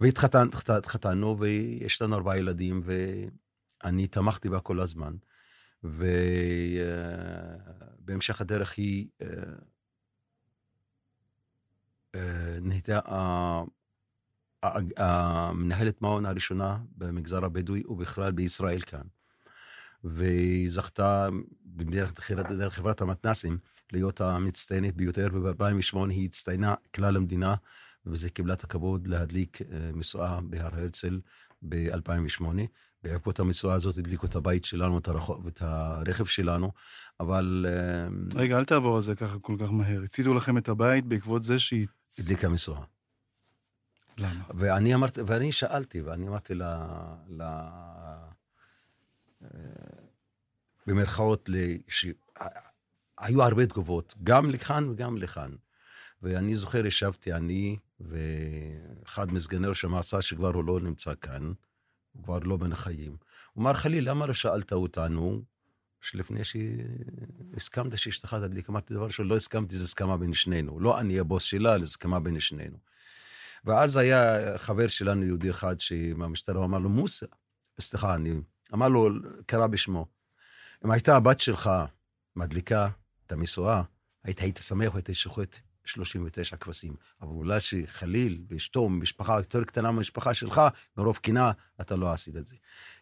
והתחתנו, 0.00 0.50
התחתנו, 0.68 1.38
ויש 1.38 2.02
לנו 2.02 2.16
ארבעה 2.16 2.38
ילדים, 2.38 2.82
ואני 2.84 4.06
תמכתי 4.06 4.48
בה 4.48 4.60
כל 4.60 4.80
הזמן. 4.80 5.14
ובהמשך 8.04 8.40
הדרך 8.40 8.74
היא 8.76 9.08
אה, 9.22 9.28
אה, 12.14 12.58
נהייתה 12.60 13.00
המנהלת 14.96 16.02
מעון 16.02 16.26
הראשונה 16.26 16.78
במגזר 16.96 17.44
הבדואי 17.44 17.82
ובכלל 17.86 18.32
בישראל 18.32 18.80
כאן. 18.80 19.06
והיא 20.04 20.70
זכתה 20.70 21.28
דרך 22.58 22.74
חברת 22.74 23.00
המתנ"סים 23.00 23.58
להיות 23.92 24.20
המצטיינת 24.20 24.94
ביותר, 24.94 25.28
וב-2008 25.32 26.10
היא 26.10 26.24
הצטיינה 26.24 26.74
כלל 26.94 27.16
המדינה, 27.16 27.54
ובזה 28.06 28.30
קיבלה 28.30 28.54
את 28.54 28.64
הכבוד 28.64 29.06
להדליק 29.06 29.62
אה, 29.62 29.90
משואה 29.94 30.40
בהר 30.40 30.74
הרצל 30.74 31.20
ב-2008. 31.68 32.44
בעקבות 33.02 33.40
המשואה 33.40 33.74
הזאת 33.74 33.98
הדליקו 33.98 34.26
את 34.26 34.36
הבית 34.36 34.64
שלנו, 34.64 34.98
את, 34.98 35.08
הרחוב, 35.08 35.46
את 35.46 35.62
הרכב 35.62 36.24
שלנו, 36.24 36.72
אבל 37.20 37.66
אה, 37.68 38.38
רגע, 38.40 38.58
אל 38.58 38.64
תעבור 38.64 38.96
על 38.96 39.02
זה 39.02 39.14
ככה 39.14 39.38
כל 39.38 39.56
כך 39.60 39.72
מהר. 39.72 40.02
הציתו 40.02 40.34
לכם 40.34 40.58
את 40.58 40.68
הבית 40.68 41.04
בעקבות 41.04 41.42
זה 41.42 41.58
שהיא... 41.58 41.86
הדליקה 42.18 42.48
משואה. 42.48 42.82
למה? 44.18 44.44
ואני 44.54 44.94
אמרתי, 44.94 45.20
ואני 45.26 45.52
שאלתי, 45.52 46.02
ואני 46.02 46.28
אמרתי 46.28 46.54
ל... 46.54 46.62
ל... 47.28 47.42
במרכאות, 50.86 51.48
לש... 51.52 52.06
היו 53.18 53.42
הרבה 53.42 53.66
תגובות, 53.66 54.14
גם 54.22 54.50
לכאן 54.50 54.88
וגם 54.88 55.16
לכאן. 55.16 55.54
ואני 56.22 56.56
זוכר, 56.56 56.86
ישבתי 56.86 57.32
אני 57.32 57.76
ואחד 58.00 59.32
מסגני 59.32 59.66
ראש 59.66 59.84
המועצה, 59.84 60.22
שכבר 60.22 60.54
הוא 60.54 60.64
לא 60.64 60.80
נמצא 60.80 61.14
כאן, 61.20 61.52
הוא 62.12 62.24
כבר 62.24 62.38
לא 62.38 62.56
בין 62.56 62.72
החיים. 62.72 63.16
הוא 63.52 63.62
אמר, 63.62 63.74
חליל, 63.74 64.10
למה 64.10 64.26
לא 64.26 64.32
שאלת 64.32 64.72
אותנו 64.72 65.42
שלפני 66.00 66.40
שהסכמת 66.44 67.98
שאשתך 67.98 68.34
תדליק? 68.34 68.70
אמרתי, 68.70 68.94
דבר 68.94 69.08
שלא 69.08 69.36
הסכמתי, 69.36 69.78
זה 69.78 69.84
הסכמה 69.84 70.16
בין 70.16 70.34
שנינו. 70.34 70.80
לא 70.80 71.00
אני 71.00 71.18
הבוס 71.18 71.42
שלה, 71.42 71.78
זה 71.78 71.84
הסכמה 71.84 72.20
בין 72.20 72.40
שנינו. 72.40 72.78
ואז 73.64 73.96
היה 73.96 74.38
חבר 74.58 74.86
שלנו, 74.86 75.24
יהודי 75.24 75.50
אחד, 75.50 75.76
מהמשטרה, 76.16 76.64
אמר 76.64 76.78
לו, 76.78 76.88
מוסא, 76.88 77.26
סליחה, 77.80 78.14
אני... 78.14 78.40
אמר 78.74 78.88
לו, 78.88 79.08
קרא 79.46 79.66
בשמו, 79.66 80.06
אם 80.84 80.90
הייתה 80.90 81.16
הבת 81.16 81.40
שלך 81.40 81.70
מדליקה 82.36 82.88
את 83.26 83.32
המשואה, 83.32 83.82
היית, 84.24 84.40
היית 84.40 84.56
שמח 84.56 84.94
והיית 84.94 85.08
שוחט 85.12 85.56
39 85.84 86.56
כבשים. 86.56 86.96
אבל 87.22 87.30
אולי 87.30 87.60
שחליל 87.60 88.42
ואשתו, 88.48 88.88
משפחה 88.88 89.36
יותר 89.38 89.64
קטנה 89.64 89.90
מהמשפחה 89.90 90.34
שלך, 90.34 90.60
מרוב 90.96 91.16
קנאה, 91.16 91.52
אתה 91.80 91.96
לא 91.96 92.12
עשית 92.12 92.36
את 92.36 92.46
זה. 92.46 92.56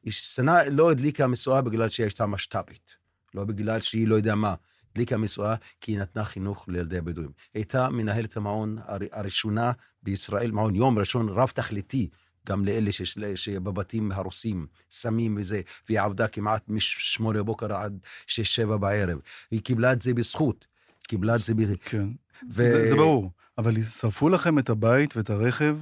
שנה 0.08 0.64
לא 0.70 0.90
הדליקה 0.90 1.26
משואה 1.26 1.60
בגלל 1.62 1.88
שהיא 1.88 2.04
הייתה 2.04 2.26
משת"פית, 2.26 2.96
לא 3.34 3.44
בגלל 3.44 3.80
שהיא 3.80 4.08
לא 4.08 4.14
יודע 4.14 4.34
מה. 4.34 4.54
הדליקה 4.90 5.16
משואה 5.16 5.54
כי 5.80 5.92
היא 5.92 5.98
נתנה 5.98 6.24
חינוך 6.24 6.68
לילדי 6.68 6.98
הבדואים. 6.98 7.30
הייתה 7.54 7.88
מנהלת 7.90 8.36
המעון 8.36 8.78
הר- 8.86 8.98
הראשונה 9.12 9.72
בישראל, 10.02 10.50
מעון 10.50 10.74
יום 10.74 10.98
ראשון 10.98 11.28
רב-תכליתי, 11.28 12.08
גם 12.48 12.64
לאלה 12.64 12.92
שיש- 12.92 13.18
שבבתים 13.34 14.12
הרוסים, 14.12 14.66
סמים 14.90 15.36
וזה, 15.40 15.60
והיא 15.88 16.00
עבדה 16.00 16.28
כמעט 16.28 16.62
משמונה 16.68 17.38
בבוקר 17.38 17.74
עד 17.74 17.98
שש-שבע 18.26 18.76
בערב. 18.76 19.18
היא 19.50 19.60
קיבלה 19.60 19.92
את 19.92 20.02
זה 20.02 20.14
בזכות. 20.14 20.66
קיבלה 21.08 21.34
את 21.34 21.40
זה 21.40 21.54
בזכות. 21.54 21.78
כן. 21.84 22.06
ו... 22.50 22.68
זה, 22.68 22.88
זה 22.88 22.94
ברור. 22.94 23.30
אבל 23.58 23.82
שרפו 23.82 24.28
לכם 24.28 24.58
את 24.58 24.70
הבית 24.70 25.16
ואת 25.16 25.30
הרכב, 25.30 25.76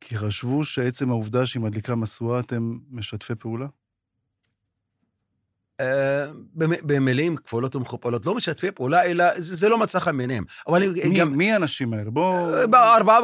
כי 0.00 0.16
חשבו 0.18 0.64
שעצם 0.64 1.10
העובדה 1.10 1.46
שהיא 1.46 1.62
מדליקה 1.62 1.94
משואה, 1.94 2.40
אתם 2.40 2.78
משתפי 2.90 3.34
פעולה? 3.34 3.66
אה, 5.80 6.26
במ- 6.54 6.86
במילים 6.86 7.36
כפולות 7.36 7.76
ומכופלות, 7.76 8.26
לא 8.26 8.34
משתפי 8.34 8.70
פעולה, 8.70 9.04
אלא 9.04 9.24
זה, 9.40 9.68
לא 9.68 9.78
מצא 9.78 10.00
חן 10.00 10.16
בעיניהם. 10.16 10.44
מי, 11.08 11.18
גם... 11.18 11.32
מי 11.36 11.52
האנשים 11.52 11.92
האלה? 11.92 12.10
בוא... 12.10 12.54
אה, 12.74 12.96
ארבעה 12.96 13.18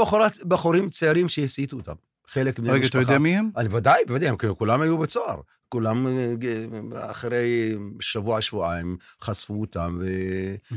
בחורים 0.49 0.91
צעירים 0.91 1.29
שהסיתו 1.29 1.77
אותם. 1.77 1.95
חלק 2.29 2.59
בני 2.59 2.71
רגע. 2.71 2.87
אתה 2.87 2.99
יודע 2.99 3.19
מי 3.19 3.37
הם? 3.37 3.51
אני 3.57 3.69
ודאי, 3.73 4.03
בוודאי, 4.07 4.29
הם 4.29 4.37
כולם 4.59 4.81
היו 4.81 4.99
בצוהר. 4.99 5.41
כולם 5.69 6.07
אה, 6.07 7.11
אחרי 7.11 7.77
שבוע, 8.01 8.41
שבועיים, 8.41 8.97
חשפו 9.23 9.61
אותם, 9.61 9.99
ו... 10.01 10.07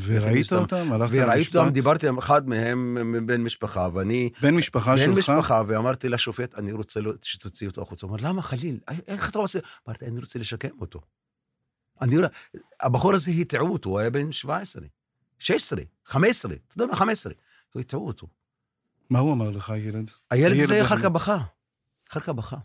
וראית 0.06 0.54
אותם? 0.54 0.92
הלכת 0.94 1.12
וראיתי 1.14 1.38
למשפט? 1.38 1.56
אותם, 1.56 1.70
דיברתי 1.70 2.08
עם 2.08 2.18
אחד 2.18 2.50
מהם, 2.50 2.98
בן 3.26 3.42
משפחה, 3.42 3.90
ואני... 3.94 4.30
בן 4.42 4.56
משפחה 4.56 4.92
בן 4.92 4.98
שלך? 4.98 5.18
משפחה, 5.18 5.62
ואמרתי 5.68 6.10
לשופט, 6.10 6.56
אני 6.56 6.72
רוצה 6.72 7.00
לו- 7.00 7.14
שתוציא 7.22 7.68
אותו 7.68 7.82
החוצה. 7.82 8.08
הוא 8.08 8.16
אומר, 8.16 8.30
למה 8.30 8.42
חליל? 8.42 8.80
איך 9.08 9.30
אתה 9.30 9.40
עושה? 9.40 9.60
אמרתי, 9.88 10.06
אני 10.06 10.20
רוצה 10.20 10.40
לשקם 10.40 10.70
אותו. 10.82 11.02
אני... 12.02 12.16
הבחור 12.82 13.14
הזה 13.14 13.32
הטעו 13.32 13.74
אותו, 13.74 13.90
הוא 13.90 14.00
היה 14.00 14.10
בן 14.10 14.32
17, 14.32 14.82
16, 15.40 15.82
15, 16.06 16.54
אתה 16.54 16.76
יודע 16.78 16.92
מה, 16.92 16.96
15. 16.96 17.34
הטעו 17.76 18.08
אותו. 18.08 18.28
מה 19.10 19.20
הוא 19.20 19.34
אמר 19.34 19.50
לך, 19.50 19.74
ילד? 19.78 20.12
הילד 20.32 20.52
הילד 20.52 20.64
הזה 20.64 20.82
אחר. 20.82 20.98
כך 21.00 21.06
בכה. 21.06 21.38
אחר 22.12 22.20
כך 22.20 22.30
בכה. 22.30 22.56
הוא 22.56 22.62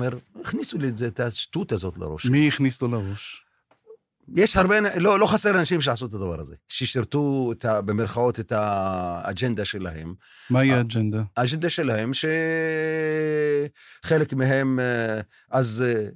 אומר, 0.00 0.18
הכניסו 0.44 0.78
לי 0.78 0.88
את 0.88 0.96
זה- 0.96 1.06
את 1.06 1.20
השטות 1.20 1.72
הזאת 1.72 1.98
לראש. 1.98 2.26
מי 2.26 2.48
הכניס 2.48 2.82
לו 2.82 2.88
לראש? 2.88 3.42
יש 4.36 4.56
הרבה, 4.56 4.76
לא, 4.96 5.18
לא 5.18 5.26
חסר 5.26 5.50
אנשים 5.60 5.80
שעשו 5.80 6.06
את 6.06 6.12
הדבר 6.12 6.40
הזה, 6.40 6.54
ששירתו 6.68 7.52
את 7.58 7.64
ה, 7.64 7.80
במרכאות 7.80 8.40
את 8.40 8.52
האג'נדה 8.52 9.64
שלהם. 9.64 10.14
מהי. 10.50 10.72
האג'נדה? 10.72 11.22
האג'נדה 11.36 11.70
שלהם 11.70 12.10
שחלק 14.04 14.32
מהם 14.32 14.80
אה, 14.80 15.20
אז 15.50 15.84
אה, 15.86 16.08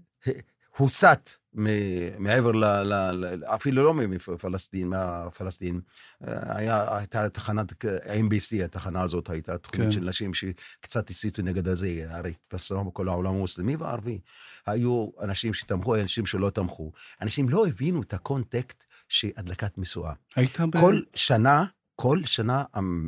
הוסט 0.77 1.05
מ- 1.05 1.40
מעבר 1.55 2.53
ל... 2.53 2.65
ל, 2.65 3.45
אפילו 3.45 3.85
לא 3.85 3.95
מפלסטין, 3.95 4.89
מהפלסטין. 4.89 5.81
אה, 6.29 6.57
היה, 6.57 6.97
הייתה 6.97 7.29
תחנת 7.29 7.85
MBC, 8.05 8.65
התחנה 8.65 9.03
הזאת 9.03 9.31
הייתה 9.31 9.59
תוכנית 9.59 9.87
כן. 9.87 9.93
של 9.93 10.01
נשים 10.01 10.35
שקצת 10.35 11.11
הסיתו 11.11 11.43
נגד 11.43 11.69
הזה, 11.69 12.07
הרי 12.09 12.31
התפרסמה 12.31 12.85
בכל 12.85 13.09
העולם 13.09 13.35
המוסלמי 13.35 13.77
והערבי. 13.77 14.21
היו 14.67 15.09
אנשים 15.21 15.55
שתמכו, 15.55 15.95
היו 15.95 16.03
אנשים 16.03 16.27
שלא 16.27 16.51
תמכו. 16.51 16.93
אנשים 17.23 17.49
לא 17.49 17.67
הבינו 17.67 18.03
את 18.03 18.15
הקונטקסט 18.15 18.85
שהדלקת 19.09 19.79
משואה. 19.79 20.13
היית 20.37 20.61
ב... 20.61 20.81
כל 20.81 21.01
שנה, 21.15 21.65
כל 21.97 22.25
שנה 22.25 22.65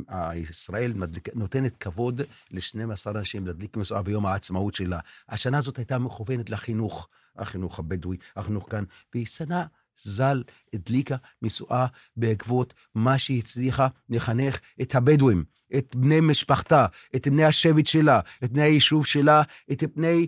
ה- 0.07 0.35
ישראל 0.35 0.93
מדליק, 0.93 1.29
נותנת 1.35 1.77
כבוד 1.77 2.21
ל-12 2.51 3.09
אנשים 3.15 3.47
להדליק 3.47 3.77
משואה 3.77 4.01
ביום 4.01 4.25
העצמאות 4.25 4.75
שלה. 4.75 4.99
השנה 5.29 5.57
הזאת 5.57 5.77
הייתה 5.77 5.97
מכוונת 5.97 6.49
לחינוך, 6.49 7.09
החינוך 7.35 7.79
הבדואי, 7.79 8.17
החינוך 8.35 8.67
כאן, 8.71 8.83
והיא 9.13 9.25
שנה 9.25 9.65
ז"ל 10.03 10.43
הדליקה 10.73 11.15
משואה 11.41 11.85
בעקבות 12.17 12.73
מה 12.95 13.17
שהיא 13.17 13.39
הצליחה 13.39 13.87
לחנך 14.09 14.59
את 14.81 14.95
הבדואים, 14.95 15.43
את 15.77 15.95
בני 15.95 16.21
משפחתה, 16.21 16.85
את 17.15 17.27
בני 17.27 17.45
השבט 17.45 17.87
שלה, 17.87 18.19
את 18.43 18.51
בני 18.51 18.61
היישוב 18.61 19.05
שלה, 19.05 19.41
את 19.71 19.83
בני 19.95 20.27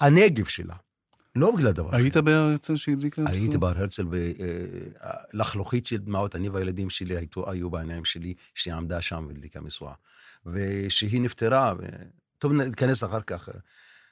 הנגב 0.00 0.44
שלה. 0.44 0.74
לא 1.36 1.56
בגלל 1.56 1.72
דבר 1.72 1.88
אחר. 1.88 1.96
היית 1.96 2.16
בהר 2.16 2.50
הרצל 2.50 2.76
שהדליקה 2.76 3.22
הייתי? 3.26 3.58
בהר 3.58 3.78
הרצל, 3.78 4.06
ולחלוכית 5.32 5.86
של 5.86 5.96
דמעות, 5.96 6.36
אני 6.36 6.48
והילדים 6.48 6.90
שלי 6.90 7.16
היו, 7.16 7.50
היו 7.50 7.70
בעיניים 7.70 8.04
שלי, 8.04 8.34
שהיא 8.54 8.74
עמדה 8.74 9.00
שם 9.00 9.24
והדליקה 9.28 9.60
משואה. 9.60 9.94
ושהיא 10.46 11.20
נפטרה, 11.20 11.74
ו... 11.78 11.82
טוב, 12.38 12.52
ניכנס 12.52 13.04
אחר 13.04 13.20
כך. 13.20 13.48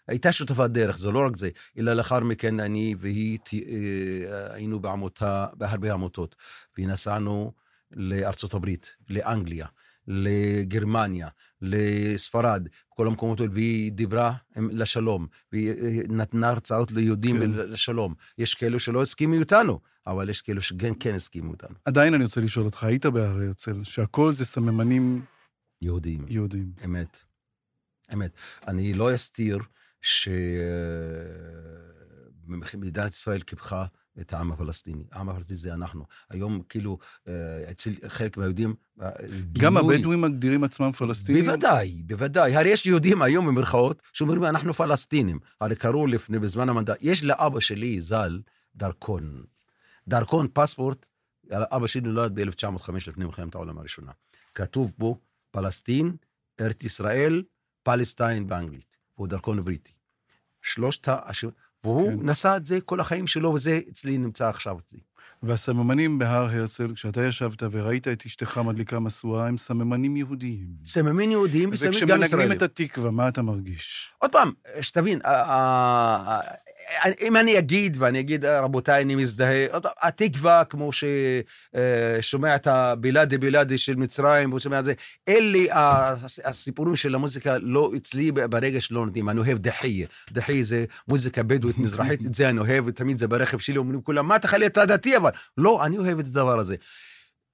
הייתה 0.08 0.32
שותפת 0.32 0.70
דרך, 0.70 0.98
זה 0.98 1.10
לא 1.10 1.26
רק 1.26 1.36
זה, 1.36 1.50
אלא 1.78 1.92
לאחר 1.92 2.20
מכן 2.20 2.60
אני 2.60 2.94
והיא 2.98 3.38
ת- 3.38 3.54
אה, 3.54 4.54
היינו 4.54 4.80
בעמותה, 4.80 5.46
בהרבה 5.54 5.92
עמותות, 5.92 6.36
ונסענו 6.78 7.52
לארצות 7.92 8.54
הברית, 8.54 8.96
לאנגליה, 9.10 9.66
לגרמניה, 10.06 11.28
לספרד, 11.62 12.68
כל 12.88 13.06
המקומות 13.06 13.40
האלה, 13.40 13.52
והיא 13.52 13.92
דיברה 13.92 14.34
לשלום, 14.56 15.26
והיא 15.52 15.70
אה, 15.70 16.00
נתנה 16.08 16.48
הרצאות 16.48 16.92
ליהודים 16.92 17.40
כן. 17.40 17.50
לשלום. 17.50 18.14
יש 18.38 18.54
כאלו 18.54 18.80
שלא 18.80 19.02
הסכימו 19.02 19.34
איתנו, 19.34 19.80
אבל 20.06 20.30
יש 20.30 20.42
כאלו 20.42 20.62
שכן 20.62 20.92
כן 21.00 21.14
הסכימו 21.14 21.52
איתנו. 21.52 21.74
עדיין 21.84 22.14
אני 22.14 22.24
רוצה 22.24 22.40
לשאול 22.40 22.64
אותך, 22.66 22.84
היית 22.84 23.06
בהר 23.06 23.42
הרצל, 23.42 23.84
שהכל 23.84 24.32
זה 24.32 24.44
סממנים 24.44 25.22
יהודים. 25.82 26.24
יהודים. 26.28 26.72
אמת. 26.84 27.18
אמת. 28.12 28.30
אני 28.68 28.94
לא 28.94 29.14
אסתיר 29.14 29.58
שמדינת 32.64 33.12
ישראל 33.12 33.40
קיפחה 33.40 33.84
את 34.20 34.32
העם 34.32 34.52
הפלסטיני. 34.52 35.04
העם 35.12 35.28
הפלסטיני 35.28 35.58
זה 35.58 35.74
אנחנו. 35.74 36.04
היום 36.30 36.62
כאילו, 36.68 36.98
אה, 37.28 37.70
אצל 37.70 37.90
חלק 38.08 38.36
מהיהודים... 38.36 38.74
אה, 39.02 39.10
גם 39.52 39.74
גינוי- 39.76 39.96
הבדואים 39.96 40.20
מגדירים 40.20 40.64
עצמם 40.64 40.92
פלסטינים? 40.92 41.44
בוודאי, 41.44 42.02
בוודאי. 42.06 42.56
הרי 42.56 42.68
יש 42.68 42.86
יהודים 42.86 43.22
היום 43.22 43.46
במרכאות 43.46 44.02
שאומרים, 44.12 44.44
אנחנו 44.44 44.74
פלסטינים. 44.74 45.38
הרי 45.60 45.76
קראו 45.76 46.06
לפני, 46.06 46.38
בזמן 46.38 46.68
המנדט, 46.68 46.96
יש 47.00 47.24
לאבא 47.24 47.60
שלי, 47.60 48.00
ז"ל, 48.00 48.40
דרכון. 48.76 49.44
דרכון, 50.08 50.46
פספורט, 50.52 51.06
אבא 51.50 51.86
שלי 51.86 52.00
נולד 52.00 52.34
ב-1905 52.40 52.92
לפני 53.06 53.24
מלחמת 53.24 53.54
העולם 53.54 53.78
הראשונה. 53.78 54.12
כתוב 54.54 54.92
בו 54.98 55.18
פלסטין, 55.50 56.16
ארץ 56.60 56.84
ישראל, 56.84 57.42
פלסטיין 57.82 58.46
באנגלית. 58.48 58.97
והוא 59.18 59.28
דרכון 59.28 59.64
בריטי. 59.64 59.92
שלושת 60.62 61.08
ה... 61.08 61.18
והוא 61.84 62.10
כן. 62.10 62.30
נשא 62.30 62.56
את 62.56 62.66
זה 62.66 62.80
כל 62.80 63.00
החיים 63.00 63.26
שלו, 63.26 63.52
וזה 63.54 63.80
אצלי 63.90 64.18
נמצא 64.18 64.48
עכשיו 64.48 64.78
אצלי. 64.78 65.00
והסממנים 65.42 66.18
בהר 66.18 66.44
הרצל, 66.44 66.94
כשאתה 66.94 67.22
ישבת 67.22 67.62
וראית 67.70 68.08
את 68.08 68.26
אשתך 68.26 68.58
מדליקה 68.64 69.00
משואה, 69.00 69.46
הם 69.46 69.58
סממנים 69.58 70.16
יהודיים. 70.16 70.68
סממנים 70.84 71.30
יהודיים 71.30 71.70
וסממנים 71.72 71.92
גם 71.92 72.04
וכשמנגנים 72.04 72.22
ישראלים. 72.22 72.52
את 72.52 72.62
התקווה, 72.62 73.10
מה 73.10 73.28
אתה 73.28 73.42
מרגיש? 73.42 74.12
עוד 74.18 74.32
פעם, 74.32 74.52
שתבין, 74.80 75.20
אם 77.20 77.36
אני 77.36 77.58
אגיד, 77.58 77.96
ואני 78.00 78.20
אגיד, 78.20 78.44
רבותיי, 78.44 79.02
אני 79.02 79.14
מזדהה, 79.14 79.66
התקווה, 80.02 80.64
כמו 80.64 80.90
ששומע 80.92 82.54
את 82.56 82.66
הבילאדי 82.66 83.38
בילאדי 83.38 83.78
של 83.78 83.96
מצרים, 83.96 84.48
והוא 84.50 84.60
שומע 84.60 84.78
את 84.80 84.84
זה, 84.84 84.92
אלה 85.28 85.58
הס- 85.72 86.40
הסיפורים 86.44 86.96
של 86.96 87.14
המוזיקה, 87.14 87.58
לא 87.58 87.92
אצלי 87.96 88.32
ברגע 88.32 88.80
שלא 88.80 89.06
נותנים, 89.06 89.28
אני 89.28 89.40
אוהב 89.40 89.58
דחיה. 89.58 90.06
דחיה 90.30 90.64
זה 90.64 90.84
מוזיקה 91.08 91.42
בדואית 91.42 91.78
מזרחית, 91.84 92.20
את 92.26 92.34
זה 92.34 92.48
אני 92.48 92.58
אוהב, 92.58 92.84
ותמיד 92.86 93.18
זה 93.18 93.28
ברכב 93.28 93.58
שלי, 93.58 93.76
אומרים 93.76 94.02
כולם, 94.02 94.28
מה 94.28 94.36
אתה 94.36 94.48
חלי, 94.48 94.66
אתה 94.66 94.86
דתי 94.86 95.16
אבל. 95.16 95.30
לא, 95.58 95.86
אני 95.86 95.98
אוהב 95.98 96.18
את 96.18 96.26
הדבר 96.26 96.58
הזה. 96.58 96.76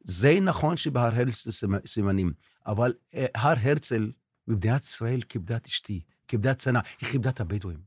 זה 0.05 0.39
נכון 0.43 0.77
שבהר 0.77 1.15
הרצל 1.15 1.51
סימ- 1.51 1.87
סימנים, 1.87 2.33
אבל 2.67 2.93
אה, 3.15 3.27
הר 3.35 3.55
הרצל 3.61 4.11
במדינת 4.49 4.85
ישראל 4.85 5.21
כיבדה 5.29 5.57
את 5.57 5.67
אשתי, 5.67 6.01
כיבדה 6.35 6.55
צנע, 6.55 6.81
היא 7.01 7.09
כיבדה 7.09 7.31
את 7.31 7.41
הבדואים. 7.41 7.79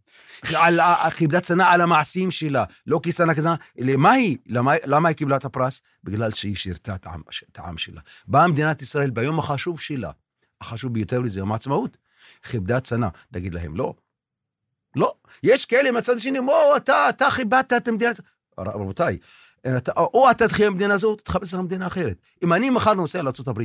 כיבדה 1.18 1.42
צנע 1.42 1.66
על 1.66 1.82
המעשים 1.82 2.32
שלה, 2.32 2.64
לא 2.88 3.00
כשנא 3.04 3.34
כזנה, 3.34 3.56
אלא 3.80 3.96
מה 3.96 4.12
היא? 4.12 4.38
למה, 4.46 4.72
למה 4.86 5.10
היא 5.10 5.18
קיבלה 5.18 5.36
את 5.38 5.46
הפרס? 5.46 5.82
בגלל 6.04 6.32
שהיא 6.32 6.56
שירתה 6.56 6.96
את 6.96 7.06
העם, 7.06 7.22
את 7.52 7.60
העם 7.60 7.78
שלה. 7.78 8.02
באה 8.28 8.48
מדינת 8.48 8.82
ישראל 8.82 9.10
ביום 9.10 9.40
החשוב 9.40 9.80
שלה, 9.80 10.12
החשוב 10.62 10.94
ביותר 10.94 11.20
לזה 11.20 11.40
יום 11.40 11.52
העצמאות, 11.52 11.98
כיבדה 12.44 12.80
צנע. 12.80 13.08
תגיד 13.32 13.54
להם, 13.54 13.76
לא. 13.76 13.94
לא. 14.96 15.14
יש 15.44 15.66
כאלה 15.66 15.92
מהצד 15.92 16.16
השני, 16.16 16.40
או, 16.40 16.78
אתה, 16.78 17.10
אתה 17.10 17.32
כיבדת 17.32 17.74
את 17.74 17.90
מדינת... 17.90 18.20
ר- 18.60 18.64
רבותיי, 18.64 19.18
אתה, 19.78 19.92
או 19.98 20.32
אתה 20.32 20.48
תחיה 20.48 20.70
במדינה 20.70 20.94
הזאת, 20.94 21.22
תחפש 21.22 21.54
לך 21.54 21.60
מדינה 21.60 21.88
אחרת. 21.88 22.18
אם 22.44 22.54
אני 22.54 22.70
מחר 22.70 22.94
נוסע 22.94 23.22
לארה"ב, 23.22 23.62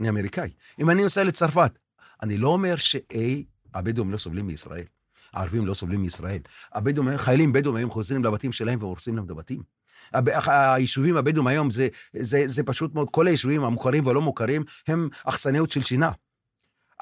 אני 0.00 0.08
אמריקאי, 0.08 0.50
אם 0.80 0.90
אני 0.90 1.02
נוסע 1.02 1.24
לצרפת, 1.24 1.78
אני 2.22 2.38
לא 2.38 2.48
אומר 2.48 2.76
שאי, 2.76 3.44
הבדואים 3.74 4.10
לא 4.12 4.16
סובלים 4.16 4.46
מישראל. 4.46 4.84
הערבים 5.32 5.66
לא 5.66 5.74
סובלים 5.74 6.02
מישראל. 6.02 6.40
הבדואים, 6.72 7.18
חיילים 7.18 7.52
בדואים 7.52 7.76
היום 7.76 7.90
חוזרים 7.90 8.24
לבתים 8.24 8.52
שלהם 8.52 8.78
והורסים 8.82 9.16
להם 9.16 9.24
את 9.24 9.30
הבתים. 9.30 9.62
הב- 10.14 10.28
היישובים 10.48 11.16
הבדואים 11.16 11.46
היום 11.46 11.70
זה, 11.70 11.88
זה, 12.20 12.42
זה 12.46 12.62
פשוט 12.62 12.94
מאוד, 12.94 13.10
כל 13.10 13.26
היישובים 13.26 13.64
המוכרים 13.64 14.06
והלא 14.06 14.22
מוכרים 14.22 14.64
הם 14.88 15.08
אכסניות 15.24 15.70
של 15.70 15.82
שינה. 15.82 16.10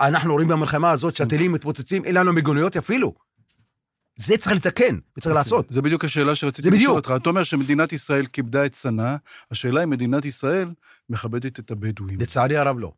אנחנו 0.01 0.33
רואים 0.33 0.49
במלחמה 0.49 0.91
הזאת 0.91 1.17
שהטילים 1.17 1.53
מתפוצצים, 1.53 2.05
אין 2.05 2.15
לנו 2.15 2.33
מיגוניות 2.33 2.77
אפילו. 2.77 3.15
זה 4.17 4.37
צריך 4.37 4.57
לתקן 4.57 4.99
וצריך 5.19 5.35
לעשות. 5.35 5.67
זה 5.71 5.83
בדיוק 5.83 6.05
השאלה 6.05 6.35
שרציתי 6.35 6.71
לשאול. 6.71 6.97
אותך. 6.97 7.15
אתה 7.17 7.31
אומר 7.31 7.45
שמדינת 7.45 7.93
ישראל 7.93 8.27
כיבדה 8.27 8.67
את 8.67 8.73
צנע, 8.73 9.17
השאלה 9.51 9.83
אם 9.85 9.91
מדינת 9.91 10.25
ישראל 10.25 10.71
מכבדת 11.11 11.59
את 11.59 11.71
הבדואים. 11.71 12.21
לצערי 12.21 12.57
הרב 12.57 12.79
לא. 12.79 12.93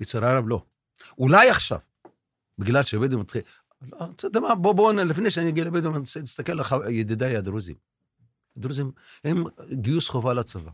לצערי 0.00 0.26
הרב 0.26 0.48
לא. 0.48 0.62
אולי 1.18 1.50
עכשיו, 1.50 1.78
בגלל 2.58 2.82
שהבדואים 2.82 3.20
מתחיל... 3.20 3.42
לא, 3.92 3.98
אתה 4.16 4.26
יודע 4.26 4.40
מה, 4.40 4.54
בוא, 4.54 4.72
בוא, 4.72 4.92
לפני 4.92 5.30
שאני 5.30 5.48
אגיע 5.48 5.64
לבדואים, 5.64 5.94
אני 5.94 6.00
רוצה 6.00 6.20
להסתכל 6.20 6.52
לך, 6.52 6.76
ידידיי 6.90 7.36
הדרוזים. 7.36 7.76
הדרוזים 8.56 8.90
הם 9.24 9.44
גיוס 9.72 10.08
חובה 10.08 10.34
לצבא. 10.34 10.70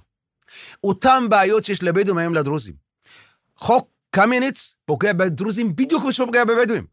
אותם 0.84 1.26
בעיות 1.30 1.64
שיש 1.64 1.82
לבדואים 1.82 2.18
היום 2.18 2.34
לדרוזים. 2.34 2.74
חוק 3.56 3.88
קמיניץ 4.10 4.76
פוגע 4.84 5.12
בדרוזים 5.12 5.76
בדיוק 5.76 6.02
כמו 6.02 6.12
שהוא 6.12 6.26
פוגע 6.26 6.44
בבדואים. 6.44 6.86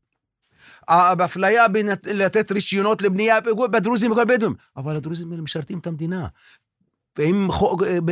באפליה 1.17 1.67
בין 1.67 1.89
לתת 2.05 2.51
רישיונות 2.51 3.01
לבנייה 3.01 3.41
בדרוזים 3.71 4.11
וכל 4.11 4.25
בדואים. 4.25 4.55
אבל 4.77 4.95
הדרוזים 4.95 5.31
האלה 5.31 5.41
משרתים 5.41 5.79
את 5.79 5.87
המדינה. 5.87 6.27
והם 7.17 7.47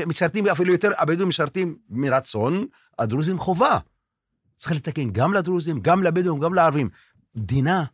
משרתים 0.07 0.47
אפילו 0.47 0.71
יותר, 0.71 0.91
הבדואים 0.97 1.29
משרתים 1.29 1.77
מרצון, 1.89 2.67
הדרוזים 2.99 3.39
חובה. 3.39 3.77
צריך 4.57 4.75
לתקן 4.75 5.09
גם 5.11 5.33
לדרוזים, 5.33 5.79
גם 5.79 6.03
לבדואים, 6.03 6.39
גם 6.39 6.53
לערבים. 6.53 6.89
מדינה, 7.35 7.85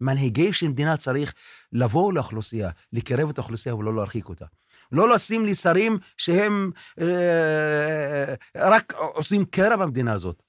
מנהיגי 0.00 0.52
של 0.52 0.68
מדינה 0.68 0.96
צריך 0.96 1.34
לבוא 1.72 2.12
לאוכלוסייה, 2.12 2.70
לקרב 2.92 3.28
את 3.28 3.38
האוכלוסייה 3.38 3.74
ולא 3.74 3.94
להרחיק 3.96 4.28
אותה. 4.28 4.44
לא 4.92 5.14
לשים 5.14 5.44
לי 5.44 5.54
שרים 5.54 5.98
שהם 6.16 6.70
אה, 7.00 8.34
רק 8.56 8.92
עושים 8.92 9.44
קרע 9.44 9.76
במדינה 9.76 10.12
הזאת. 10.12 10.42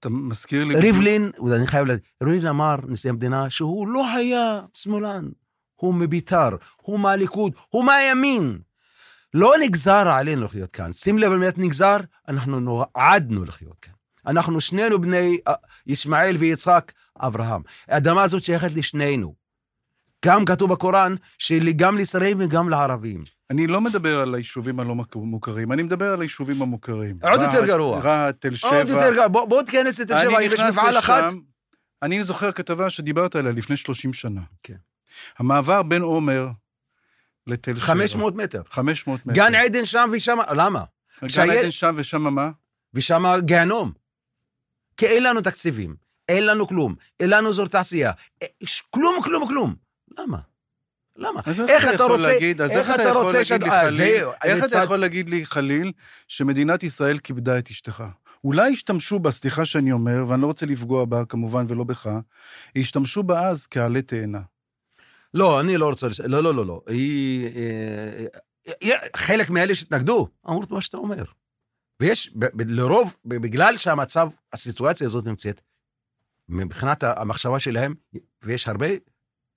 אתה 0.00 0.08
מזכיר 0.08 0.64
לי... 0.64 0.80
ריבלין, 0.80 1.30
אני 1.54 1.66
חייב 1.66 1.86
להגיד, 1.86 2.04
ריבלין 2.22 2.46
אמר, 2.46 2.76
נשיא 2.88 3.10
המדינה, 3.10 3.50
שהוא 3.50 3.88
לא 3.88 4.08
היה 4.08 4.60
שמאלן. 4.72 5.28
הוא 5.74 5.94
מביתר, 5.94 6.48
הוא 6.76 7.00
מהליכוד, 7.00 7.52
הוא 7.68 7.84
מהימין. 7.84 8.58
לא 9.34 9.54
נגזר 9.60 10.08
עלינו 10.08 10.44
לחיות 10.44 10.70
כאן. 10.70 10.92
שים 10.92 11.18
לב 11.18 11.32
על 11.32 11.38
מנת 11.38 11.58
נגזר, 11.58 11.96
אנחנו 12.28 12.60
נועדנו 12.60 13.44
לחיות 13.44 13.78
כאן. 13.82 13.92
אנחנו 14.26 14.60
שנינו 14.60 15.00
בני 15.00 15.38
אה, 15.48 15.54
ישמעאל 15.86 16.36
ויצחק, 16.36 16.92
אברהם. 17.20 17.62
האדמה 17.88 18.22
הזאת 18.22 18.44
שייכת 18.44 18.70
לשנינו. 18.74 19.34
גם 20.26 20.44
כתוב 20.44 20.72
בקוראן 20.72 21.14
שגם 21.38 21.96
לישראל 21.96 22.34
וגם 22.38 22.68
לערבים. 22.68 23.24
אני 23.50 23.66
לא 23.66 23.80
מדבר 23.80 24.20
על 24.20 24.34
היישובים 24.34 24.80
הלא 24.80 24.94
מוכרים, 25.14 25.72
אני 25.72 25.82
מדבר 25.82 26.12
על 26.12 26.20
היישובים 26.20 26.62
המוכרים. 26.62 27.18
עוד 27.22 27.40
יותר 27.40 27.66
גרוע. 27.66 28.00
רהט, 28.00 28.40
תל 28.40 28.54
שבע. 28.54 28.78
עוד 28.78 28.88
יותר 28.88 29.14
גרוע, 29.14 29.28
בוא, 29.28 29.44
בוא 29.44 29.62
תיכנס 29.62 30.00
לתל 30.00 30.18
שבע, 30.18 30.42
יש 30.42 30.60
מפעל. 30.60 30.98
לשם, 30.98 31.38
אני 32.02 32.24
זוכר 32.24 32.52
כתבה 32.52 32.90
שדיברת 32.90 33.36
עליה 33.36 33.52
לפני 33.52 33.76
30 33.76 34.12
שנה. 34.12 34.40
כן. 34.62 34.74
המעבר 35.38 35.82
בין 35.82 36.02
עומר 36.02 36.48
לתל 37.46 37.74
שבע. 37.74 37.86
500 37.86 38.34
מטר. 38.34 38.62
500 38.70 39.26
מטר. 39.26 39.34
גן 39.34 39.54
עדן 39.54 39.84
שם 39.84 40.10
ושם, 40.12 40.38
למה? 40.56 40.84
גן 41.22 41.50
עדן 41.50 41.70
שם 41.70 41.94
ושם 41.96 42.22
מה? 42.22 42.50
ושם 42.94 43.24
גיהנום. 43.40 43.92
כי 45.00 45.06
אין 45.06 45.22
לנו 45.22 45.40
תקציבים, 45.40 45.94
אין 46.28 46.46
לנו 46.46 46.66
כלום, 46.68 46.94
אין 47.20 47.30
לנו 47.30 47.48
אזור 47.48 47.66
תעשייה, 47.66 48.12
אה, 48.42 48.46
כלום, 48.90 49.22
כלום, 49.22 49.48
כלום. 49.48 49.74
למה? 50.18 50.38
למה? 51.16 51.40
אז 51.46 51.60
איך 51.60 51.84
אתה 51.84 51.94
יכול 51.94 52.16
רוצה- 52.16 52.32
להגיד, 52.32 52.60
אז 52.60 52.70
איך 52.70 52.78
איך 52.78 52.90
אתה 52.94 53.02
אתה 53.02 53.10
יכול 53.10 53.22
רוצה 53.22 53.38
להגיד 53.50 53.68
ש- 53.68 53.70
אה, 53.72 53.90
זהו, 53.90 54.32
איך 54.44 54.54
זה 54.54 54.58
אתה 54.58 54.68
צד- 54.68 54.80
יכול 54.84 54.96
להגיד 54.96 55.28
לי 55.28 55.46
חליל 55.46 55.92
שמדינת 56.28 56.82
ישראל 56.82 57.18
כיבדה 57.18 57.58
את 57.58 57.70
אשתך? 57.70 58.04
אולי 58.44 58.72
השתמשו 58.72 59.18
בה, 59.18 59.30
סליחה 59.30 59.64
שאני 59.64 59.92
אומר, 59.92 60.24
ואני 60.28 60.42
לא 60.42 60.46
רוצה 60.46 60.66
לפגוע 60.66 61.04
בה 61.04 61.24
כמובן 61.28 61.64
ולא 61.68 61.84
בך, 61.84 62.10
השתמשו 62.78 63.22
בה 63.22 63.48
אז 63.48 63.66
כעלה 63.66 64.02
תאנה. 64.02 64.40
לא, 65.34 65.60
אני 65.60 65.76
לא 65.76 65.86
רוצה... 65.88 66.08
לש- 66.08 66.20
לא, 66.20 66.42
לא, 66.42 66.54
לא, 66.54 66.66
לא. 66.66 66.80
היא... 66.86 67.46
אה, 67.56 68.24
אה, 68.82 68.96
חלק 69.16 69.50
מאלה 69.50 69.74
שהתנגדו, 69.74 70.28
אמרו 70.48 70.62
את 70.62 70.70
מה 70.70 70.80
שאתה 70.80 70.96
אומר. 70.96 71.24
ויש, 72.00 72.32
ב- 72.36 72.62
ב- 72.62 72.70
לרוב, 72.70 73.16
בגלל 73.24 73.76
שהמצב, 73.76 74.28
הסיטואציה 74.52 75.06
הזאת 75.06 75.26
נמצאת, 75.26 75.60
מבחינת 76.48 77.02
המחשבה 77.02 77.60
שלהם, 77.60 77.94
ויש 78.42 78.68
הרבה 78.68 78.86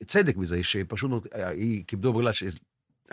צדק 0.08 0.36
בזה, 0.36 0.64
שפשוט 0.64 1.12
אה, 1.36 1.48
היא 1.50 1.84
כיבדו 1.88 2.14
בגלל. 2.14 2.60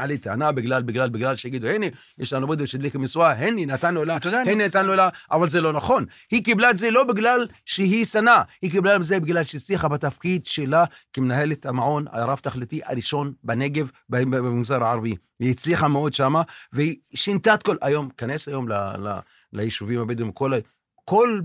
היה 0.01 0.07
לי 0.07 0.19
טענה 0.19 0.53
בגלל, 0.53 0.83
בגלל, 0.83 1.09
בגלל 1.09 1.37
שיגידו, 1.37 1.67
הנה, 1.67 1.87
יש 2.19 2.33
לנו 2.33 2.47
בודד 2.47 2.65
שהדליק 2.65 2.97
משואה, 2.97 3.33
הנה, 3.33 3.73
נתנו 3.73 4.05
לה, 4.05 4.19
הנה, 4.47 4.67
נתנו 4.67 4.95
לה, 4.95 5.09
אבל 5.31 5.49
זה 5.49 5.61
לא 5.61 5.73
נכון. 5.73 6.05
היא 6.31 6.45
קיבלה 6.45 6.71
את 6.71 6.77
זה 6.77 6.91
לא 6.91 7.05
בגלל 7.05 7.49
שהיא 7.65 8.05
שנאה, 8.05 8.43
היא 8.63 8.71
קיבלה 8.71 8.97
את 8.97 9.03
זה 9.03 9.21
בגלל 9.21 9.45
שהצליחה 9.45 9.89
בתפקיד 9.89 10.47
שלה 10.47 10.85
כמנהלת 11.13 11.67
המעון 11.67 12.05
הרב-תכליתי 12.13 12.81
הראשון 12.85 13.33
בנגב, 13.45 13.91
במגזר 14.09 14.85
הערבי. 14.85 15.17
היא 15.41 15.51
הצליחה 15.51 15.89
מאוד 15.89 16.13
שמה, 16.13 16.43
והיא 16.73 16.97
שינתה 17.15 17.55
את 17.55 17.63
כל... 17.63 17.77
היום, 17.83 18.09
כנס 18.17 18.49
היום 18.49 18.69
ל, 18.69 18.73
ל, 18.75 19.19
ליישובים 19.53 20.01
הבדואים, 20.01 20.33
כל, 20.33 20.53
כל 21.05 21.41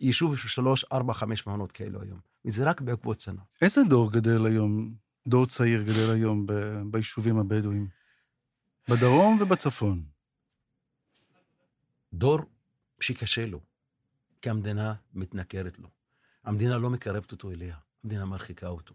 יישוב 0.00 0.34
יש 0.34 0.40
שלוש, 0.40 0.84
ארבע, 0.92 1.12
חמש 1.12 1.46
מעונות 1.46 1.72
כאלו 1.72 2.02
היום. 2.02 2.18
וזה 2.44 2.64
רק 2.64 2.80
בעקבות 2.80 3.20
שנה. 3.20 3.40
איזה 3.62 3.82
דור 3.82 4.12
גדל 4.12 4.46
היום, 4.46 4.90
דור 5.28 5.46
צעיר 5.46 5.82
גדל 5.82 6.10
היום 6.12 6.46
ב- 6.46 6.82
ביישובים 6.84 7.38
הבדואיים? 7.38 7.99
בדרום 8.90 9.38
ובצפון. 9.40 10.02
דור 12.12 12.38
שקשה 13.00 13.46
לו, 13.46 13.60
כי 14.42 14.50
המדינה 14.50 14.94
מתנכרת 15.14 15.78
לו. 15.78 15.88
המדינה 16.44 16.78
לא 16.78 16.90
מקרבת 16.90 17.32
אותו 17.32 17.50
אליה, 17.50 17.76
המדינה 18.04 18.24
מרחיקה 18.24 18.68
אותו. 18.68 18.94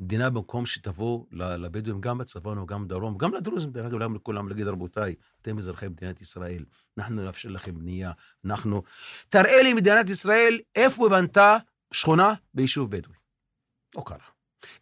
המדינה 0.00 0.30
במקום 0.30 0.66
שתבוא 0.66 1.26
לבדואים, 1.32 2.00
גם 2.00 2.18
בצפון 2.18 2.58
וגם 2.58 2.84
בדרום, 2.84 3.18
גם 3.18 3.34
לדרוזים, 3.34 3.70
דרך 3.70 3.86
אגב, 3.86 4.02
גם 4.02 4.14
לכולם, 4.14 4.48
להגיד, 4.48 4.66
רבותיי, 4.66 5.14
אתם 5.42 5.58
אזרחי 5.58 5.88
מדינת 5.88 6.20
ישראל, 6.20 6.64
אנחנו 6.98 7.22
נאפשר 7.24 7.48
לכם 7.48 7.78
בנייה, 7.78 8.12
אנחנו... 8.44 8.82
תראה 9.28 9.62
לי 9.62 9.74
מדינת 9.74 10.10
ישראל 10.10 10.60
איפה 10.74 11.08
בנתה 11.08 11.58
שכונה 11.92 12.34
ביישוב 12.54 12.90
בדואי. 12.90 13.16
לא 13.94 14.02
קרה. 14.06 14.26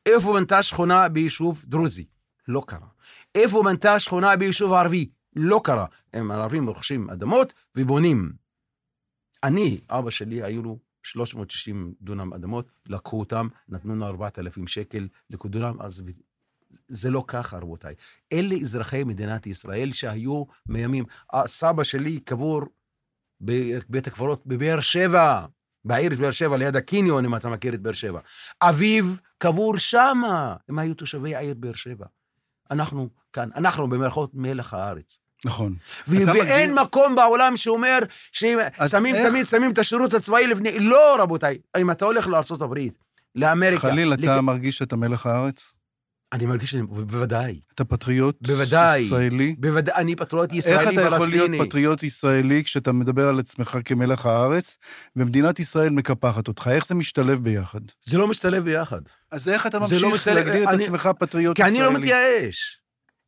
איפה 0.06 0.32
בנתה 0.32 0.62
שכונה 0.62 1.08
ביישוב 1.08 1.64
דרוזי? 1.66 2.04
לא 2.50 2.62
קרה. 2.66 2.86
איפה 3.34 3.62
בנתה 3.62 4.00
שכונה 4.00 4.36
ביישוב 4.36 4.72
ערבי? 4.72 5.08
לא 5.36 5.60
קרה. 5.64 5.86
הם 6.12 6.30
הערבים 6.30 6.68
רוכשים 6.68 7.10
אדמות 7.10 7.52
ובונים. 7.76 8.32
אני, 9.44 9.80
אבא 9.90 10.10
שלי, 10.10 10.42
היו 10.42 10.62
לו 10.62 10.78
360 11.02 11.94
דונם 12.00 12.32
אדמות, 12.34 12.70
לקחו 12.86 13.20
אותם, 13.20 13.48
נתנו 13.68 13.94
לנו 13.94 14.06
4,000 14.06 14.66
שקל 14.66 15.08
לדונם, 15.30 15.76
אז 15.80 16.02
זה 16.88 17.10
לא 17.10 17.24
ככה, 17.26 17.58
רבותיי. 17.58 17.94
אלה 18.32 18.54
אזרחי 18.54 19.04
מדינת 19.04 19.46
ישראל 19.46 19.92
שהיו 19.92 20.44
מימים. 20.68 21.04
סבא 21.46 21.84
שלי 21.84 22.20
קבור 22.20 22.62
בבית 23.40 24.06
הקברות 24.06 24.46
בבאר 24.46 24.80
שבע, 24.80 25.46
בעיר 25.84 26.16
באר 26.16 26.30
שבע, 26.30 26.56
ליד 26.56 26.76
הקיניון, 26.76 27.24
אם 27.24 27.36
אתה 27.36 27.48
מכיר 27.48 27.74
את 27.74 27.80
באר 27.80 27.92
שבע. 27.92 28.20
אביו 28.62 29.04
קבור 29.38 29.78
שמה, 29.78 30.56
הם 30.68 30.78
היו 30.78 30.94
תושבי 30.94 31.34
העיר 31.34 31.54
באר 31.54 31.72
שבע. 31.72 32.06
אנחנו 32.70 33.08
כאן, 33.32 33.48
אנחנו 33.56 33.88
במרכאות 33.90 34.30
מלח 34.34 34.74
הארץ. 34.74 35.20
נכון. 35.44 35.74
ו- 36.08 36.22
אתה 36.22 36.32
ואין 36.32 36.70
מגדיר- 36.70 36.84
מקום 36.84 37.14
בעולם 37.14 37.56
שאומר 37.56 37.98
ששמים 38.32 38.58
איך- 39.14 39.26
תמיד, 39.30 39.46
שמים 39.46 39.70
את 39.70 39.78
השירות 39.78 40.14
הצבאי 40.14 40.46
לפני... 40.46 40.78
לא, 40.78 41.16
רבותיי. 41.18 41.58
אם 41.78 41.90
אתה 41.90 42.04
הולך 42.04 42.26
לארה"ב, 42.28 42.78
לאמריקה... 43.34 43.80
חליל, 43.90 44.12
אתה 44.12 44.22
לק- 44.36 44.40
מרגיש 44.40 44.78
שאתה 44.78 44.96
מלך 44.96 45.26
הארץ? 45.26 45.72
אני 46.32 46.46
מרגיש 46.46 46.70
שאני... 46.70 46.82
בוודאי. 46.82 47.60
אתה 47.74 47.84
פטריוט 47.84 48.36
בוודאי. 48.48 49.00
ישראלי? 49.00 49.54
בוודאי, 49.58 49.94
אני 49.96 50.16
פטריוט 50.16 50.50
איך 50.52 50.58
ישראלי 50.58 50.82
אתה 50.82 51.16
יכול 51.16 51.28
להיות 51.28 51.46
פלסטיני. 51.48 51.58
פטריוט 51.68 52.02
ישראלי 52.02 52.64
כשאתה 52.64 52.92
מדבר 52.92 53.28
על 53.28 53.38
עצמך 53.38 53.78
כמלך 53.84 54.26
הארץ, 54.26 54.78
ומדינת 55.16 55.60
ישראל 55.60 55.90
מקפחת 55.90 56.48
אותך? 56.48 56.68
איך 56.72 56.86
זה 56.86 56.94
משתלב 56.94 57.44
ביחד? 57.44 57.80
זה 58.04 58.18
לא 58.18 58.26
משתלב 58.28 58.64
ביחד. 58.64 59.00
אז 59.32 59.48
איך 59.48 59.66
אתה 59.66 59.78
לא 59.78 59.84
ממשיך 59.84 60.04
משתלב- 60.04 60.34
להגדיר 60.34 60.64
את 60.64 60.68
אני- 60.68 60.84
עצמך 60.84 61.10
פטריוט 61.18 61.56
כי 61.56 61.62
ישראלי? 61.62 61.78
אני 61.86 61.94
לא 61.94 62.00
מתייאש. 62.00 62.80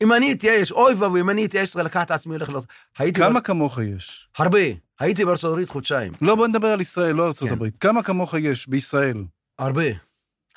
אם 0.02 0.12
אני 0.12 0.32
אתייאש, 0.32 0.72
אוי 0.72 0.94
ואבוי, 0.94 1.20
אם 1.20 1.30
אני 1.30 1.44
אתייאש, 1.44 1.70
צריך 1.70 1.84
לקחת 1.84 2.06
את 2.06 2.10
עצמי 2.10 2.32
הולך 2.34 2.50
לעשות... 2.50 2.68
הייתי... 2.98 3.20
כמה 3.20 3.32
בר- 3.34 3.40
כמוך 3.40 3.78
יש? 3.78 4.28
הרבה. 4.38 4.58
הייתי 5.00 5.24
בארצות 5.24 5.50
הברית 5.52 5.68
חודשיים. 5.68 6.12
לא, 6.20 6.34
בוא 6.34 6.46
נדבר 6.48 6.68
על 6.68 6.80
ישראל, 6.80 7.14
לא 7.14 7.26
ארצות 7.26 7.48
כן. 7.48 7.54
הברית. 7.54 7.74
כמה 7.80 8.02
כמוך 8.02 8.34
יש 8.34 8.68
בישראל? 8.68 9.24
הרבה. 9.58 9.82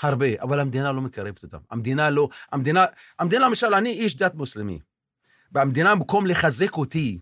הרבה, 0.02 0.26
אבל 0.42 0.60
המדינה 0.60 0.92
לא 0.92 1.02
מקרבת 1.02 1.44
אותם. 1.44 1.58
המדינה 1.72 2.10
לא... 2.10 2.30
המדינה... 2.52 2.86
המדינה, 3.20 3.48
למשל, 3.48 3.74
אני 3.74 3.90
איש 3.90 4.18
דת 4.18 4.36
מוסלמי. 4.36 4.80
והמדינה, 5.52 5.96
במקום 5.96 6.26
לחזק 6.26 6.78
אותי, 6.78 7.20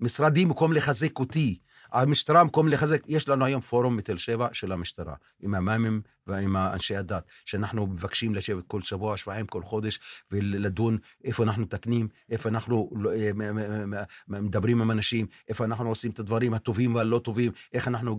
משרדי, 0.00 0.44
במקום 0.44 0.72
לחזק 0.72 1.18
אותי, 1.18 1.58
המשטרה, 1.92 2.44
במקום 2.44 2.68
לחזק, 2.68 3.02
יש 3.06 3.28
לנו 3.28 3.44
היום 3.44 3.60
פורום 3.60 3.96
מתל 3.96 4.18
שבע 4.18 4.48
של 4.52 4.72
המשטרה, 4.72 5.14
עם 5.40 5.54
המ"מים 5.54 6.02
ועם 6.30 6.56
אנשי 6.56 6.96
הדת, 6.96 7.24
שאנחנו 7.44 7.86
מבקשים 7.86 8.34
לשבת 8.34 8.64
כל 8.66 8.82
שבוע, 8.82 9.16
שבועיים, 9.16 9.46
כל 9.46 9.62
חודש, 9.62 10.00
ולדון 10.32 10.98
איפה 11.24 11.42
אנחנו 11.42 11.62
מתקנים, 11.62 12.08
איפה 12.30 12.48
אנחנו 12.48 12.90
אה, 13.12 14.04
מדברים 14.28 14.82
עם 14.82 14.90
אנשים, 14.90 15.26
איפה 15.48 15.64
אנחנו 15.64 15.88
עושים 15.88 16.10
את 16.10 16.18
הדברים 16.18 16.54
הטובים 16.54 16.94
והלא 16.94 17.18
טובים, 17.18 17.52
איך 17.72 17.88
אנחנו... 17.88 18.16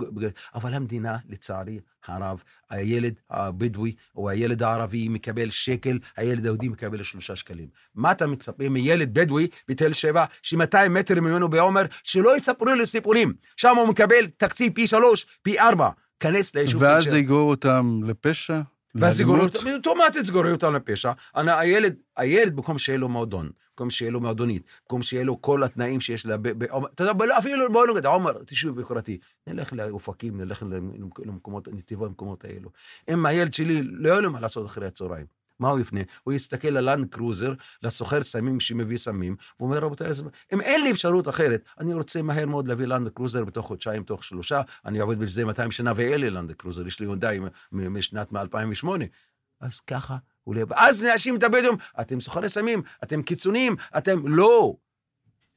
אבל 0.55 0.73
המדינה, 0.73 1.17
לצערי 1.29 1.79
הרב, 2.07 2.43
הילד 2.69 3.13
הבדואי 3.29 3.95
או 4.15 4.29
הילד 4.29 4.63
הערבי 4.63 5.07
מקבל 5.09 5.49
שקל, 5.49 5.99
הילד 6.17 6.45
היהודי 6.45 6.67
מקבל 6.67 7.03
שלושה 7.03 7.35
שקלים. 7.35 7.67
מה 7.95 8.11
אתה 8.11 8.27
מצפה 8.27 8.69
מילד 8.69 9.13
בדואי 9.13 9.47
בתל 9.67 9.93
שבע, 9.93 10.25
ש-200 10.41 10.89
מטר 10.89 11.21
ממנו 11.21 11.49
בעומר, 11.49 11.85
שלא 12.03 12.37
יספרו 12.37 12.65
לי 12.65 12.85
סיפורים. 12.85 13.33
שם 13.57 13.75
הוא 13.77 13.87
מקבל 13.87 14.27
תקציב 14.37 14.73
פי 14.73 14.87
שלוש, 14.87 15.25
פי 15.41 15.59
ארבע. 15.59 15.89
כנס 16.21 16.55
ליישוב 16.55 16.81
ואז. 16.81 17.03
זה 17.03 17.17
יגרור 17.19 17.49
אותם 17.49 18.01
לפשע? 18.05 18.61
ואז 18.95 19.21
לאלימות? 19.21 19.55
אותם, 19.55 19.67
אוטומטית 19.75 20.27
יגורו 20.27 20.49
אותם 20.49 20.75
לפשע. 20.75 21.11
אני- 21.35 21.51
הילד, 21.51 21.95
הילד 22.17 22.55
במקום 22.55 22.77
שיהיה 22.79 22.97
לו 22.97 23.09
מועדון, 23.09 23.49
במקום 23.71 23.89
שיהיה 23.89 24.11
לו 24.11 24.19
מועדונית, 24.19 24.63
במקום 24.83 25.01
שיהיה 25.01 25.23
לו 25.23 25.41
כל 25.41 25.63
התנאים 25.63 26.01
שיש 26.01 26.25
לה, 26.25 26.35
אתה 26.93 27.03
יודע, 27.03 27.37
אפילו 27.37 27.71
בוא 27.71 27.87
נגיד, 27.87 28.05
עומר, 28.05 28.31
יישוב 28.51 28.79
יוקרתי, 28.79 29.17
נלך 29.47 29.73
לאופקים, 29.73 30.41
נלך 30.41 30.63
למק- 30.63 31.19
למקומות, 31.25 31.67
נתיבות, 31.67 32.07
למקומות 32.09 32.45
האלו. 32.45 32.69
אם 33.09 33.25
הילד 33.25 33.53
שלי 33.53 33.81
לא 33.83 34.09
יהיה 34.09 34.21
לו 34.21 34.31
מה 34.31 34.39
לעשות 34.39 34.65
אחרי 34.65 34.87
הצהריים, 34.87 35.25
מה 35.61 35.69
הוא 35.69 35.79
יפנה? 35.79 35.99
הוא 36.23 36.33
יסתכל 36.33 36.67
ללנד 36.67 37.13
קרוזר, 37.13 37.53
לסוחר 37.83 38.23
סמים 38.23 38.59
שמביא 38.59 38.97
סמים, 38.97 39.35
והוא 39.59 39.69
אומר, 39.69 39.79
רבותיי, 39.79 40.07
אם 40.53 40.61
אין 40.61 40.83
לי 40.83 40.91
אפשרות 40.91 41.29
אחרת, 41.29 41.65
אני 41.79 41.93
רוצה 41.93 42.21
מהר 42.21 42.45
מאוד 42.45 42.67
להביא 42.67 42.85
לנד 42.85 43.09
קרוזר 43.09 43.45
בתוך 43.45 43.67
חודשיים, 43.67 44.03
תוך 44.03 44.23
שלושה, 44.23 44.61
אני 44.85 44.99
עובד 44.99 45.19
בזה 45.19 45.45
200 45.45 45.71
שנה 45.71 45.93
ואין 45.95 46.21
לי 46.21 46.29
לנד 46.29 46.51
קרוזר, 46.51 46.87
יש 46.87 46.99
לי 46.99 47.05
יונדאי 47.05 47.39
משנת 47.71 48.31
מ-2008. 48.31 48.87
אז 49.61 49.79
ככה 49.79 50.17
הוא 50.43 50.55
לב. 50.55 50.73
אז 50.73 51.03
נאשים 51.03 51.35
את 51.35 51.43
הבדואים, 51.43 51.77
אתם 52.01 52.21
סוחרי 52.21 52.49
סמים, 52.49 52.81
אתם 53.03 53.21
קיצוניים, 53.21 53.75
אתם... 53.97 54.27
לא. 54.27 54.75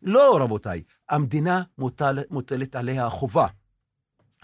לא, 0.03 0.39
רבותיי. 0.41 0.83
המדינה 1.11 1.63
מוטל, 1.79 2.19
מוטלת 2.31 2.77
עליה 2.77 3.07
החובה 3.07 3.47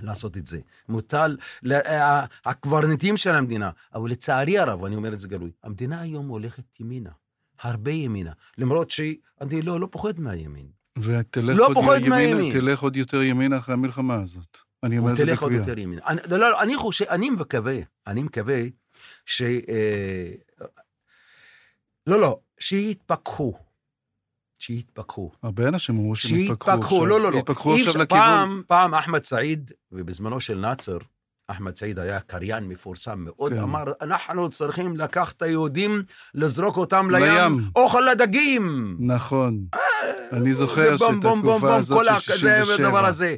לעשות 0.02 0.36
את 0.36 0.46
זה. 0.46 0.58
מוטל, 0.88 1.36
ל- 1.62 1.72
ה- 1.72 2.24
הקברניטים 2.44 3.16
של 3.16 3.34
המדינה, 3.34 3.70
אבל 3.94 4.10
לצערי 4.10 4.58
הרב, 4.58 4.84
אני 4.84 4.96
אומר 4.96 5.12
את 5.12 5.18
זה 5.18 5.28
גלוי, 5.28 5.50
המדינה 5.64 6.00
היום 6.00 6.28
הולכת 6.28 6.80
ימינה, 6.80 7.10
הרבה 7.60 7.90
ימינה, 7.90 8.32
למרות 8.58 8.90
שאני 8.90 9.16
לא, 9.62 9.80
לא 9.80 9.88
פוחד 9.90 10.20
מהימין. 10.20 10.66
ותלך 10.98 11.58
לא 11.58 11.66
עוד 11.66 12.00
ימינה. 12.00 12.52
תלך 12.52 12.80
עוד 12.80 12.96
יותר 12.96 13.22
ימינה 13.22 13.58
אחרי 13.58 13.72
המלחמה 13.72 14.14
הזאת. 14.22 14.58
אני 14.82 14.98
אומר 14.98 15.12
את 15.12 15.16
זה 15.16 15.22
תלך 15.24 15.42
עוד 15.42 15.52
בקביעה. 15.52 15.68
יותר 15.68 15.80
ימינה. 15.80 16.02
אני- 16.06 16.20
לא, 16.30 16.38
לא, 16.38 16.62
אני 16.62 16.76
חושב, 16.76 17.04
אני 17.04 17.30
מקווה, 17.30 17.78
אני 18.06 18.22
מקווה 18.22 18.60
ש... 19.26 19.42
אה, 19.42 20.32
לא, 22.06 22.20
לא, 22.20 22.40
שיתפכחו. 22.58 23.54
שיתפכחו. 24.60 25.30
הרבה 25.42 25.68
אנשים 25.68 25.98
אמרו 25.98 26.16
שהם 26.16 26.38
התפכחו. 26.38 27.06
לא, 27.06 27.20
לא, 27.20 27.32
לא. 27.32 27.38
התפכחו 27.38 27.74
אי 27.74 27.80
עכשיו 27.86 28.02
לכיוון... 28.02 28.20
פעם, 28.20 28.62
פעם 28.66 28.94
אחמד 28.94 29.24
סעיד, 29.24 29.72
ובזמנו 29.92 30.40
של 30.40 30.58
נאצר, 30.58 30.98
אחמד 31.46 31.76
סעיד 31.76 31.98
היה 31.98 32.20
קריין 32.20 32.68
מפורסם 32.68 33.18
מאוד, 33.24 33.52
כן. 33.52 33.58
אמר, 33.58 33.84
אנחנו 34.00 34.50
צריכים 34.50 34.96
לקחת 34.96 35.36
את 35.36 35.42
היהודים, 35.42 36.02
לזרוק 36.34 36.76
אותם 36.76 37.10
לים. 37.10 37.22
לים, 37.24 37.70
אוכל 37.76 38.00
לדגים. 38.12 38.96
נכון. 39.00 39.64
אני 40.32 40.52
זוכר 40.54 40.96
שאת 40.96 41.06
התקופה 41.24 41.76
הזאת 41.76 42.04
של 42.04 42.08
ה- 42.08 42.14
זה 42.14 42.20
67. 42.64 42.84
והדבר 42.84 43.06
הזה. 43.06 43.36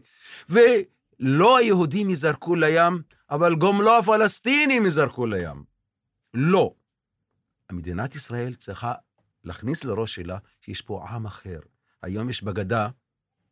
ולא 0.49 1.57
היהודים 1.57 2.11
ייזרקו 2.11 2.55
לים, 2.55 3.03
אבל 3.31 3.57
גם 3.57 3.83
לא 3.83 3.99
הפלסטינים 3.99 4.85
ייזרקו 4.85 5.27
לים. 5.27 5.63
לא. 6.35 6.73
מדינת 7.73 8.15
ישראל 8.15 8.55
צריכה 8.55 8.93
להכניס 9.45 9.85
לראש 9.85 10.15
שלה 10.15 10.39
שיש 10.61 10.81
פה 10.81 11.05
עם 11.09 11.27
אחר. 11.27 11.61
היום 12.03 12.31
יש 12.31 12.43
בגדה 12.43 12.89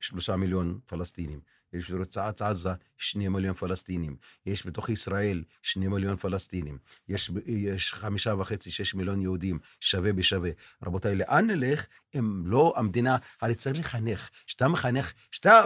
שלושה 0.01 0.37
מיליון 0.37 0.79
פלסטינים. 0.87 1.41
יש 1.73 1.91
ברצועת 1.91 2.43
עזה 2.43 2.71
שני 2.99 3.29
מיליון 3.29 3.55
פלסטינים. 3.55 4.17
יש 4.47 4.67
בתוך 4.67 4.89
ישראל 4.89 5.45
שני 5.63 5.89
מיליון 5.89 6.17
פלסטינים. 6.17 6.79
יש, 7.09 7.31
יש 7.47 7.95
חמישה 7.95 8.35
וחצי, 8.35 8.71
שש 8.71 8.95
מיליון 8.95 9.23
יהודים, 9.23 9.59
שווה 9.81 10.13
בשווה. 10.13 10.51
רבותיי, 10.83 11.15
לאן 11.15 11.47
נלך 11.47 11.87
אם 12.19 12.43
לא 12.47 12.75
המדינה, 12.77 13.17
הרי 13.41 13.55
צריך 13.55 13.79
לחנך. 13.79 14.31
כשאתה 14.47 14.69
מחנך, 14.69 15.13
כשאתה 15.31 15.65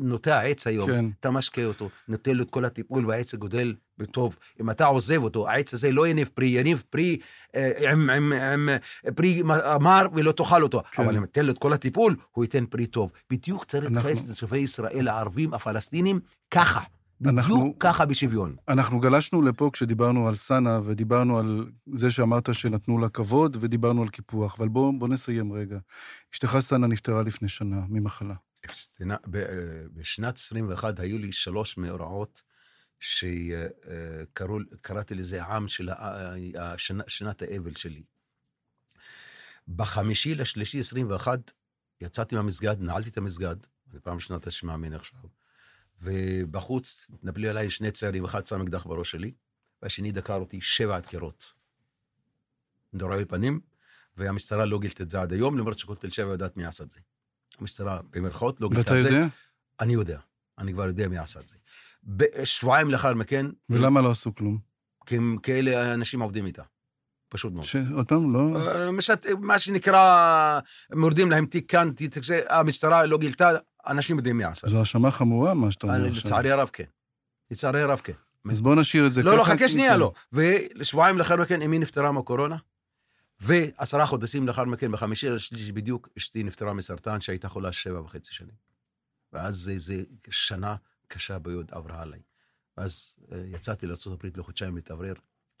נוטע 0.00 0.40
עץ 0.40 0.66
היום, 0.66 0.90
כן. 0.90 1.04
אתה 1.20 1.30
משקה 1.30 1.64
אותו, 1.64 1.90
נותן 2.08 2.36
לו 2.36 2.44
את 2.44 2.50
כל 2.50 2.64
הטיפול 2.64 3.06
והעץ 3.06 3.34
גודל 3.34 3.74
בטוב. 3.98 4.36
אם 4.60 4.70
אתה 4.70 4.86
עוזב 4.86 5.22
אותו, 5.22 5.48
העץ 5.48 5.74
הזה 5.74 5.92
לא 5.92 6.06
יניב 6.08 6.28
פרי, 6.34 6.46
יניב 6.46 6.82
פרי 6.90 7.18
אה, 7.54 7.92
עם, 7.92 8.10
עם, 8.10 8.32
עם 8.32 8.68
אה, 8.68 9.12
פרי 9.16 9.42
מר 9.80 10.06
ולא 10.14 10.32
תאכל 10.32 10.62
אותו. 10.62 10.82
כן. 10.92 11.02
אבל 11.02 11.16
אם 11.16 11.26
תיתן 11.26 11.46
לו 11.46 11.52
את 11.52 11.58
כל 11.58 11.72
הטיפול, 11.72 12.16
הוא 12.32 12.44
ייתן 12.44 12.66
פרי 12.66 12.86
טוב. 12.86 13.12
בדיוק 13.30 13.64
צריך 13.64 13.84
אנחנו- 13.84 14.08
להתייחס 14.08 14.24
לתושבי 14.24 14.58
ישראל 14.58 15.08
הערבים 15.08 15.54
הפלסטינים 15.54 16.20
ככה. 16.50 16.80
בדיוק 17.20 17.34
אנחנו- 17.38 17.74
ככה 17.80 18.06
בשוויון. 18.06 18.56
אנחנו 18.68 19.00
גלשנו 19.00 19.42
לפה 19.42 19.70
כשדיברנו 19.72 20.28
על 20.28 20.34
סאנה, 20.34 20.80
ודיברנו 20.84 21.38
על 21.38 21.66
זה 21.94 22.10
שאמרת 22.10 22.54
שנתנו 22.54 22.98
לה 22.98 23.08
כבוד, 23.08 23.56
ודיברנו 23.60 24.02
על 24.02 24.08
קיפוח. 24.08 24.56
אבל 24.58 24.68
בואו 24.68 24.98
בוא 24.98 25.08
נסיים 25.08 25.52
רגע. 25.52 25.78
אשתך 26.34 26.56
סאנה 26.60 26.86
נפטרה 26.86 27.22
לפני 27.22 27.48
שנה 27.48 27.76
ממחלה. 27.88 28.34
בשנת 29.94 30.36
21 30.36 31.00
היו 31.00 31.18
לי 31.18 31.32
שלוש 31.32 31.76
מאורעות 31.78 32.42
שקראתי 33.00 34.34
לזה 35.14 35.44
עם 35.44 35.68
של 35.68 35.88
ה- 35.88 36.34
השנה- 36.58 37.04
שנת 37.08 37.42
האבל 37.42 37.74
שלי. 37.74 38.02
בחמישי 39.68 40.34
לשלישי 40.34 40.80
21 40.80 41.52
יצאתי 42.00 42.34
מהמסגד, 42.36 42.76
נעלתי 42.80 43.10
את 43.10 43.16
המסגד, 43.16 43.56
זו 43.92 43.98
פעם 44.02 44.14
ראשונה 44.14 44.38
אתה 44.38 44.50
שמאמין 44.50 44.94
עכשיו, 44.94 45.20
ובחוץ 46.00 47.10
התנפלו 47.14 47.48
עליי 47.48 47.70
שני 47.70 47.90
צעירים, 47.90 48.24
אחד 48.24 48.46
שם 48.46 48.62
אקדח 48.62 48.86
בראש 48.86 49.10
שלי, 49.10 49.32
והשני 49.82 50.12
דקר 50.12 50.34
אותי 50.34 50.60
שבע 50.60 50.98
דקירות. 51.00 51.52
נורא 52.92 53.16
בפנים, 53.16 53.60
והמשטרה 54.16 54.64
לא 54.64 54.78
גילתה 54.78 55.02
את 55.02 55.10
זה 55.10 55.20
עד 55.20 55.32
היום, 55.32 55.58
למרות 55.58 55.78
שכל 55.78 55.96
תל 55.96 56.10
שבע 56.10 56.32
יודעת 56.32 56.56
מי 56.56 56.64
עשה 56.66 56.84
את 56.84 56.90
זה. 56.90 57.00
המשטרה, 57.58 58.00
במרכאות, 58.10 58.60
לא 58.60 58.68
גילתה 58.68 58.92
ואתה 58.92 58.98
את 59.06 59.10
זה. 59.12 59.16
יודע? 59.16 59.26
אני 59.80 59.92
יודע, 59.92 60.20
אני 60.58 60.72
כבר 60.72 60.86
יודע 60.86 61.08
מי 61.08 61.18
עשה 61.18 61.40
את 61.40 61.48
זה. 61.48 61.56
שבועיים 62.44 62.90
לאחר 62.90 63.14
מכן, 63.14 63.46
ולמה 63.70 64.00
לא 64.00 64.10
עשו 64.10 64.34
כלום? 64.34 64.58
כי 65.06 65.16
הם 65.16 65.36
כאלה 65.42 65.94
אנשים 65.94 66.20
עובדים 66.22 66.46
איתה. 66.46 66.62
פשוט 67.28 67.52
מאוד. 67.52 67.64
ש- 67.64 67.76
עוד 67.94 68.08
פעם, 68.08 68.34
לא... 68.34 68.60
אה, 68.60 68.90
משת, 68.90 69.26
מה 69.40 69.58
שנקרא, 69.58 70.60
מורדים 70.94 71.30
להם 71.30 71.46
תיק 71.46 71.70
כאן, 71.70 71.90
תיק 71.90 72.24
זה, 72.24 72.40
המשטרה 72.48 73.06
לא 73.06 73.18
גילתה, 73.18 73.50
אנשים 73.86 74.16
יודעים 74.16 74.36
מי 74.38 74.44
עשה. 74.44 74.70
זו 74.70 74.78
האשמה 74.78 75.10
חמורה, 75.10 75.54
מה 75.54 75.70
שאתה 75.70 75.86
אומר 75.86 76.06
עכשיו. 76.06 76.26
לצערי 76.26 76.50
הרב 76.50 76.70
כן. 76.72 76.84
לצערי 77.50 77.82
הרב 77.82 78.00
כן. 78.04 78.12
אז 78.50 78.60
בוא 78.60 78.74
נשאיר 78.76 79.06
את 79.06 79.12
זה 79.12 79.22
לא, 79.22 79.36
לא, 79.36 79.44
חכה 79.44 79.68
שנייה, 79.68 79.96
לא. 79.96 80.12
ושבועיים 80.32 81.18
לאחר 81.18 81.36
מכן 81.36 81.62
אמי 81.62 81.78
נפטרה 81.78 82.12
מהקורונה, 82.12 82.56
ועשרה 83.40 84.06
חודשים 84.06 84.46
לאחר 84.46 84.64
מכן, 84.64 84.92
בחמישי 84.92 85.28
לשלישי 85.30 85.72
בדיוק, 85.72 86.08
אשתי 86.18 86.42
נפטרה 86.42 86.72
מסרטן 86.72 87.20
שהייתה 87.20 87.48
חולה 87.48 87.72
שבע 87.72 88.00
וחצי 88.00 88.34
שנים. 88.34 88.54
ואז 89.32 89.54
זה, 89.56 89.78
זה 89.78 90.02
שנה 90.30 90.76
קשה 91.08 91.38
ביוד 91.38 91.70
עברה 91.70 92.02
עליי. 92.02 92.20
ואז 92.76 93.14
אה, 93.32 93.42
יצאתי 93.46 93.86
לארה"ב 93.86 94.26
לחודשיים 94.38 94.76
להתאוורר, 94.76 95.14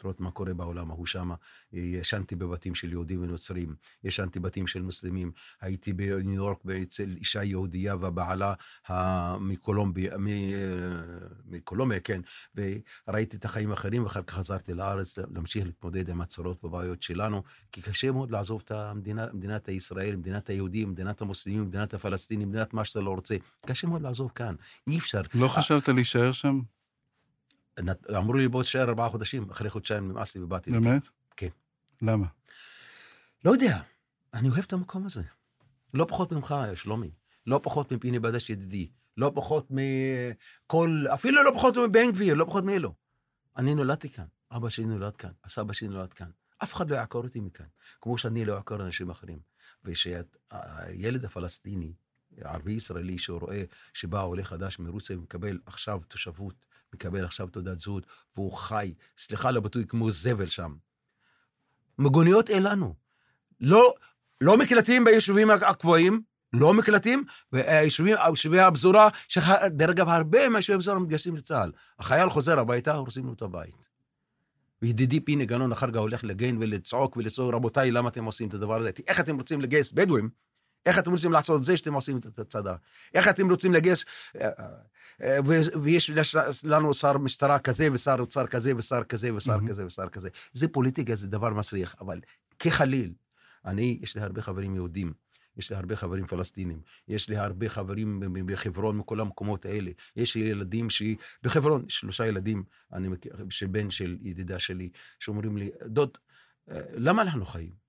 לראות 0.04 0.20
מה 0.20 0.30
קורה 0.30 0.54
בעולם 0.54 0.90
ההוא 0.90 1.06
שמה. 1.06 1.34
אה, 1.74 1.78
ישנתי 1.78 2.36
בבתים 2.36 2.74
של 2.74 2.90
יהודים 2.92 3.22
ונוצרים, 3.22 3.74
ישנתי 4.04 4.40
בבתים 4.40 4.66
של 4.66 4.82
מוסלמים, 4.82 5.32
הייתי 5.60 5.92
בניו 5.92 6.34
יורק 6.34 6.58
אצל 6.82 7.14
אישה 7.16 7.42
יהודייה 7.44 7.96
ובעלה 7.96 8.54
ה- 8.88 9.38
מקולומביה, 9.38 10.18
מ- 10.18 10.26
אה, 10.28 11.18
מקולומביה, 11.46 12.00
כן, 12.00 12.20
וראיתי 12.54 13.36
את 13.36 13.44
החיים 13.44 13.70
האחרים, 13.70 14.04
ואחר 14.04 14.22
כך 14.22 14.34
חזרתי 14.34 14.74
לארץ 14.74 15.18
להמשיך 15.34 15.66
להתמודד 15.66 16.08
עם 16.08 16.20
הצרות 16.20 16.64
והבעיות 16.64 17.02
שלנו, 17.02 17.42
כי 17.72 17.82
קשה 17.82 18.12
מאוד 18.12 18.30
לעזוב 18.30 18.62
את 18.64 18.70
המדינה, 18.70 19.26
מדינת 19.32 19.68
הישראל, 19.68 20.16
מדינת 20.16 20.50
היהודים, 20.50 20.90
מדינת 20.90 21.20
המוסלמים, 21.20 21.62
מדינת 21.64 21.94
הפלסטינים, 21.94 22.48
מדינת 22.48 22.74
מה 22.74 22.84
שאתה 22.84 23.00
לא 23.00 23.10
רוצה. 23.10 23.36
קשה 23.66 23.86
מאוד 23.86 24.02
לעזוב 24.02 24.30
כאן, 24.34 24.54
אי 24.86 24.98
אפשר. 24.98 25.22
לא 25.34 25.48
חשבת 25.48 25.88
להישאר 25.88 26.32
שם? 26.32 26.60
אמרו 28.16 28.34
לי 28.34 28.48
בוא 28.48 28.62
תשאר 28.62 28.82
ארבעה 28.88 29.08
חודשים, 29.08 29.50
אחרי 29.50 29.70
חודשיים 29.70 30.08
נמאס 30.08 30.36
לי 30.36 30.42
ובאתי. 30.42 30.70
באמת? 30.70 31.08
כן. 31.36 31.48
למה? 32.02 32.26
לא 33.44 33.50
יודע, 33.50 33.80
אני 34.34 34.48
אוהב 34.48 34.64
את 34.64 34.72
המקום 34.72 35.06
הזה. 35.06 35.22
לא 35.94 36.06
פחות 36.08 36.32
ממך, 36.32 36.54
שלומי. 36.74 37.10
לא 37.46 37.60
פחות 37.62 37.92
מפיני 37.92 38.18
בדש 38.18 38.50
ידידי. 38.50 38.88
לא 39.16 39.32
פחות 39.34 39.68
מכל, 39.70 41.04
אפילו 41.14 41.42
לא 41.42 41.50
פחות 41.54 41.76
מבן 41.76 42.12
גביר, 42.12 42.34
לא 42.34 42.44
פחות 42.44 42.64
מאלו. 42.64 42.94
אני 43.56 43.74
נולדתי 43.74 44.08
כאן, 44.08 44.24
אבא 44.50 44.68
שלי 44.68 44.84
נולד 44.84 45.16
כאן, 45.16 45.30
הסבא 45.44 45.72
שלי 45.72 45.88
נולד 45.88 46.12
כאן. 46.12 46.30
אף 46.62 46.74
אחד 46.74 46.90
לא 46.90 46.96
יעקור 46.96 47.24
אותי 47.24 47.40
מכאן, 47.40 47.66
כמו 48.00 48.18
שאני 48.18 48.44
לא 48.44 48.56
אעקור 48.56 48.82
אנשים 48.82 49.10
אחרים. 49.10 49.38
ושהילד 49.84 51.24
הפלסטיני, 51.24 51.92
ערבי-ישראלי, 52.40 53.18
שהוא 53.18 53.40
רואה 53.40 53.62
שבא 53.94 54.22
עולה 54.22 54.44
חדש 54.44 54.78
מרוסיה 54.78 55.18
ומקבל 55.18 55.58
עכשיו 55.66 56.00
תושבות, 56.08 56.66
מקבל 56.94 57.24
עכשיו 57.24 57.48
תעודת 57.48 57.78
זהות, 57.78 58.06
והוא 58.36 58.52
חי, 58.52 58.94
סליחה 59.18 59.48
על 59.48 59.56
הביטוי, 59.56 59.84
כמו 59.88 60.10
זבל 60.10 60.48
שם. 60.48 60.74
מגוניות 61.98 62.50
אין 62.50 62.62
לנו. 62.62 62.94
לא, 63.60 63.94
לא 64.40 64.56
מקלטים 64.56 65.04
ביישובים 65.04 65.50
הקבועים, 65.50 66.22
לא 66.52 66.74
מקלטים, 66.74 67.24
והיישובים, 67.52 68.16
יישובי 68.28 68.60
הפזורה, 68.60 69.08
שדרך 69.28 69.90
אגב, 69.90 70.08
הרבה 70.08 70.48
מהיישובי 70.48 70.76
הפזורה 70.76 70.98
מתגייסים 70.98 71.36
לצה"ל. 71.36 71.72
החייל 71.98 72.30
חוזר 72.30 72.58
הביתה, 72.58 72.94
הורסים 72.94 73.26
לו 73.26 73.32
את 73.32 73.42
הבית. 73.42 73.88
וידידי 74.82 75.20
פיני 75.20 75.46
גנון 75.46 75.72
אחר 75.72 75.90
כך 75.90 75.96
הולך 75.96 76.24
לגן 76.24 76.56
ולצעוק 76.60 77.16
ולצעוק, 77.16 77.54
רבותיי, 77.54 77.90
למה 77.90 78.08
אתם 78.08 78.24
עושים 78.24 78.48
את 78.48 78.54
הדבר 78.54 78.80
הזה? 78.80 78.90
איך 79.06 79.20
אתם 79.20 79.36
רוצים 79.36 79.60
לגייס 79.60 79.92
בדואים? 79.92 80.30
איך 80.86 80.98
אתם 80.98 81.10
רוצים 81.10 81.32
לעשות 81.32 81.60
את 81.60 81.64
זה 81.64 81.76
שאתם 81.76 81.94
עושים 81.94 82.18
את 82.18 82.38
הצד 82.38 82.66
ה... 82.66 82.74
איך 83.14 83.28
אתם 83.28 83.50
רוצים 83.50 83.72
לגייס... 83.72 84.04
אה, 84.40 84.48
אה, 85.22 85.38
ו- 85.46 85.82
ויש 85.82 86.10
לנו 86.64 86.94
שר 86.94 87.18
משטרה 87.18 87.58
כזה, 87.58 87.88
ושר 87.92 88.16
אוצר 88.18 88.46
כזה, 88.46 88.76
ושר 88.76 89.04
כזה, 89.04 89.34
ושר 89.34 89.56
מהמם. 89.56 89.68
כזה, 89.68 89.86
ושר 89.86 90.08
כזה. 90.08 90.28
זה 90.52 90.68
פוליטיקה, 90.68 91.14
זה 91.14 91.28
דבר 91.28 91.50
מסריח, 91.50 91.94
אבל 92.00 92.20
כחליל, 92.58 93.12
אני, 93.64 93.98
יש 94.02 94.16
לי 94.16 94.22
הרבה 94.22 94.42
חברים 94.42 94.74
יהודים, 94.74 95.12
יש 95.56 95.70
לי 95.70 95.76
הרבה 95.76 95.96
חברים 95.96 96.26
פלסטינים, 96.26 96.80
יש 97.08 97.28
לי 97.28 97.36
הרבה 97.36 97.68
חברים 97.68 98.22
בחברון, 98.46 98.98
מכל 98.98 99.20
המקומות 99.20 99.66
האלה. 99.66 99.90
יש 100.16 100.34
לי 100.34 100.42
ילדים 100.42 100.90
ש... 100.90 101.02
בחברון, 101.42 101.84
שלושה 101.88 102.26
ילדים, 102.26 102.64
אני 102.92 103.08
מכיר, 103.08 103.32
שבן 103.50 103.90
של 103.90 104.18
ידידה 104.20 104.58
שלי, 104.58 104.90
שאומרים 105.18 105.56
לי, 105.56 105.70
דוד, 105.86 106.18
אה, 106.70 106.80
למה 106.92 107.22
אנחנו 107.22 107.46
חיים? 107.46 107.87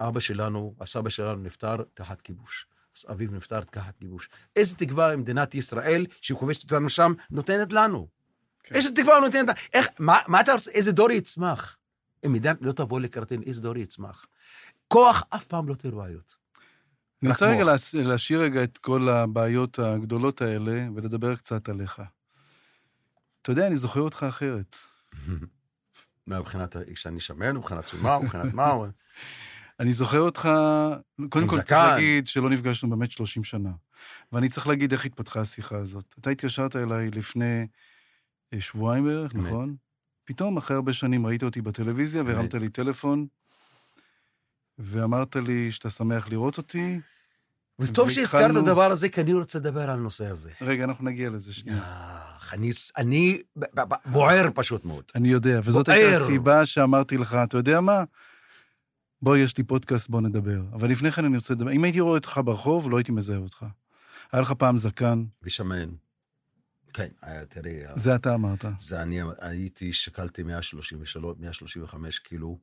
אבא 0.00 0.20
שלנו, 0.20 0.74
הסבא 0.80 1.10
שלנו 1.10 1.42
נפטר 1.42 1.76
תחת 1.94 2.20
כיבוש. 2.20 2.66
אז 2.98 3.06
אביו 3.10 3.30
נפטר 3.30 3.60
תחת 3.60 3.96
כיבוש. 3.96 4.28
איזה 4.56 4.76
תקווה 4.76 5.16
מדינת 5.16 5.54
ישראל, 5.54 6.06
שכובשת 6.20 6.62
אותנו 6.62 6.88
שם, 6.88 7.12
נותנת 7.30 7.72
לנו? 7.72 8.08
כן. 8.62 8.74
איזה 8.74 8.94
תקווה 8.94 9.20
נותנת? 9.20 9.56
איך, 9.72 9.88
מה, 9.98 10.18
מה 10.26 10.40
אתה 10.40 10.52
רוצה, 10.52 10.70
איזה 10.70 10.92
דור 10.92 11.10
יצמח? 11.10 11.76
אם 12.26 12.32
מדינת 12.32 12.58
לא 12.60 12.72
תבוא 12.72 13.00
לקראתנו, 13.00 13.42
איזה 13.46 13.60
דור 13.60 13.76
יצמח? 13.76 14.26
כוח 14.88 15.22
אף 15.30 15.44
פעם 15.44 15.68
לא 15.68 15.74
תהיה 15.74 15.92
בעיות. 15.92 16.34
אני 17.22 17.30
רוצה 17.30 17.46
רגע 17.46 17.64
להשאיר 17.94 18.40
רגע 18.40 18.64
את 18.64 18.78
כל 18.78 19.08
הבעיות 19.08 19.78
הגדולות 19.78 20.42
האלה 20.42 20.86
ולדבר 20.94 21.36
קצת 21.36 21.68
עליך. 21.68 22.02
אתה 23.42 23.52
יודע, 23.52 23.66
אני 23.66 23.76
זוכר 23.76 24.00
אותך 24.00 24.26
אחרת. 24.28 24.76
מבחינת, 26.26 26.76
כשאני 26.94 27.20
שמן, 27.20 27.56
מבחינת 27.56 27.88
שומה, 27.88 28.18
מבחינת 28.18 28.54
מה, 28.54 28.72
אני 29.80 29.92
זוכר 29.92 30.20
אותך, 30.20 30.48
קודם 31.28 31.48
כל 31.48 31.60
צריך. 31.62 31.72
להגיד 31.72 32.26
שלא 32.26 32.50
נפגשנו 32.50 32.90
באמת 32.90 33.10
30 33.10 33.44
שנה. 33.44 33.70
ואני 34.32 34.48
צריך 34.48 34.66
להגיד 34.66 34.92
איך 34.92 35.04
התפתחה 35.04 35.40
השיחה 35.40 35.76
הזאת. 35.76 36.14
אתה 36.20 36.30
התקשרת 36.30 36.76
אליי 36.76 37.10
לפני 37.10 37.66
אה, 38.54 38.60
שבועיים 38.60 39.04
בערך. 39.04 39.34
נכון? 39.34 39.76
פתאום, 40.24 40.56
אחרי 40.56 40.76
הרבה 40.76 40.92
שנים, 40.92 41.26
ראית 41.26 41.42
אותי 41.42 41.62
בטלוויזיה 41.62 42.22
והרמת 42.26 42.54
לי 42.54 42.68
טלפון, 42.68 43.26
ואמרת 44.78 45.36
לי 45.36 45.72
שאתה 45.72 45.90
שמח 45.90 46.28
לראות 46.28 46.58
אותי. 46.58 47.00
וטוב 47.78 48.10
שהזכרת 48.10 48.50
את 48.50 48.56
הדבר 48.56 48.90
הזה, 48.90 49.08
כי 49.08 49.20
אני 49.20 49.32
רוצה 49.32 49.58
לדבר 49.58 49.82
על 49.82 49.90
הנושא 49.90 50.26
הזה. 50.26 50.50
רגע, 50.60 50.84
אנחנו 50.84 51.04
נגיע 51.04 51.30
לזה 51.30 51.54
שנייה. 51.54 51.82
אני, 52.96 53.42
בוער 54.06 54.48
פשוט 54.54 54.84
מאוד. 54.84 55.04
אני 55.14 55.28
יודע, 55.28 55.60
וזאת. 55.64 55.88
הייתה 55.88 56.16
הסיבה 56.16 56.66
שאמרתי 56.66 57.18
לך, 57.18 57.36
אתה 57.44 57.56
יודע 57.56 57.80
מה? 57.80 58.04
בוא, 59.22 59.36
יש 59.36 59.58
לי 59.58 59.64
פודקאסט, 59.64 60.10
בוא 60.10 60.20
נדבר. 60.20 60.60
אבל 60.72 60.90
לפני 60.90 61.12
כן 61.12 61.24
אני 61.24 61.36
רוצה 61.36 61.54
לדבר. 61.54 61.72
אם 61.72 61.84
הייתי 61.84 62.00
רואה 62.00 62.14
אותך 62.14 62.40
ברחוב, 62.44 62.90
לא 62.90 62.96
הייתי 62.96 63.12
מזהה 63.12 63.38
אותך. 63.38 63.66
היה 64.32 64.42
לך 64.42 64.52
פעם 64.52 64.76
זקן, 64.76 65.24
ושמן. 65.42 65.88
כן, 66.92 67.08
היה, 67.22 67.46
תראי, 67.46 67.80
זה 67.96 68.14
אתה 68.14 68.34
אמרת. 68.34 68.64
זה 68.80 69.02
אני 69.02 69.20
הייתי, 69.40 69.92
שקלתי 69.92 70.42
133, 70.42 71.36
135 71.38 72.18
קילו, 72.18 72.58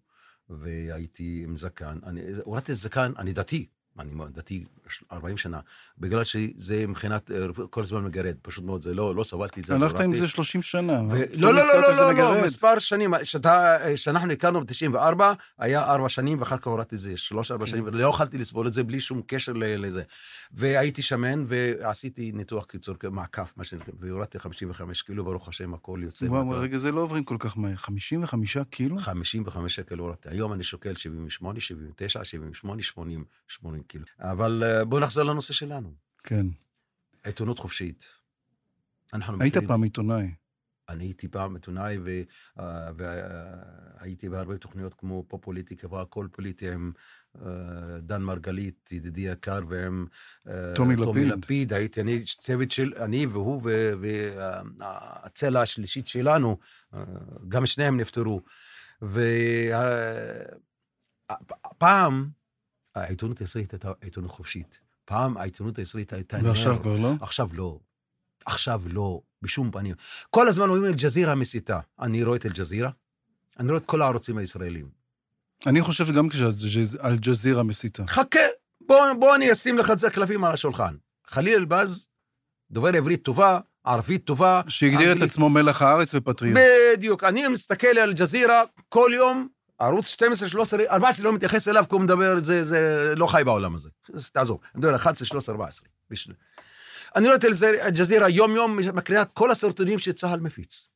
והייתי 0.50 1.42
עם 1.44 1.58
זקן. 1.58 2.00
אני 2.06 2.22
הורדתי 2.44 2.76
זקן, 2.76 3.12
אני 3.18 3.34
דתי, 3.34 3.66
אני 4.00 4.12
דתי 4.32 4.64
40 5.12 5.38
שנה, 5.38 5.60
בגלל 6.00 6.24
שזה 6.24 6.88
מבחינת, 6.88 7.32
אה, 7.32 7.38
כל 7.70 7.84
הזמן 7.84 8.04
מגרד, 8.04 8.36
פשוט 8.42 8.64
מאוד, 8.64 8.82
זה 8.82 8.94
לא, 8.94 9.16
לא 9.16 9.24
סבלתי 9.24 9.62
את 9.62 9.66
זה. 9.66 9.76
הלכת 9.76 10.00
עם. 10.00 10.16
זה 10.16 10.28
30 10.28 10.62
שנה. 10.62 11.02
ו... 11.10 11.18
לא, 11.34 11.54
לא, 11.54 11.62
לא, 11.62 11.82
לא, 11.82 12.02
לא, 12.02 12.14
מגרד. 12.14 12.38
לא, 12.38 12.44
מספר 12.44 12.80
שנים, 12.80 13.14
שאתה, 13.24 13.78
שאנחנו 13.96 14.32
הכרנו 14.32 14.62
ב-94, 14.62 15.22
היה 15.60 15.84
ארבע 15.84 16.10
שנים, 16.10 16.40
ואחר 16.40 16.58
כך 16.58 16.68
הורדתי 16.68 16.96
את 16.96 17.00
זה 17.00 17.18
שלוש, 17.18 17.52
ארבע 17.52 17.66
כן. 17.66 17.72
שנים, 17.72 17.84
ולא 17.86 18.08
יכולתי 18.08 18.38
לסבול 18.38 18.68
את 18.68 18.74
זה 18.74 18.84
בלי 18.84 19.00
שום 19.00 19.22
קשר 19.28 19.54
לזה. 19.56 20.04
והייתי 20.52 21.02
שמן, 21.02 21.44
ועשיתי 21.48 22.32
ניתוח 22.32 22.66
קיצור, 22.66 22.96
מעקף, 23.12 23.54
מה 23.58 23.64
שנקרא, 23.64 23.94
והורדתי 24.00 24.40
55 24.40 25.02
קילו, 25.02 25.24
ברוך 25.24 25.48
השם, 25.48 25.74
הכל 25.74 26.00
יוצא. 26.04 26.26
וואו. 26.26 26.50
רגע, 26.50 26.78
זה 26.78 26.92
לא 26.92 27.02
עוברים 27.02 27.24
כל 27.24 27.38
כך 27.40 27.58
מהר. 27.58 27.76
55 27.76 28.58
קילו? 28.70 29.00
55 29.00 29.76
שקל 29.76 29.98
הורדתי. 29.98 30.30
היום 30.30 30.54
אני 30.54 30.64
שוקל 30.64 30.96
78, 30.96 31.60
79, 31.60 32.24
78, 32.24 32.82
80, 32.82 33.26
80 33.48 33.82
קילו. 33.88 34.06
אבל 34.20 34.64
אה, 34.66 34.86
בואו 34.86 35.02
נחזור 35.02 35.24
לנושא 35.24 35.54
שלנו. 35.54 35.94
כן. 36.24 36.48
עיתונות 37.24 37.60
חופשית. 37.60 38.06
אנחנו 39.14 39.38
היית 39.42 39.54
מכירים- 39.54 39.68
פעם 39.68 39.84
עיתונאי. 39.84 40.32
אני 40.90 41.04
הייתי 41.04 41.28
פעם 41.28 41.56
עיתונאי 41.56 41.98
והייתי 42.98 44.30
בהרבה 44.30 44.58
תוכניות 44.58 44.94
כמו 44.94 45.24
פופוליטיקה 45.28 45.94
והכל 45.94 46.28
פוליטי 46.32 46.72
עם 46.72 46.92
אה, 47.46 47.52
דן 48.02 48.22
מרגלית, 48.22 48.92
ידידי 48.92 49.22
יקר, 49.22 49.60
ועם 49.70 50.06
אה, 50.48 50.74
טומי 50.76 50.96
לפיד. 50.96 51.28
לפיד. 51.28 51.74
הייתי, 51.74 52.02
אני 52.02 52.20
צוות 52.24 52.72
של, 52.72 52.94
אני 53.00 53.26
והוא 53.26 53.62
והצלע 54.80 55.62
השלישית 55.62 56.08
שלנו, 56.08 56.58
אה, 56.94 57.04
גם 57.48 57.66
שניהם 57.66 57.98
נפטרו. 58.00 58.42
ופעם 61.76 62.30
העיתונות 62.96 63.40
הישראלית 63.40 63.74
הייתה 63.74 63.92
עיתונות 64.02 64.32
חופשית. 64.32 64.80
פעם 65.06 65.38
העיתונות 65.38 65.80
הישראלית 65.80 66.14
הייתה... 66.14 66.38
ועכשיו. 66.44 66.80
כבר 66.82 66.98
לא? 66.98 67.14
עכשיו 67.22 67.50
לא. 67.54 67.80
עכשיו 68.46 68.82
לא, 68.86 69.22
בשום 69.42 69.72
פנים. 69.72 69.96
כל 70.30 70.48
הזמן 70.48 70.70
אומרים 70.70 70.86
אל-ג'זירה 70.86 71.36
מסיתה. 71.36 71.80
אני 72.00 72.24
רואה 72.24 72.38
את 72.38 72.46
אל-ג'זירה, 72.46 72.90
אני 73.60 73.68
רואה 73.68 73.78
את 73.78 73.86
כל 73.86 74.02
הערוצים 74.02 74.38
הישראלים. 74.38 74.90
אני 75.68 75.82
חושב 75.82 76.12
גם 76.12 76.30
כשאל-ג'זירה 76.30 77.64
מסיתה. 77.64 78.04
חכה, 78.08 78.40
בוא, 78.82 79.14
בוא 79.20 79.36
אני 79.36 79.52
אשים 79.52 79.78
לך 79.78 79.92
את 79.92 80.00
זה 80.00 80.10
קלפים 80.10 80.44
על 80.44 80.54
השולחן. 80.54 80.96
חליל 81.28 81.54
אלבז, 81.54 82.10
דובר 82.72 82.96
עברית 82.96 83.24
טובה, 83.24 83.60
ערבית 83.84 84.26
טובה. 84.26 84.62
שהגדיר 84.68 85.18
את. 85.18 85.22
עצמו 85.22 85.50
מלח 85.50 85.82
הארץ 85.82 86.16
ופטריוט. 86.16 86.58
בדיוק. 86.94 87.24
אני 87.24 87.48
מסתכל 87.48 87.88
על 87.88 88.00
אל-ג'זירה 88.00 88.64
כל 88.90 89.12
יום, 89.14 89.48
ערוץ 89.80 90.08
12, 90.08 90.50
13, 90.50 90.84
14 90.90 91.26
לא 91.26 91.34
מתייחס 91.34 91.68
אליו, 91.68 91.86
כי 91.90 91.96
הוא 91.96 92.02
מדבר, 92.02 92.44
זה, 92.44 92.64
זה 92.64 92.80
לא 93.16 93.28
חי 93.28 93.42
בעולם 93.46 93.76
הזה. 93.76 93.90
אז 94.14 94.32
תעזוב, 94.32 94.60
אני 94.64 94.80
מדבר 94.80 94.90
על 94.90 94.96
11, 94.96 95.26
13, 95.28 95.54
14. 95.56 95.88
בשביל- 96.10 96.36
אני 97.16 97.26
רואה 97.26 97.36
את 97.38 97.46
אל- 97.46 97.52
אל-ג'זירה 97.82 98.30
יום-יום 98.30 98.78
מקריאה 98.94 99.22
את 99.22 99.28
כל 99.34 99.52
הסרטונים 99.52 100.00
שצה"ל 100.00 100.40
מפיץ. 100.40 100.88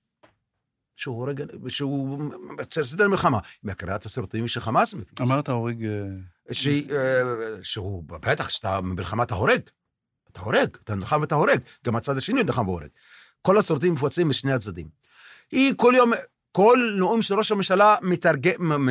שהוא 0.95 1.15
הורג, 1.17 1.43
שהוא 1.67 2.31
סדר 2.71 3.07
מלחמה. 3.07 3.39
מקריאה 3.63 3.95
את 3.95 4.05
הסרטונים 4.05 4.47
שחמאס 4.47 4.93
מפיץ. 4.93 5.21
אמרת 5.21 5.49
הורג... 5.49 5.85
אה, 5.85 6.53
ש... 6.53 6.67
אה, 6.67 7.23
שהוא, 7.63 8.03
בטח, 8.07 8.49
שאתה 8.49 8.81
במלחמה 8.81 9.23
אתה 9.23 9.35
הורג. 9.35 9.61
אתה 10.31 10.41
הורג, 10.41 10.69
אתה 10.83 10.95
נלחם 10.95 11.21
ואתה 11.21 11.35
הורג. 11.35 11.59
גם 11.85 11.95
הצד 11.95 12.17
השני 12.17 12.43
נלחם 12.43 12.67
והורג. 12.67 12.87
כל 13.41 13.57
הסרטים 13.57 13.93
מפוצים 13.93 14.29
משני 14.29 14.53
הצדדים. 14.53 14.87
היא 15.51 15.73
כל 15.77 15.93
יום, 15.97 16.11
כל 16.51 16.93
נאום 16.97 17.21
של 17.21 17.35
ראש 17.35 17.51
הממשלה 17.51 17.95
מתרגם, 18.01 18.89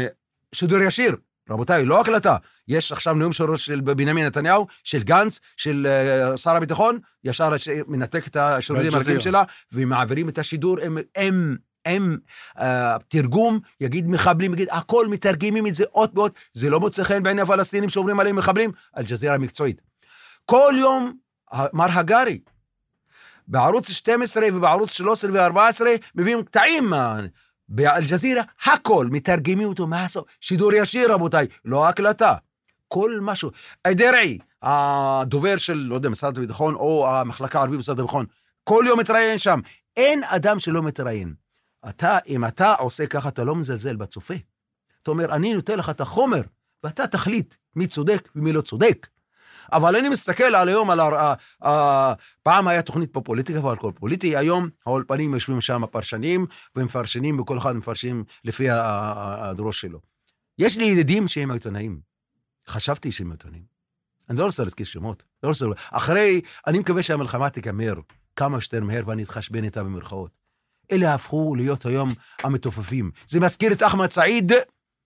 שידור 0.54 0.78
ישיר. 0.80 1.16
רבותיי, 1.50 1.84
לא 1.84 2.00
הקלטה. 2.00 2.36
יש 2.68 2.92
עכשיו 2.92 3.14
נאום 3.14 3.32
של, 3.32 3.44
ראש- 3.50 3.66
של 3.66 3.80
בנימין 3.80 4.26
נתניהו, 4.26 4.66
של 4.84 5.02
גנץ, 5.02 5.40
של 5.56 5.86
uh, 6.34 6.36
שר 6.36 6.50
הביטחון, 6.56 6.98
ישר 7.24 7.52
הש- 7.54 7.68
מנתק 7.86 8.26
את 8.26 8.36
השירותים. 8.36 8.86
הרגילים 8.94 9.20
שלה, 9.20 9.42
ומעבירים 9.72 10.28
את 10.28 10.38
השידור, 10.38 10.76
הם, 10.82 10.98
הם, 11.16 11.56
הם 11.84 12.16
uh, 12.58 12.62
תרגום, 13.08 13.60
יגיד 13.80 14.08
מחבלים, 14.08 14.52
יגיד, 14.54 14.68
הכל 14.70 15.06
מתרגמים 15.08 15.66
את 15.66 15.74
זה 15.74 15.84
אות 15.94 16.14
באות, 16.14 16.34
זה 16.52 16.70
לא 16.70 16.80
מוצא 16.80 17.02
חן 17.04 17.22
בעיני 17.22 17.42
הפלסטינים 17.42 17.88
שאומרים 17.88 18.20
עליהם 18.20 18.36
מחבלים, 18.36 18.70
אל-ג'זירה 18.96 19.38
מקצועית. 19.38 19.80
כל 20.44 20.74
יום, 20.78 21.16
מר 21.72 21.98
הגרי, 21.98 22.40
בערוץ 23.48 23.90
12 23.90 24.44
ובערוץ 24.54 24.92
13 24.92 25.30
ו-14 25.32 25.80
מביאים 26.14 26.42
קטעים 26.42 26.84
מה... 26.90 27.20
באל-ג'זירה, 27.68 28.42
הכל, 28.64 29.06
מתרגמים 29.10 29.68
אותו 29.68 29.86
מהסוף. 29.86 30.24
שידור 30.40 30.72
ישיר, 30.72 31.12
רבותיי, 31.12 31.46
לא 31.64 31.88
הקלטה. 31.88 32.34
כל 32.88 33.18
משהו. 33.22 33.50
דרעי, 33.88 34.38
הדובר 34.62 35.56
של, 35.56 35.74
לא 35.74 35.94
יודע, 35.94 36.08
משרד 36.08 36.38
הביטחון, 36.38 36.74
או 36.74 37.08
המחלקה 37.08 37.58
הערבית 37.58 37.76
במשרד 37.76 37.98
הביטחון, 37.98 38.26
כל 38.64 38.84
יום 38.88 39.00
מתראיין 39.00 39.38
שם. 39.38 39.60
אין 39.96 40.24
אדם 40.24 40.58
שלא 40.58 40.82
מתראיין. 40.82 41.34
אתה, 41.88 42.18
אם 42.28 42.44
אתה 42.44 42.74
עושה 42.74 43.06
ככה, 43.06 43.28
אתה 43.28 43.44
לא 43.44 43.54
מזלזל 43.56 43.96
בצופה. 43.96 44.34
אתה 45.02 45.10
אומר, 45.10 45.34
אני 45.34 45.54
נותן 45.54 45.78
לך 45.78 45.90
את 45.90 46.00
החומר, 46.00 46.42
ואתה 46.84 47.06
תחליט 47.06 47.54
מי 47.76 47.86
צודק 47.86 48.28
ומי 48.36 48.52
לא 48.52 48.60
צודק. 48.60 49.06
אבל 49.72 49.96
אני 49.96 50.08
מסתכל 50.08 50.44
על 50.54 50.68
היום, 50.68 50.90
על 50.90 51.00
ה... 51.00 51.04
ה- 51.04 51.34
ה- 51.68 52.14
פעם 52.42 52.68
היה 52.68 52.82
תוכנית 52.82 53.12
פה 53.12 53.20
פוליטיקה 53.20 53.64
ועל 53.64 53.76
כל 53.76 53.92
פוליטי, 53.94 54.36
היום 54.36 54.68
האולפנים 54.86 55.34
יושבים 55.34 55.60
שם 55.60 55.82
פרשנים, 55.90 56.46
ומפרשנים, 56.76 57.40
וכל 57.40 57.58
אחד 57.58 57.76
מפרשים 57.76 58.24
לפי 58.44 58.66
הדרוש 58.70 59.80
שלו. 59.80 60.00
יש 60.58 60.78
לי 60.78 60.84
ידידים 60.84 61.28
שהם 61.28 61.50
עיתונאים. 61.50 62.00
חשבתי 62.68 63.12
שהם 63.12 63.30
עיתונאים. 63.30 63.62
אני 64.30 64.38
לא 64.38 64.44
רוצה 64.44 64.64
להזכיר 64.64 64.86
שמות. 64.86 65.24
לא 65.42 65.48
רוצה... 65.48 65.66
אחרי, 65.90 66.40
אני 66.66 66.78
מקווה 66.78 67.02
שהמלחמה 67.02 67.50
תיגמר 67.50 67.94
כמה 68.36 68.60
שיותר 68.60 68.80
מהר 68.80 69.02
ואני 69.06 69.22
אתחשבן 69.22 69.64
איתה 69.64 69.84
במרכאות. 69.84 70.30
אלה 70.92 71.14
הפכו 71.14 71.54
להיות 71.54 71.86
היום 71.86 72.12
המתופפים. 72.42 73.10
זה 73.26 73.40
מזכיר 73.40 73.72
את 73.72 73.82
אחמד 73.82 74.10
סעיד 74.10 74.52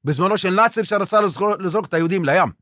בזמנו 0.05 0.39
של 0.39 0.51
נאצר 0.51 0.83
שרצה 0.83 1.21
לזרוק, 1.21 1.61
לזרוק 1.61 1.87
את 1.87 1.95
היהודים 1.95 2.25
לים. 2.25 2.62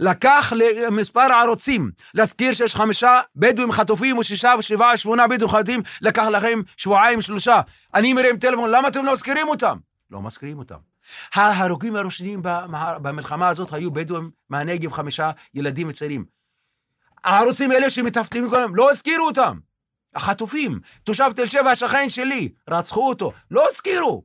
לקח 0.00 0.52
למספר 0.56 1.32
ערוצים 1.32 1.90
להזכיר 2.14 2.52
שיש 2.52 2.76
חמישה 2.76 3.20
בדואים 3.36 3.72
חטופים 3.72 4.18
או 4.18 4.24
שישה 4.24 4.54
ושבעה 4.58 4.94
ושמונה 4.94 5.28
בדואים 5.28 5.52
חטופים, 5.52 5.82
לקח 6.00 6.22
לכם 6.22 6.60
שבועיים 6.76 7.20
שלושה. 7.20 7.60
אני 7.94 8.12
מרים 8.12 8.38
טלפון, 8.38 8.70
למה 8.70 8.88
אתם 8.88 9.04
לא 9.04 9.12
מזכירים 9.12 9.48
אותם? 9.48 9.78
לא 10.10 10.22
מזכירים 10.22 10.58
אותם. 10.58 10.76
ההרוגים 11.34 11.96
הראשונים 11.96 12.40
במלחמה 13.02 13.48
הזאת 13.48 13.72
היו 13.72 13.90
בדואים 13.90 14.30
מהנגב, 14.48 14.92
חמישה 14.92 15.30
ילדים 15.54 15.88
וצעירים. 15.88 16.24
הערוצים 17.24 17.70
האלה 17.70 17.90
שמטפטים 17.90 18.50
כולם, 18.50 18.76
לא 18.76 18.90
הזכירו 18.90 19.26
אותם. 19.26 19.58
החטופים, 20.14 20.80
תושב 21.04 21.32
תל 21.36 21.46
שבע 21.46 21.70
השכן 21.70 22.10
שלי, 22.10 22.48
רצחו 22.68 23.08
אותו, 23.08 23.32
לא 23.50 23.66
הזכירו. 23.68 24.24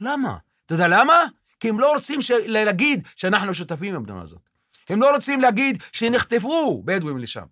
למה? 0.00 0.36
אתה 0.66 0.74
יודע 0.74 0.88
למה? 0.88 1.24
כי 1.60 1.68
הם 1.68 1.80
לא 1.80 1.92
רוצים. 1.92 2.20
להגיד 2.46 3.08
שאנחנו 3.16 3.54
שותפים 3.54 3.94
במדינה 3.94 4.22
הזאת. 4.22 4.47
הם 4.88 5.00
לא 5.00 5.14
רוצים 5.14 5.40
להגיד 5.40 5.82
שנחטפו 5.92 6.82
בדואים 6.84 7.18
לשם. 7.18 7.44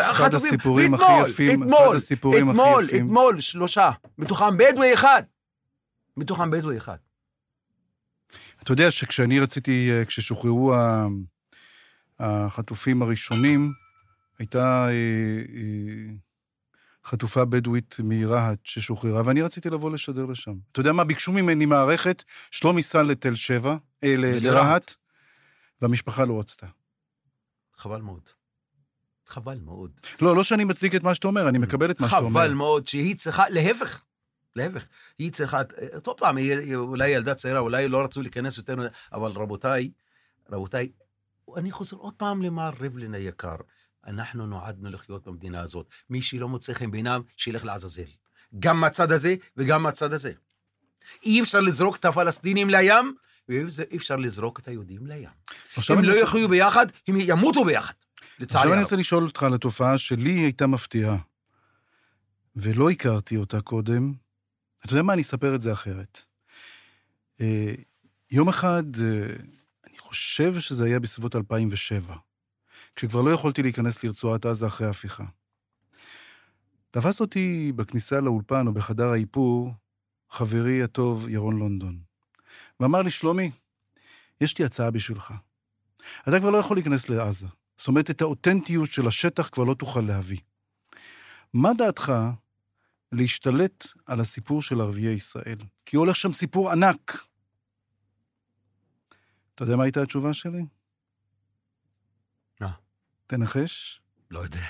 אחד 0.00 0.34
הסיפורים 0.34 0.94
הכי 0.94 1.04
יפים, 1.28 1.62
אחד 1.62 1.62
אתמול, 1.62 1.96
הסיפורים 1.96 2.48
הכי 2.48 2.60
אתמול, 2.60 2.84
יפים. 2.84 3.06
אתמול, 3.06 3.40
שלושה, 3.40 3.90
מתוכם 4.18 4.56
בדואי 4.56 4.94
אחד. 4.94 5.22
מתוכם 6.16 6.50
בדואי 6.50 6.76
אחד. 6.76 6.96
אתה 8.62 8.72
יודע 8.72 8.90
שכשאני 8.90 9.40
רציתי, 9.40 9.90
אה, 9.90 10.04
כששוחררו 10.04 10.74
החטופים 12.18 13.02
הראשונים, 13.02 13.72
הייתה 14.38 14.86
אה, 14.88 14.92
אה, 14.92 16.14
חטופה 17.04 17.44
בדואית 17.44 17.96
מרהט 18.04 18.58
ששוחררה, 18.64 19.22
ואני 19.24 19.42
רציתי 19.42 19.70
לבוא 19.70 19.90
לשדר 19.90 20.26
לשם. 20.26 20.54
אתה 20.72 20.80
יודע 20.80 20.92
מה? 20.92 21.04
ביקשו 21.04 21.32
ממני 21.32 21.66
מערכת, 21.66 22.24
שלומי 22.50 22.82
סל 22.82 23.02
לתל 23.02 23.34
שבע. 23.34 23.76
לרהט, 24.02 24.94
והמשפחה 25.82 26.24
לא 26.24 26.40
רצתה. 26.40 26.66
חבל 27.76 28.00
מאוד. 28.00 28.28
חבל 29.26 29.58
מאוד. 29.58 29.90
לא, 30.20 30.36
לא 30.36 30.44
שאני 30.44 30.64
מצדיק 30.64 30.94
את 30.94 31.02
מה 31.02 31.14
שאתה 31.14 31.28
אומר, 31.28 31.48
אני 31.48 31.58
מקבל 31.58 31.90
את 31.90 32.00
מה 32.00 32.08
שאתה 32.08 32.18
אומר. 32.18 32.40
חבל 32.40 32.54
מאוד 32.54 32.86
שהיא 32.86 33.16
צריכה, 33.16 33.48
להפך, 33.48 34.02
להפך, 34.56 34.86
היא 35.18 35.32
צריכה, 35.32 35.62
עוד 36.04 36.18
פעם, 36.18 36.36
היא 36.36 36.76
אולי 36.76 37.08
ילדה 37.08 37.34
צעירה, 37.34 37.60
אולי 37.60 37.88
לא 37.88 38.04
רצו 38.04 38.22
להיכנס 38.22 38.58
יותר, 38.58 38.76
אבל 39.12 39.30
רבותיי, 39.30 39.90
רבותיי, 40.50 40.92
אני 41.56 41.70
חוזר 41.70 41.96
עוד 41.96 42.14
פעם 42.16 42.42
למר 42.42 42.70
ריבלין 42.80 43.14
היקר. 43.14 43.56
אנחנו 44.06 44.46
נועדנו 44.46 44.90
לחיות 44.90 45.26
במדינה 45.26 45.60
הזאת. 45.60 45.86
מי 46.10 46.22
שלא 46.22 46.48
מוצא 46.48 46.72
חן 46.72 46.90
בעיניו, 46.90 47.22
שילך 47.36 47.64
לעזאזל. 47.64 48.10
גם 48.58 48.80
מהצד 48.80 49.12
הזה 49.12 49.34
וגם 49.56 49.82
מהצד 49.82 50.12
הזה. 50.12 50.32
אי 51.22 51.42
אפשר 51.42 51.60
לזרוק 51.60 51.96
את 51.96 52.04
הפלסטינים 52.04 52.70
לים, 52.70 53.14
ואי 53.48 53.64
אפשר 53.96 54.16
לזרוק 54.16 54.58
את 54.58 54.68
היהודים 54.68 55.06
לים. 55.06 55.28
הם 55.88 56.04
לא 56.04 56.12
רוצה- 56.12 56.22
יחיו 56.22 56.48
ביחד, 56.48 56.86
הם 57.08 57.14
ימותו 57.18 57.64
ביחד. 57.64 57.92
לצערי 58.38 58.44
עכשיו 58.60 58.62
אני 58.62 58.72
הרב. 58.72 58.82
רוצה 58.84 58.96
לשאול 58.96 59.24
אותך 59.24 59.42
על 59.42 59.54
התופעה 59.54 59.98
שלי 59.98 60.30
הייתה 60.30 60.66
מפתיעה, 60.66 61.16
ולא 62.56 62.90
הכרתי 62.90 63.36
אותה 63.36 63.60
קודם. 63.60 64.12
אתה 64.84 64.92
יודע 64.92 65.02
מה? 65.02 65.12
אני 65.12 65.22
אספר 65.22 65.54
את 65.54 65.60
זה 65.60 65.72
אחרת. 65.72 66.24
אה, 67.40 67.74
יום 68.30 68.48
אחד, 68.48 68.82
אה, 69.00 69.34
אני 69.86 69.98
חושב 69.98 70.60
שזה 70.60 70.84
היה 70.84 71.00
בסביבות 71.00 71.36
2007, 71.36 72.14
כשכבר 72.96 73.20
לא 73.22 73.30
יכולתי 73.30 73.62
להיכנס 73.62 74.04
לרצועת 74.04 74.46
עזה 74.46 74.66
אחרי 74.66 74.86
ההפיכה. 74.86 75.24
תפס 76.90 77.20
אותי 77.20 77.72
בכניסה 77.76 78.20
לאולפן 78.20 78.66
או 78.66 78.72
בחדר 78.72 79.08
האיפור 79.08 79.72
חברי 80.30 80.82
הטוב 80.82 81.28
ירון 81.28 81.58
לונדון, 81.58 81.98
ואמר 82.80 83.02
לי, 83.02 83.10
שלומי, 83.10 83.50
יש 84.40 84.58
לי 84.58 84.64
הצעה 84.64 84.90
בשבילך. 84.90 85.34
אתה 86.28 86.40
כבר 86.40 86.50
לא 86.50 86.58
יכול 86.58 86.76
להיכנס 86.76 87.08
לעזה. 87.08 87.46
זאת 87.76 87.88
אומרת, 87.88 88.10
את 88.10 88.20
האותנטיות 88.20 88.92
של 88.92 89.06
השטח 89.06 89.48
כבר 89.48 89.64
לא 89.64 89.74
תוכל 89.74 90.00
להביא. 90.00 90.38
מה 91.54 91.74
דעתך 91.74 92.12
להשתלט 93.12 93.86
על 94.06 94.20
הסיפור 94.20 94.62
של 94.62 94.80
ערביי 94.80 95.08
ישראל? 95.08 95.58
כי 95.84 95.96
הולך 95.96 96.16
שם 96.16 96.32
סיפור 96.32 96.70
ענק. 96.70 97.26
אתה 99.54 99.64
יודע 99.64 99.76
מה 99.76 99.84
הייתה 99.84 100.02
התשובה 100.02 100.34
שלי? 100.34 100.62
מה? 102.60 102.72
תנחש. 103.26 104.00
לא 104.30 104.38
יודע. 104.38 104.60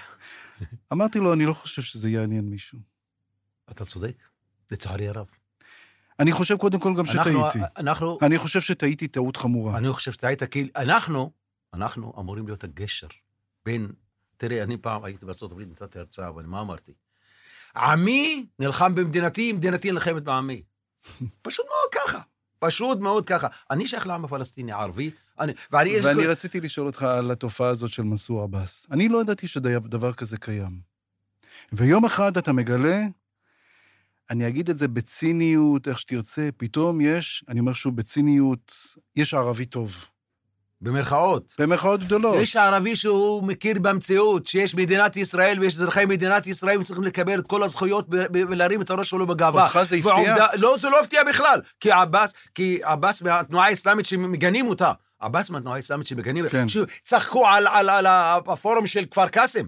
אמרתי 0.92 1.18
לו, 1.18 1.32
אני 1.32 1.46
לא 1.46 1.52
חושב 1.52 1.82
שזה 1.82 2.11
יעניין 2.11 2.44
מישהו. 2.44 2.78
אתה 3.70 3.84
צודק, 3.84 4.16
לצערי 4.70 5.09
הרב. 5.09 5.26
אני 6.20 6.32
חושב 6.32 6.56
קודם 6.56 6.80
כל 6.80 6.94
גם 6.96 7.06
שטעיתי. 7.06 7.58
אנחנו, 7.76 8.18
אני 8.22 8.38
חושב 8.38 8.60
שטעיתי 8.60 9.08
טעות 9.08 9.36
חמורה. 9.36 9.78
אני 9.78 9.92
חושב 9.92 10.12
שאתה 10.12 10.26
היית 10.26 10.42
כאילו, 10.42 10.68
אנחנו, 10.76 11.30
אנחנו 11.74 12.12
אמורים 12.18 12.46
להיות 12.46 12.64
הגשר 12.64 13.06
בין, 13.66 13.88
תראה, 14.36 14.62
אני 14.62 14.76
פעם 14.76 15.04
הייתי 15.04 15.26
הברית, 15.42 15.68
נתתי 15.68 15.98
הרצאה, 15.98 16.28
אבל 16.28 16.46
מה 16.46 16.60
אמרתי? 16.60 16.92
עמי 17.76 18.46
נלחם 18.58 18.94
במדינתי, 18.94 19.52
מדינתי 19.52 19.90
נלחמת 19.92 20.22
בעמי. 20.22 20.62
פשוט 21.42 21.66
מאוד 21.66 22.04
ככה. 22.04 22.20
פשוט 22.58 22.98
מאוד 22.98 23.26
ככה. 23.26 23.46
אני 23.70 23.86
שייך 23.86 24.06
לעם 24.06 24.24
הפלסטיני 24.24 24.72
הערבי, 24.72 25.10
אני, 25.40 25.52
ואני... 25.72 26.00
ואני 26.02 26.22
כל- 26.22 26.30
רציתי 26.30 26.60
לשאול 26.60 26.86
אותך 26.86 27.02
על 27.02 27.30
התופעה 27.30 27.68
הזאת 27.68 27.90
של 27.90 28.02
מנסור 28.02 28.42
עבאס. 28.42 28.86
אני 28.90 29.08
לא 29.08 29.20
ידעתי 29.20 29.46
שדבר 29.46 30.12
כזה 30.12 30.36
קיים. 30.38 30.80
ויום 31.72 32.04
אחד 32.04 32.36
אתה 32.36 32.52
מגלה, 32.52 33.00
אני 34.30 34.48
אגיד 34.48 34.70
את 34.70 34.78
זה 34.78 34.88
בציניות, 34.88 35.88
איך 35.88 35.98
שתרצה, 35.98 36.48
פתאום 36.56 37.00
יש, 37.00 37.44
אני 37.48 37.60
אומר 37.60 37.72
שוב 37.72 37.96
בציניות, 37.96 38.72
יש 39.16 39.34
ערבי 39.34 39.64
טוב. 39.64 40.04
במרכאות. 40.80 41.54
במרכאות 41.58 42.00
גדולות. 42.04 42.36
יש 42.36 42.56
ערבי 42.56 42.96
שהוא 42.96 43.44
מכיר 43.44 43.78
במציאות, 43.78 44.46
שיש 44.46 44.74
מדינת 44.74 45.16
ישראל 45.16 45.60
ויש 45.60 45.74
אזרחי 45.74 46.04
מדינת 46.04 46.46
ישראל 46.46 46.78
וצריכים 46.78 47.04
לקבל 47.04 47.38
את 47.38 47.46
כל 47.46 47.62
הזכויות 47.62 48.06
ולהרים 48.32 48.82
את 48.82 48.90
הראש 48.90 49.10
שלו 49.10 49.26
בגאווה. 49.26 49.62
אותך 49.64 49.78
זה 49.82 49.96
הפתיע? 49.96 50.12
ועובדה- 50.12 50.46
לא, 50.56 50.76
זה 50.78 50.88
לא 50.90 51.00
הפתיע 51.00 51.24
בכלל. 51.24 51.60
כי 51.80 51.90
עבאס, 51.90 52.34
כי 52.54 52.78
עבאס 52.82 53.22
מהתנועה 53.22 53.66
האסלאמית 53.66 54.06
שמגנים 54.06 54.68
אותה. 54.68 54.92
עבאס 55.20 55.50
מהתנועה 55.50 55.76
האסלאמית 55.76 56.06
שמגנים, 56.06 56.48
כן. 56.48 56.66
שצחקו 56.68 57.46
על, 57.48 57.66
על, 57.66 57.90
על 57.90 58.06
הפורום 58.06 58.86
של 58.86 59.04
כפר 59.10 59.28
קאסם. 59.28 59.66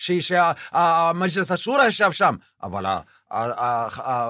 שהמג'לס 0.00 1.50
השורא 1.50 1.84
ישב 1.84 2.12
שם, 2.12 2.34
אבל 2.62 2.84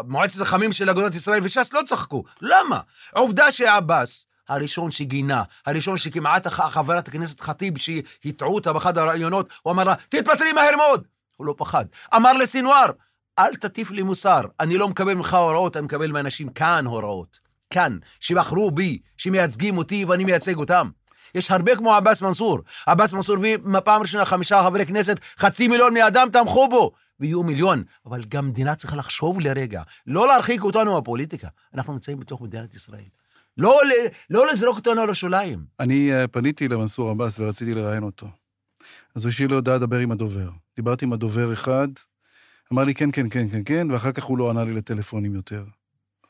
מועצת 0.09 0.41
החכמים 0.41 0.73
של 0.73 0.91
אגודת 0.91 1.15
ישראל 1.15 1.41
וש"ס 1.43 1.73
לא 1.73 1.81
צחקו. 1.87 2.25
למה? 2.41 2.81
עובדה 3.13 3.53
שעבאס, 3.53 4.27
הראשון 4.49 4.91
שגינה, 4.91 5.43
הראשון 5.67 5.97
שכמעט 5.97 6.47
חברת 6.47 7.09
הכנסת 7.09 7.41
ח'טיב, 7.41 7.75
שהטעו 7.79 8.55
אותה 8.55 8.73
באחד 8.73 8.99
הראיונות, 8.99 9.49
הוא 9.63 9.73
אמר 9.73 9.85
לה, 9.85 9.95
תתפטרי 10.09 10.53
מהר 10.53 10.77
מאוד. 10.77 11.07
הוא 11.37 11.47
לא 11.47 11.55
פחד. 11.59 11.85
אמר 12.17 12.33
לסינואר, 12.33 12.91
אל 13.39 13.55
תטיף 13.57 13.91
לי 13.91 14.03
מוסר, 14.03 14.41
אני 14.61 14.77
לא 14.77 14.89
מקבל 14.89 15.15
ממך 15.15 15.35
הוראות, 15.35 15.77
אני 15.77 15.85
מקבל 15.85 16.11
מאנשים 16.11 16.49
כאן 16.49 16.87
הוראות. 16.87 17.39
כאן, 17.71 17.99
שבחרו 18.21 18.71
בי, 18.71 18.99
שמייצגים 19.17 19.79
אותי 19.79 20.05
ואני 20.05 20.25
מייצג 20.25 20.57
אותם. 20.57 20.91
יש 21.35 21.51
הרבה 21.51 21.77
כמו 21.77 21.95
עבאס 21.95 22.23
מנסור. 22.23 22.59
עבאס 22.87 23.13
מנסור 23.13 23.37
הביא 23.37 23.57
פעם 23.85 24.03
ראשונה 24.03 24.25
חמישה 24.25 24.63
חברי 24.63 24.87
כנסת, 24.87 25.21
חצי 25.39 25.69
מיליון 25.69 25.91
בני 25.91 26.07
אדם 26.07 26.29
תמכו 26.33 26.69
בו, 26.69 26.93
ויהיו 27.21 27.43
מיליון. 27.43 27.85
אבל 28.07 28.25
גם 28.29 28.49
מדינה 28.49 28.75
צריכה 28.75 28.97
לחשוב 28.97 29.41
לרגע, 29.41 29.83
לא 30.07 30.27
להרחיק 30.27 30.63
אותנו 30.63 30.95
מהפוליטיקה. 30.95 31.49
אנחנו 31.75 31.93
נמצאים 31.93 32.21
בתוך 32.21 32.41
מדינת 32.41 32.75
ישראל. 32.75 33.05
לא, 33.57 33.81
לא 34.31 34.53
לזרוק 34.53 34.77
אותנו 34.77 35.01
על 35.01 35.11
השוליים. 35.11 35.65
אני 35.81 36.13
אה, 36.13 36.29
פניתי 36.29 36.69
למנסור 36.69 37.11
עבאס 37.11 37.41
ורציתי 37.41 37.75
לראיין 37.75 38.03
אותו. 38.03 38.29
אז 39.15 39.25
הוא 39.25 39.31
השאיר 39.31 39.49
לי 39.49 39.55
הודעה 39.55 39.77
לדבר 39.77 39.99
עם 39.99 40.13
הדובר. 40.13 40.51
דיברתי 40.77 41.05
עם 41.05 41.13
הדובר 41.13 41.53
אחד, 41.53 41.89
אמר 42.73 42.85
לי 42.85 42.95
כן, 42.95 43.11
כן, 43.13 43.29
כן, 43.29 43.49
כן, 43.49 43.63
כן, 43.65 43.91
ואחר 43.91 44.13
כך 44.13 44.25
הוא 44.25 44.39
לא 44.39 44.51
ענה 44.51 44.65
לי 44.65 44.75
לטלפונים 44.75 45.35
יותר. 45.35 45.65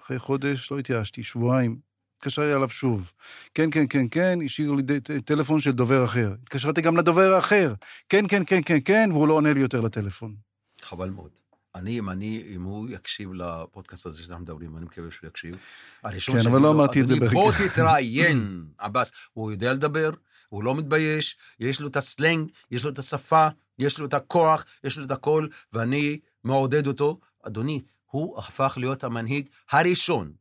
אחרי 0.00 0.18
חודש 0.18 0.70
לא 0.70 0.78
התייאשתי, 0.78 1.22
שבועיים, 1.22 1.78
התקשרתי 2.20 2.54
אליו 2.54 2.68
שוב. 2.68 3.12
כן, 3.54 3.70
כן, 3.70 3.86
כן, 3.90 4.06
כן, 4.10 4.38
השאיר 4.44 4.72
לי 4.72 4.82
טלפון 5.24 5.60
של 5.60 5.70
דובר 5.70 6.04
אחר. 6.04 6.34
התקשרתי 6.42 6.80
גם 6.80 6.96
לדובר 6.96 7.34
האחר. 7.34 7.74
כן, 8.08 8.24
כן, 8.28 8.42
כן, 8.46 8.60
כן, 8.64 8.78
כן, 8.84 9.10
והוא 9.12 9.28
לא 9.28 9.34
עונה 9.34 9.52
לי 9.52 9.60
יותר 9.60 9.80
לטלפון. 9.80 10.34
חבל 10.82 11.10
מאוד. 11.10 11.30
אני, 11.74 11.98
אם 11.98 12.10
אני, 12.10 12.44
אם 12.54 12.62
הוא 12.62 12.88
יקשיב 12.90 13.32
לפודקאסט 13.32 14.06
הזה 14.06 14.22
שאנחנו 14.22 14.44
מדברים, 14.44 14.76
אני 14.76 14.84
מקווה 14.84 15.10
שהוא 15.10 15.28
יקשיב. 15.28 15.56
הראשון 16.04 16.42
כן, 16.42 16.48
אבל 16.48 16.60
לא 16.60 16.70
אמרתי 16.70 17.00
את 17.00 17.08
זה 17.08 17.14
"אדוני, 17.14 17.28
ברגע." 17.28 17.40
בוא 17.40 17.52
תתראיין, 17.52 18.64
עבאס. 18.78 19.12
הוא 19.32 19.52
יודע 19.52 19.72
לדבר, 19.72 20.10
הוא 20.48 20.64
לא 20.64 20.74
מתבייש, 20.74 21.36
יש 21.60 21.80
לו 21.80 21.88
את 21.88 21.96
הסלנג, 21.96 22.50
יש 22.70 22.84
לו 22.84 22.90
את 22.90 22.98
השפה, 22.98 23.48
יש 23.78 23.98
לו 23.98 24.06
את 24.06 24.14
הכוח, 24.14 24.64
יש 24.84 24.98
לו 24.98 25.04
את 25.04 25.10
הכל, 25.10 25.46
ואני 25.72 26.18
מעודד 26.44 26.86
אותו. 26.86 27.20
אדוני, 27.42 27.80
הוא 28.06 28.38
הפך 28.38 28.74
להיות 28.80 29.04
המנהיג 29.04 29.48
הראשון. 29.70 30.32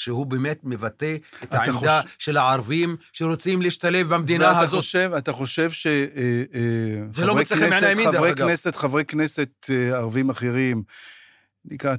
שהוא 0.00 0.26
באמת 0.26 0.60
מבטא 0.64 1.16
את 1.42 1.54
העמדה 1.54 2.00
חוש- 2.02 2.14
של 2.18 2.36
הערבים 2.36 2.96
שרוצים 3.12 3.62
להשתלב 3.62 4.14
במדינה 4.14 4.46
ואתה 4.46 4.60
הזאת. 4.60 4.78
חושב, 4.80 5.10
אתה 5.18 5.32
חושב 5.32 5.70
ש... 5.70 5.86
אה, 5.86 5.92
אה, 6.54 6.60
זה 7.12 7.26
לא 7.26 7.32
חברי 7.32 7.40
מוצא 7.42 7.54
חן 7.56 7.60
בעיני 7.70 7.80
כנסת- 8.04 8.12
דרך 8.12 8.14
חברי 8.16 8.30
אגב. 8.30 8.46
כנסת, 8.48 8.76
חברי 8.76 9.04
כנסת 9.04 9.50
אה, 9.70 9.96
ערבים 9.96 10.30
אחרים, 10.30 10.82
אה, 11.84 11.94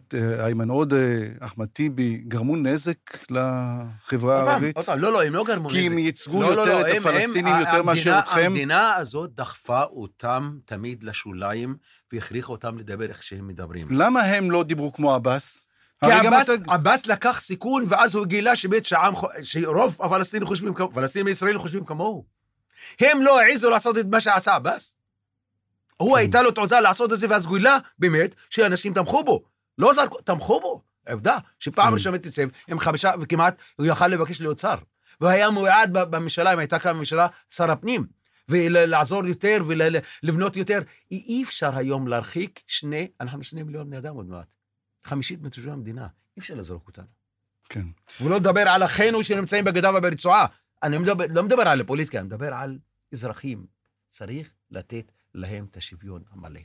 איימן 0.45 0.69
עודה, 0.69 0.95
אחמד 1.39 1.65
טיבי, 1.67 2.17
גרמו 2.27 2.55
נזק 2.55 2.97
לחברה 3.29 4.43
הערבית? 4.49 4.75
עוד 4.75 4.85
פעם, 4.85 4.99
לא, 4.99 5.13
לא, 5.13 5.23
הם 5.23 5.33
לא 5.33 5.43
גרמו 5.43 5.67
נזק. 5.69 5.77
כי 5.79 5.87
הם 5.87 5.97
ייצגו 5.97 6.41
לא, 6.41 6.55
לא, 6.55 6.61
יותר 6.61 6.73
לא, 6.75 6.81
את 6.81 6.95
הם- 6.95 6.97
הפלסטינים 7.07 7.53
הם- 7.53 7.59
יותר 7.59 7.83
מאשר 7.83 8.09
המדינה- 8.13 8.19
אתכם? 8.19 8.41
המדינה 8.45 8.95
הזאת 8.95 9.29
דחפה 9.35 9.83
אותם 9.83 10.51
תמיד 10.65 11.03
לשוליים, 11.03 11.75
והכריחה 12.13 12.51
אותם 12.51 12.77
לדבר 12.77 13.09
איך 13.09 13.23
שהם 13.23 13.47
מדברים. 13.47 13.87
למה 13.91 14.21
הם 14.21 14.51
לא 14.51 14.63
דיברו 14.63 14.93
כמו 14.93 15.13
עבאס? 15.13 15.67
כי 16.05 16.11
עבאס, 16.11 16.49
אתה- 16.49 16.73
עבאס 16.73 17.05
לקח 17.05 17.39
סיכון, 17.41 17.83
ואז 17.87 18.15
הוא 18.15 18.25
גילה 18.25 18.55
שבית 18.55 18.85
שהעם, 18.85 19.15
חו- 19.15 19.27
שרוב 19.43 19.97
הפלסטינים 20.01 20.47
חושבים 20.47 20.73
כמוהו, 20.73 20.93
פלסטינים 20.93 21.27
ישראלים 21.27 21.59
חושבים 21.59 21.85
כמוהו. 21.85 22.25
הם 22.99 23.21
לא 23.21 23.39
העזו 23.41 23.69
לעשות 23.69 23.97
את 23.97 24.05
מה 24.05 24.21
שעשה 24.21 24.55
עבאס. 24.55 24.95
הוא. 25.97 26.17
הייתה 26.17 26.41
לו 26.41 26.51
תעוזה 26.51 26.79
לעשות 26.79 27.13
את 27.13 27.19
זה, 27.19 27.27
ואז 27.29 27.47
גילה 27.47 27.77
באמת 27.99 28.35
שאנשים 28.49 28.93
תמכו 28.93 29.23
בו. 29.23 29.43
לא 29.77 29.93
זרקו, 29.93 30.21
תמכו 30.21 30.59
בו. 30.59 30.81
עובדה, 31.11 31.37
שפעם 31.59 31.87
כן. 31.87 31.93
ראשונה 31.93 32.15
התייצב 32.15 32.41
עם 32.67 32.79
חמישה, 32.79 33.11
וכמעט 33.21 33.55
הוא 33.75 33.85
יכל 33.85 34.07
לבקש 34.07 34.41
להיות 34.41 34.59
שר. 34.59 34.75
והוא 35.21 35.31
היה 35.31 35.49
מיועד 35.51 35.93
ב- 35.93 36.03
בממשלה, 36.03 36.53
אם 36.53 36.59
הייתה 36.59 36.79
קמה 36.79 36.93
ממשלה, 36.93 37.27
שר 37.49 37.71
הפנים. 37.71 38.05
ולעזור 38.49 39.25
יותר 39.25 39.57
ולבנות 39.67 40.55
יותר. 40.57 40.81
אי 41.11 41.43
אפשר 41.43 41.77
היום 41.77 42.07
להרחיק 42.07 42.59
שני, 42.67 43.07
אנחנו 43.21 43.43
שני 43.43 43.63
מיליון 43.63 43.87
בני 43.87 43.97
אדם 43.97 44.15
עוד 44.15 44.25
מעט. 44.29 44.45
חמישית 45.03 45.41
מתושבי 45.41 45.71
המדינה. 45.71 46.07
אי 46.37 46.39
אפשר 46.39 46.55
לזרוק 46.55 46.87
אותנו. 46.87 47.07
כן. 47.69 47.85
ולא 48.21 48.35
לדבר 48.35 48.61
על 48.69 48.83
אחינו 48.83 49.23
שנמצאים 49.23 49.65
בגדה 49.65 49.97
וברצועה. 49.97 50.45
אני 50.83 50.97
מדבר, 50.97 51.25
לא 51.29 51.43
מדבר 51.43 51.67
על 51.67 51.81
הפוליטיקה, 51.81 52.19
אני 52.19 52.27
מדבר 52.27 52.53
על 52.53 52.79
אזרחים. 53.13 53.65
צריך 54.09 54.53
לתת 54.71 55.11
להם 55.33 55.65
את 55.71 55.77
השוויון 55.77 56.23
המלא. 56.31 56.59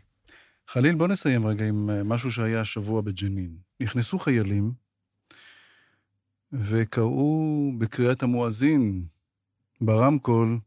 חליל, 0.69 0.95
בוא 0.95 1.09
נסיים 1.09 1.47
רגע 1.47 1.65
עם 1.65 1.91
אה, 1.91 2.03
משהו 2.03 2.31
שהיה 2.31 2.61
השבוע 2.61 3.01
בג'נין. 3.01 3.57
נכנסו 3.81 4.19
חיילים 4.19 4.73
וקראו 6.53 7.73
בקריאת 7.79 8.23
המואזין 8.23 9.07
ברמקול, 9.81 10.59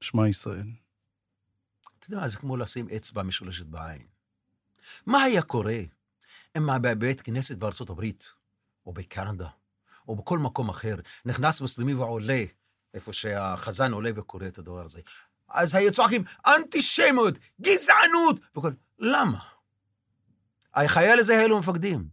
שמע 0.00 0.28
ישראל. 0.28 0.66
אתה 1.98 2.06
יודע 2.06 2.20
מה, 2.20 2.28
זה 2.28 2.36
כמו 2.36 2.56
לשים 2.56 2.88
אצבע 2.96 3.22
משולשת 3.22 3.66
בעין. 3.66 4.06
מה 5.06 5.22
היה 5.22 5.42
קורה 5.42 5.80
אם 6.56 6.82
בבית 6.82 7.20
כנסת 7.20 7.56
בארצות 7.58 7.90
הברית, 7.90 8.32
או 8.86 8.92
בקנדה, 8.92 9.48
או 10.08 10.16
בכל 10.16 10.38
מקום 10.38 10.68
אחר, 10.68 10.96
נכנס 11.24 11.60
מוסלמי 11.60 11.94
ועולה, 11.94 12.44
איפה 12.94 13.12
שהחזן 13.12 13.92
עולה 13.92 14.10
וקורא 14.14 14.46
את 14.46 14.58
הדבר 14.58 14.84
הזה. 14.84 15.00
אז 15.48 15.74
היו 15.74 15.92
צועקים, 15.92 16.24
אנטישמיות, 16.46 17.34
גזענות, 17.60 18.40
וכל... 18.56 18.72
למה? 18.98 19.38
החייל 20.74 21.18
הזה 21.18 21.32
היה 21.38 21.46
לו 21.46 21.58
מפקדים. 21.58 22.08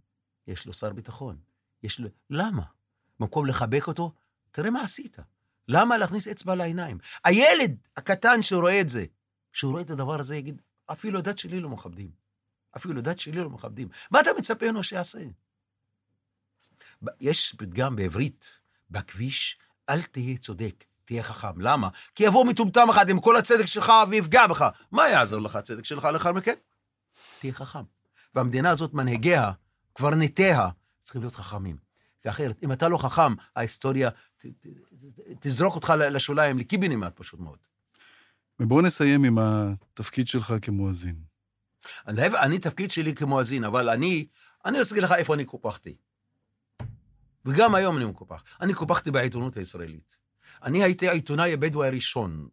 יש 0.48 0.66
לו 0.66 0.74
שר 0.74 0.94
ביטחון. 0.94 1.38
יש 1.84 2.00
לו... 2.00 2.10
למה? 2.30 2.64
במקום 3.20 3.46
לחבק 3.46 3.88
אותו, 3.88 4.12
תראה 4.52 4.70
מה 4.70 4.84
עשית. 4.84 5.18
למה 5.68 5.98
להכניס 5.98 6.28
אצבע 6.28 6.56
לעיניים? 6.56 6.98
הילד 7.24 7.76
הקטן 7.98 8.42
שרואה 8.42 8.82
את 8.82 8.90
זה, 8.90 9.06
כשהוא 9.54 9.72
רואה 9.72 9.82
את 9.82 9.90
הדבר 9.90 10.20
הזה, 10.20 10.36
יגיד, 10.36 10.62
אפילו 10.86 11.20
הדת 11.20 11.38
שלי 11.38 11.60
לא 11.60 11.70
מכבדים. 11.70 12.23
אפילו 12.78 13.00
הדת 13.00 13.20
שלי 13.20 13.42
לא 13.42 13.50
מכבדים. 13.50 13.88
מה 14.12 14.22
אתה 14.22 14.30
מצפה 14.38 14.66
ממנו 14.66 14.84
שיעשה? 14.84 15.20
יש 17.20 17.56
פתגם 17.58 17.96
בעברית, 17.96 18.60
בכביש, 18.90 19.58
אל 19.90 20.02
תהיה 20.02 20.38
צודק, 20.38 20.84
תהיה 21.06 21.24
חכם. 21.24 21.62
למה? 21.62 21.90
כי 22.16 22.24
יבוא 22.24 22.46
מטומטם 22.46 22.90
אחד 22.90 23.10
עם 23.10 23.20
כל 23.20 23.38
הצדק 23.38 23.66
שלך 23.66 23.92
ויפגע 24.10 24.48
בך. 24.48 24.66
מה 24.92 25.10
יעזור 25.10 25.42
לך 25.42 25.56
הצדק 25.56 25.86
שלך 25.86 26.06
לאחר 26.06 26.32
מכן? 26.32 26.56
תהיה 27.40 27.54
חכם. 27.54 27.84
והמדינה 28.36 28.70
הזאת, 28.70 28.94
מנהיגיה, 28.94 29.52
קברניטיה, 29.94 30.70
צריכים 31.02 31.22
להיות 31.22 31.36
חכמים. 31.36 31.78
כי 32.22 32.30
אחרת, 32.30 32.64
אם 32.64 32.72
אתה 32.72 32.90
לא 32.90 32.98
חכם, 32.98 33.34
ההיסטוריה 33.56 34.10
תזרוק 35.40 35.76
אותך 35.76 35.94
לשוליים, 35.98 36.58
לקיבינימט 36.58 37.14
פשוט 37.16 37.40
מאוד. 37.40 37.58
ובואו 38.60 38.82
נסיים 38.82 39.24
עם 39.24 39.38
התפקיד 39.40 40.28
שלך 40.28 40.54
כמואזין. 40.62 41.33
אני, 42.08 42.28
אני 42.28 42.60
תפקיד 42.60 42.92
שלי 42.92 43.16
כמואזין, 43.16 43.64
אבל 43.64 43.90
אני, 43.90 44.28
אני 44.66 44.80
רוצה 44.80 44.96
להגיד 44.96 45.04
לך 45.04 45.12
איפה 45.12 45.34
אני 45.34 45.46
קופחתי. 45.46 45.96
וגם 47.46 47.76
היום 47.76 47.98
אני 47.98 48.06
מקופח. 48.06 48.44
אני 48.62 48.74
קופחתי 48.74 49.12
בעיתונות 49.12 49.58
הישראלית. 49.58 50.18
אני 50.64 50.84
הייתי 50.84 51.10
העיתונאי 51.10 51.54
הבדואי 51.54 51.88
הראשון. 51.88 52.48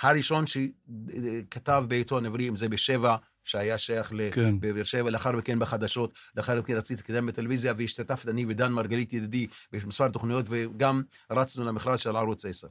הראשון 0.00 0.44
שכתב 0.46 1.84
בעיתון 1.88 2.26
עברי, 2.26 2.48
אם 2.48 2.56
זה 2.56 2.68
בשבע, 2.68 3.16
שהיה 3.44 3.78
שייך 3.78 4.12
כן. 4.32 4.54
לבאר 4.62 4.84
שבע, 4.84 5.10
לאחר 5.10 5.32
מכן 5.32 5.58
בחדשות, 5.58 6.14
לאחר 6.36 6.60
מכן 6.60 6.76
רציתי 6.76 7.02
לקדם 7.02 7.26
בטלוויזיה, 7.26 7.72
והשתתפת 7.76 8.28
אני 8.28 8.46
ודן 8.48 8.72
מרגלית 8.72 9.12
ידידי 9.12 9.46
במספר 9.72 10.08
תוכניות, 10.08 10.46
וגם 10.48 11.02
רצנו 11.30 11.64
למכרז 11.64 12.00
של 12.00 12.16
ערוץ 12.16 12.44
10. 12.44 12.68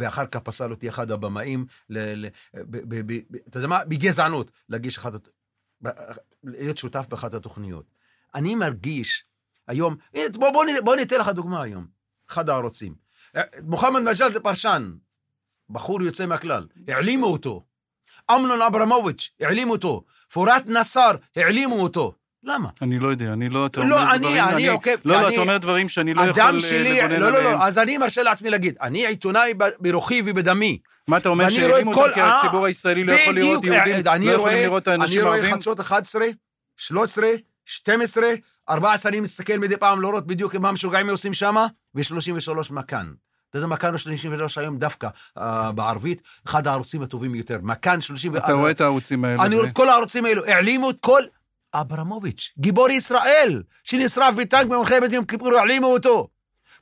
ואחר 0.00 0.26
כך 0.26 0.40
פסל 0.40 0.70
אותי 0.70 0.88
אחד 0.88 1.10
הבמאים, 1.10 1.66
אתה 3.48 3.58
יודע 3.58 3.68
מה? 3.68 3.84
בגזענות, 3.84 4.50
להגיש 4.68 4.98
אחת, 4.98 5.12
להיות 6.44 6.78
שותף 6.78 7.06
באחת 7.08 7.34
התוכניות. 7.34 7.84
אני 8.34 8.54
מרגיש 8.54 9.24
היום, 9.66 9.96
בוא, 10.32 10.64
בוא, 10.84 10.96
ניתן 10.96 11.20
לך 11.20 11.28
דוגמה 11.28 11.62
היום, 11.62 11.86
אחד 12.28 12.48
הערוצים. 12.48 12.94
מוחמד 13.62 14.00
מג'אד 14.00 14.38
פרשן, 14.38 14.92
בחור 15.70 16.02
יוצא 16.02 16.26
מהכלל, 16.26 16.66
העלימו 16.88 17.26
אותו. 17.26 17.64
אמנון 18.30 18.62
אברמוביץ', 18.62 19.30
העלימו 19.40 19.72
אותו. 19.72 20.04
פורת 20.32 20.66
נסאר, 20.66 21.16
העלימו 21.36 21.82
אותו. 21.82 22.14
למה? 22.44 22.68
אני 22.82 22.98
לא 22.98 23.08
יודע, 23.08 23.32
אני 23.32 23.48
לא... 23.48 23.66
אתה 23.66 23.84
לא, 23.84 24.10
אני, 24.12 24.18
דברים, 24.18 24.44
אני 24.44 24.68
עוקב... 24.68 24.90
לא, 25.04 25.22
לא, 25.22 25.28
אתה 25.28 25.40
אומר 25.40 25.58
דברים 25.58 25.88
שאני 25.88 26.14
לא 26.14 26.22
יכול 26.22 26.42
לגונן 26.42 26.64
עליהם. 26.74 27.10
לא, 27.10 27.30
לא, 27.30 27.42
לא, 27.42 27.64
אז 27.64 27.78
אני 27.78 27.98
מרשה 27.98 28.22
לעצמי 28.22 28.50
להגיד, 28.50 28.74
אני 28.80 29.06
עיתונאי 29.06 29.54
ברוחי 29.80 30.22
ובדמי. 30.26 30.78
מה 31.08 31.16
אתה 31.16 31.28
אומר, 31.28 31.50
שהעלימו 31.50 31.94
אותם 31.94 32.14
כי 32.14 32.20
הציבור 32.20 32.66
הישראלי 32.66 33.04
לא 33.04 33.12
יכול 33.12 33.34
לראות 33.34 33.64
יהודים, 33.64 33.72
לא 34.26 34.32
יכולים 34.32 34.64
לראות 34.64 34.82
את 34.82 34.88
האנשים 34.88 35.20
הערבים? 35.20 35.40
אני 35.40 35.48
רואה 35.48 35.56
חדשות 35.56 35.80
11, 35.80 36.26
13, 36.76 37.26
12, 37.64 38.24
14, 38.70 39.10
אני 39.10 39.20
מסתכל 39.20 39.58
מדי 39.58 39.76
פעם 39.76 40.00
לראות 40.00 40.26
בדיוק 40.26 40.54
מה 40.54 40.68
המשוגעים 40.68 41.10
עושים 41.10 41.34
שם, 41.34 41.56
ו-33 41.94 42.52
מכאן. 42.70 43.12
אתה 43.50 43.58
יודע, 43.58 43.66
מכאן 43.66 43.98
33 43.98 44.58
היום 44.58 44.78
דווקא 44.78 45.08
uh, 45.38 45.42
בערבית, 45.74 46.22
אחד 46.46 46.66
הערוצים 46.66 47.02
הטובים 47.02 47.34
יותר. 47.34 47.58
מכאן 47.62 48.00
30... 48.00 48.36
אתה 48.36 48.52
רואה 48.52 48.70
את 48.70 48.80
הערוצים 48.80 49.24
האלה? 49.24 49.44
אני 49.44 49.56
רואה 49.56 49.68
את 49.68 49.72
כל 49.72 49.88
הערוצים 49.88 50.24
האלו, 50.24 50.44
העלימו 50.46 50.90
את 50.90 51.00
כל... 51.00 51.22
אברמוביץ', 51.74 52.52
גיבור 52.58 52.90
ישראל, 52.90 53.62
שנשרף 53.84 54.34
בטנק 54.34 54.66
במלחמת 54.66 55.12
יום 55.12 55.24
כיפור, 55.24 55.54
העלימו 55.54 55.86
אותו. 55.86 56.28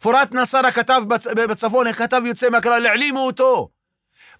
פורת 0.00 0.34
נסר 0.34 0.66
הכתב 0.66 1.02
בצפון, 1.34 1.86
הכתב 1.86 2.22
יוצא 2.24 2.50
מהכלל, 2.50 2.86
העלימו 2.86 3.20
אותו. 3.20 3.68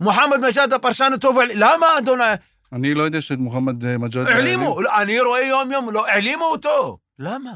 מוחמד 0.00 0.40
מג'אד 0.48 0.72
הפרשן 0.72 1.12
הטוב, 1.14 1.38
למה 1.54 1.86
אדוני? 1.98 2.24
אני 2.72 2.94
לא 2.94 3.02
יודע 3.02 3.20
שאת 3.20 3.38
מוחמד 3.38 3.84
אה, 3.84 3.98
מג'אד... 3.98 4.26
העלימו, 4.26 4.78
אני 5.00 5.20
רואה 5.20 5.40
יום 5.40 5.72
יום, 5.72 5.90
לא, 5.90 6.06
העלימו 6.06 6.44
אותו. 6.44 6.98
למה? 7.18 7.52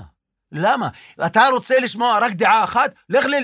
למה? 0.53 0.89
אתה 1.27 1.47
רוצה 1.53 1.81
לשמוע 1.81 2.19
רק 2.19 2.33
דעה 2.33 2.65
אחת? 2.65 2.95
לך 3.09 3.27
ל... 3.27 3.35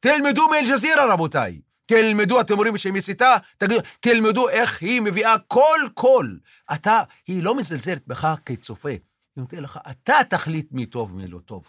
תלמדו 0.00 0.48
מאל-ג'זירה, 0.48 1.12
רבותיי. 1.12 1.60
תלמדו, 1.86 2.40
אתם 2.40 2.54
אומרים 2.54 2.76
שהיא 2.76 2.92
מסיתה, 2.92 3.36
תגידו, 3.58 3.80
תלמדו 4.00 4.48
איך 4.48 4.82
היא 4.82 5.00
מביאה 5.00 5.34
כל 5.48 5.80
קול. 5.94 6.38
אתה, 6.74 7.02
היא 7.26 7.42
לא 7.42 7.54
מזלזלת 7.54 8.06
בך 8.06 8.34
כצופה. 8.46 8.88
היא 8.88 8.98
נותנת 9.36 9.60
לך, 9.60 9.78
אתה 9.90 10.18
תחליט 10.28 10.66
מי 10.72 10.86
טוב 10.86 11.12
ומי 11.12 11.28
לא 11.28 11.38
טוב. 11.38 11.64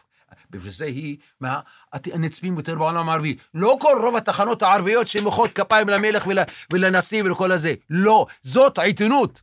ובגלל 0.50 0.72
זה 0.72 0.86
היא 0.86 1.18
מהנצפים 1.42 2.58
יותר 2.58 2.76
בעולם 2.76 3.10
הערבי. 3.10 3.38
לא 3.54 3.78
כל 3.82 3.98
רוב 4.02 4.16
התחנות 4.16 4.64
הערביות 4.64 5.08
שמוחאות 5.08 5.54
כפיים 5.54 5.90
למלך 5.90 6.28
ול, 6.28 6.40
ולנשיא 6.74 7.24
ולכל 7.24 7.52
הזה. 7.52 7.74
לא, 7.90 8.26
זאת 8.42 8.78
העיתונות. 8.78 9.42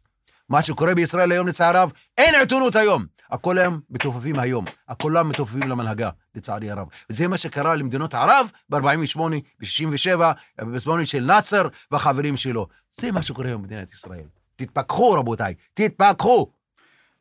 מה 0.48 0.62
שקורה 0.62 0.94
בישראל 0.94 1.32
היום, 1.32 1.48
לצער 1.48 1.76
רב, 1.76 1.92
אין 2.18 2.34
עיתונות 2.34 2.76
היום. 2.76 3.06
הכל 3.32 3.58
היום 3.58 3.80
מתופפים 3.90 4.38
היום, 4.38 4.64
הכולם 4.88 5.28
מתופפים 5.28 5.70
למנהגה, 5.70 6.10
לצערי 6.34 6.70
הרב. 6.70 6.88
וזה 7.10 7.28
מה 7.28 7.38
שקרה 7.38 7.74
למדינות 7.74 8.14
ערב 8.14 8.50
ב-48, 8.68 9.20
ב-67, 9.60 10.20
בזמנו 10.58 11.06
של 11.06 11.24
נאצר 11.24 11.68
והחברים 11.90 12.36
שלו. 12.36 12.68
זה 12.92 13.12
מה 13.12 13.22
שקורה 13.22 13.48
היום 13.48 13.62
במדינת 13.62 13.92
ישראל. 13.92 14.26
תתפכחו, 14.56 15.12
רבותיי, 15.12 15.54
תתפכחו. 15.74 16.52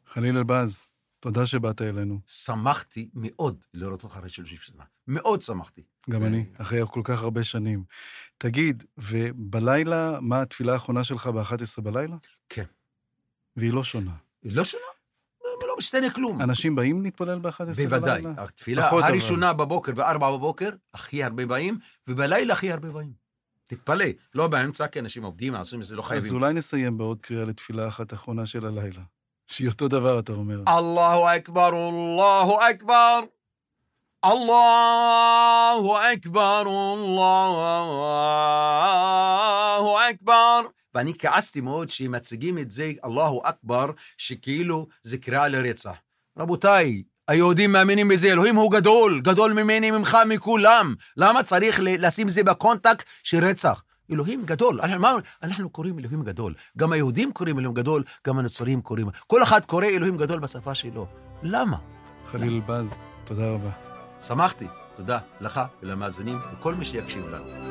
חליל 0.08 0.38
אלבז, 0.38 0.82
תודה 1.20 1.46
שבאת 1.46 1.82
אלינו. 1.82 2.20
שמחתי 2.28 3.10
מאוד 3.14 3.58
לראות 3.74 4.04
אותך 4.04 4.18
אחרי 4.18 4.30
30 4.30 4.58
שנה. 4.62 4.84
מאוד 5.08 5.42
שמחתי. 5.42 5.82
גם 6.10 6.26
אני, 6.26 6.46
אחרי 6.58 6.82
כל 6.92 7.02
כך 7.04 7.22
הרבה 7.22 7.44
שנים. 7.44 7.84
תגיד, 8.38 8.84
ובלילה, 8.98 10.18
מה 10.22 10.42
התפילה 10.42 10.74
האחרונה 10.74 11.04
שלך 11.04 11.28
ב-11 11.28 11.82
בלילה? 11.82 12.16
כן. 12.50 12.64
והיא 13.56 13.74
לא 13.74 13.84
שונה. 13.84 14.12
היא 14.44 14.56
לא 14.56 14.66
שונה? 14.66 15.01
לא 15.68 15.76
משתנה 15.78 16.10
כלום. 16.10 16.42
אנשים 16.42 16.76
באים 16.76 17.02
להתפלל 17.02 17.40
ב-11 17.40 17.64
בלילה? 17.64 17.90
בוודאי. 17.90 18.24
התפילה 18.38 18.90
הראשונה 18.90 19.54
בבוקר, 19.54 19.92
ב-4 19.92 20.18
בבוקר, 20.18 20.70
הכי 20.94 21.24
הרבה 21.24 21.46
באים, 21.46 21.78
ובלילה 22.08 22.54
הכי 22.54 22.72
הרבה 22.72 22.90
באים. 22.90 23.12
תתפלא, 23.68 24.06
לא 24.36 24.48
באמצע, 24.48 24.88
כי 24.88 25.00
אנשים 25.00 25.24
עובדים, 25.24 25.56
עושים 25.56 25.82
את 25.82 25.86
זה, 25.86 25.96
לא 25.96 26.02
חייבים. 26.02 26.28
אז 26.28 26.34
אולי 26.34 26.54
נסיים 26.54 26.98
בעוד 26.98 27.18
קריאה 27.22 27.46
לתפילה 27.46 27.88
אחת 27.88 28.14
אחרונה 28.14 28.46
של 28.46 28.66
הלילה. 28.66 29.02
שהיא 29.48 29.70
אותו 29.70 29.88
דבר, 29.88 30.20
אתה 30.20 30.34
אומר. 30.34 30.64
אללהו 30.68 31.26
אכבר, 31.38 31.70
אללהו 31.70 32.60
אכבר. 32.72 33.20
אללהו 34.26 35.96
אכבר, 35.98 36.64
אללהו 39.82 39.98
אכבר. 40.10 40.62
ואני 40.96 41.14
כעסתי 41.20 41.62
מאוד 41.62 41.90
שהם 41.90 42.12
מציגים 42.12 42.58
את 42.58 42.72
זה, 42.72 42.92
אללהו 43.06 43.42
אכבר, 43.44 43.92
שכאילו 44.18 44.88
זה 45.04 45.18
קריאה 45.18 45.48
לרצח. 45.48 45.96
רבותיי, 46.38 47.04
היהודים 47.28 47.72
מאמינים 47.72 48.08
בזה, 48.08 48.32
אלוהים 48.32 48.56
הוא 48.56 48.72
גדול, 48.72 49.22
גדול 49.22 49.54
ממני, 49.54 49.92
ממך, 49.92 50.18
מכולם. 50.28 50.96
למה 51.18 51.44
צריך 51.44 51.80
לשים 51.84 52.30
זה 52.30 52.44
בקונטקט 52.44 53.06
של 53.24 53.46
רצח? 53.46 53.84
אלוהים 54.12 54.46
גדול. 54.46 54.82
אנחנו, 54.82 55.18
אנחנו 55.44 55.70
קוראים 55.70 56.00
אלוהים 56.00 56.24
גדול. 56.24 56.54
גם 56.78 56.92
היהודים 56.92 57.32
קוראים 57.32 57.60
אלוהים 57.60 57.74
גדול, 57.74 58.04
גם 58.28 58.40
הנוצרים 58.40 58.82
קוראים. 58.82 59.08
כל 59.28 59.44
אחד 59.44 59.66
קורא 59.66 59.86
אלוהים 59.86 60.18
גדול 60.18 60.40
בשפה 60.40 60.76
שלו. 60.76 61.08
למה? 61.44 61.78
חליל 62.32 62.62
בז, 62.68 62.88
תודה 63.26 63.48
רבה. 63.48 63.70
שמחתי. 64.28 64.68
תודה 64.96 65.20
לך 65.42 65.62
ולמאזינים 65.82 66.38
וכל 66.54 66.76
מי 66.76 66.86
שיקשיב 66.86 67.26
לנו. 67.28 67.71